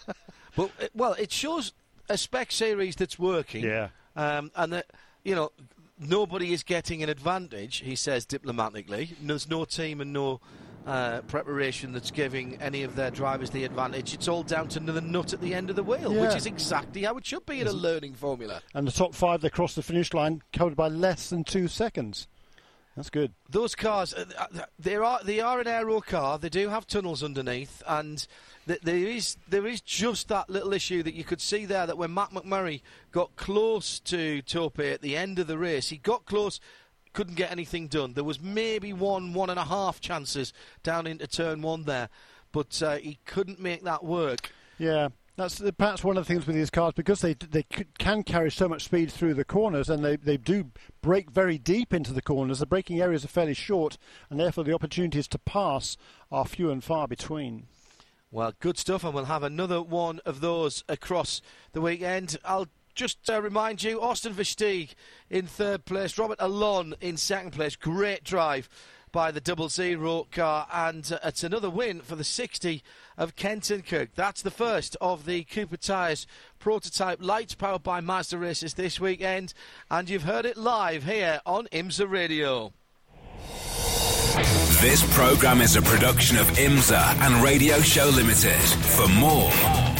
but 0.56 0.70
uh, 0.80 0.88
well, 0.94 1.12
it 1.14 1.32
shows 1.32 1.72
a 2.08 2.18
spec 2.18 2.52
series 2.52 2.96
that's 2.96 3.18
working. 3.18 3.64
Yeah. 3.64 3.88
Um, 4.16 4.50
and 4.56 4.72
that 4.72 4.86
you 5.24 5.34
know 5.34 5.52
nobody 5.98 6.52
is 6.52 6.62
getting 6.62 7.02
an 7.02 7.08
advantage. 7.08 7.78
He 7.78 7.96
says 7.96 8.24
diplomatically. 8.24 9.16
There's 9.20 9.48
no 9.48 9.64
team 9.64 10.00
and 10.00 10.12
no. 10.12 10.40
Uh, 10.88 11.20
preparation 11.22 11.92
that's 11.92 12.10
giving 12.10 12.56
any 12.62 12.82
of 12.82 12.96
their 12.96 13.10
drivers 13.10 13.50
the 13.50 13.62
advantage. 13.64 14.14
It's 14.14 14.26
all 14.26 14.42
down 14.42 14.68
to 14.68 14.80
the 14.80 15.02
nut 15.02 15.34
at 15.34 15.40
the 15.42 15.52
end 15.52 15.68
of 15.68 15.76
the 15.76 15.82
wheel, 15.82 16.14
Yeah. 16.14 16.22
which 16.22 16.34
is 16.34 16.46
exactly 16.46 17.02
how 17.02 17.18
it 17.18 17.26
should 17.26 17.44
be 17.44 17.60
in 17.60 17.66
a 17.66 17.72
learning 17.72 18.14
formula. 18.14 18.62
And 18.72 18.88
the 18.88 18.92
top 18.92 19.14
five, 19.14 19.42
they 19.42 19.50
crossed 19.50 19.76
the 19.76 19.82
finish 19.82 20.14
line 20.14 20.40
covered 20.50 20.76
by 20.76 20.88
less 20.88 21.28
than 21.28 21.44
two 21.44 21.68
seconds. 21.68 22.26
That's 22.96 23.10
good. 23.10 23.34
those 23.50 23.74
cars 23.76 24.12
uh, 24.14 24.24
uh, 24.38 24.46
they 24.78 24.96
are 24.96 25.20
they 25.22 25.38
are 25.40 25.60
an 25.60 25.68
aero 25.68 26.00
car 26.00 26.36
they 26.36 26.48
do 26.48 26.68
have 26.70 26.84
tunnels 26.84 27.22
underneath 27.22 27.80
and 27.86 28.26
th- 28.66 28.80
there 28.82 28.96
is 28.96 29.36
there 29.48 29.68
is 29.68 29.80
just 29.80 30.26
that 30.28 30.50
little 30.50 30.72
issue 30.72 31.04
that 31.04 31.14
you 31.14 31.22
could 31.22 31.40
see 31.40 31.64
there 31.64 31.86
that 31.86 31.96
when 31.96 32.12
Matt 32.12 32.30
McMurry 32.30 32.80
got 33.12 33.36
close 33.36 34.00
to 34.00 34.42
Toppe 34.42 34.92
at 34.92 35.00
the 35.00 35.16
end 35.16 35.38
of 35.38 35.46
the 35.46 35.56
race 35.58 35.90
he 35.90 35.96
got 35.98 36.24
close 36.26 36.58
couldn't 37.12 37.34
get 37.34 37.50
anything 37.50 37.88
done 37.88 38.12
there 38.14 38.24
was 38.24 38.40
maybe 38.40 38.92
one 38.92 39.32
one 39.34 39.50
and 39.50 39.58
a 39.58 39.64
half 39.64 40.00
chances 40.00 40.52
down 40.82 41.06
into 41.06 41.26
turn 41.26 41.62
one 41.62 41.84
there 41.84 42.08
but 42.52 42.82
uh, 42.82 42.96
he 42.96 43.18
couldn't 43.24 43.60
make 43.60 43.82
that 43.84 44.02
work 44.04 44.50
Yeah, 44.78 45.08
that's 45.36 45.58
the- 45.58 45.72
perhaps 45.72 46.02
one 46.02 46.16
of 46.16 46.26
the 46.26 46.32
things 46.32 46.46
with 46.46 46.56
these 46.56 46.70
cars 46.70 46.94
because 46.94 47.20
they 47.20 47.34
they 47.34 47.64
can 47.98 48.22
carry 48.22 48.50
so 48.50 48.68
much 48.68 48.84
speed 48.84 49.12
through 49.12 49.34
the 49.34 49.44
corners 49.44 49.88
and 49.88 50.04
they, 50.04 50.16
they 50.16 50.36
do 50.36 50.70
brake 51.02 51.30
very 51.30 51.58
deep 51.58 51.92
into 51.92 52.12
the 52.12 52.22
corners. 52.22 52.58
The 52.58 52.66
braking 52.66 53.00
areas 53.00 53.24
are 53.24 53.28
fairly 53.28 53.54
short, 53.54 53.98
and 54.30 54.38
therefore 54.40 54.64
the 54.64 54.74
opportunities 54.74 55.28
to 55.28 55.38
pass 55.38 55.96
are 56.32 56.44
few 56.46 56.70
and 56.70 56.82
far 56.82 57.06
between. 57.06 57.66
Well, 58.30 58.52
good 58.60 58.76
stuff, 58.78 59.04
and 59.04 59.14
we'll 59.14 59.24
have 59.26 59.42
another 59.42 59.80
one 59.80 60.20
of 60.26 60.40
those 60.40 60.84
across 60.88 61.40
the 61.72 61.80
weekend. 61.80 62.36
I'll 62.44 62.66
just 62.98 63.30
uh, 63.30 63.40
remind 63.40 63.84
you, 63.84 64.02
Austin 64.02 64.34
Versteeg 64.34 64.90
in 65.30 65.46
third 65.46 65.84
place, 65.84 66.18
Robert 66.18 66.38
Alon 66.40 66.96
in 67.00 67.16
second 67.16 67.52
place. 67.52 67.76
Great 67.76 68.24
drive 68.24 68.68
by 69.12 69.30
the 69.30 69.40
double 69.40 69.68
zero 69.68 70.26
car, 70.32 70.66
and 70.72 71.12
uh, 71.12 71.18
it's 71.22 71.44
another 71.44 71.70
win 71.70 72.00
for 72.00 72.16
the 72.16 72.24
60 72.24 72.82
of 73.16 73.36
Kenton 73.36 73.82
Koch. 73.82 74.08
That's 74.16 74.42
the 74.42 74.50
first 74.50 74.96
of 75.00 75.26
the 75.26 75.44
Cooper 75.44 75.76
Tyres 75.76 76.26
Prototype 76.58 77.22
Lites 77.22 77.54
powered 77.54 77.84
by 77.84 78.00
Mazda 78.00 78.36
races 78.36 78.74
this 78.74 78.98
weekend, 78.98 79.54
and 79.90 80.10
you've 80.10 80.24
heard 80.24 80.44
it 80.44 80.56
live 80.56 81.04
here 81.04 81.40
on 81.46 81.68
IMSA 81.68 82.10
Radio. 82.10 82.72
This 84.80 85.04
program 85.16 85.60
is 85.60 85.76
a 85.76 85.82
production 85.82 86.36
of 86.36 86.46
IMSA 86.50 87.20
and 87.20 87.44
Radio 87.44 87.78
Show 87.78 88.08
Limited. 88.08 88.60
For 88.60 89.06
more, 89.08 89.52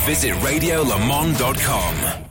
visit 0.04 0.34
radiolemans.com. 0.34 2.27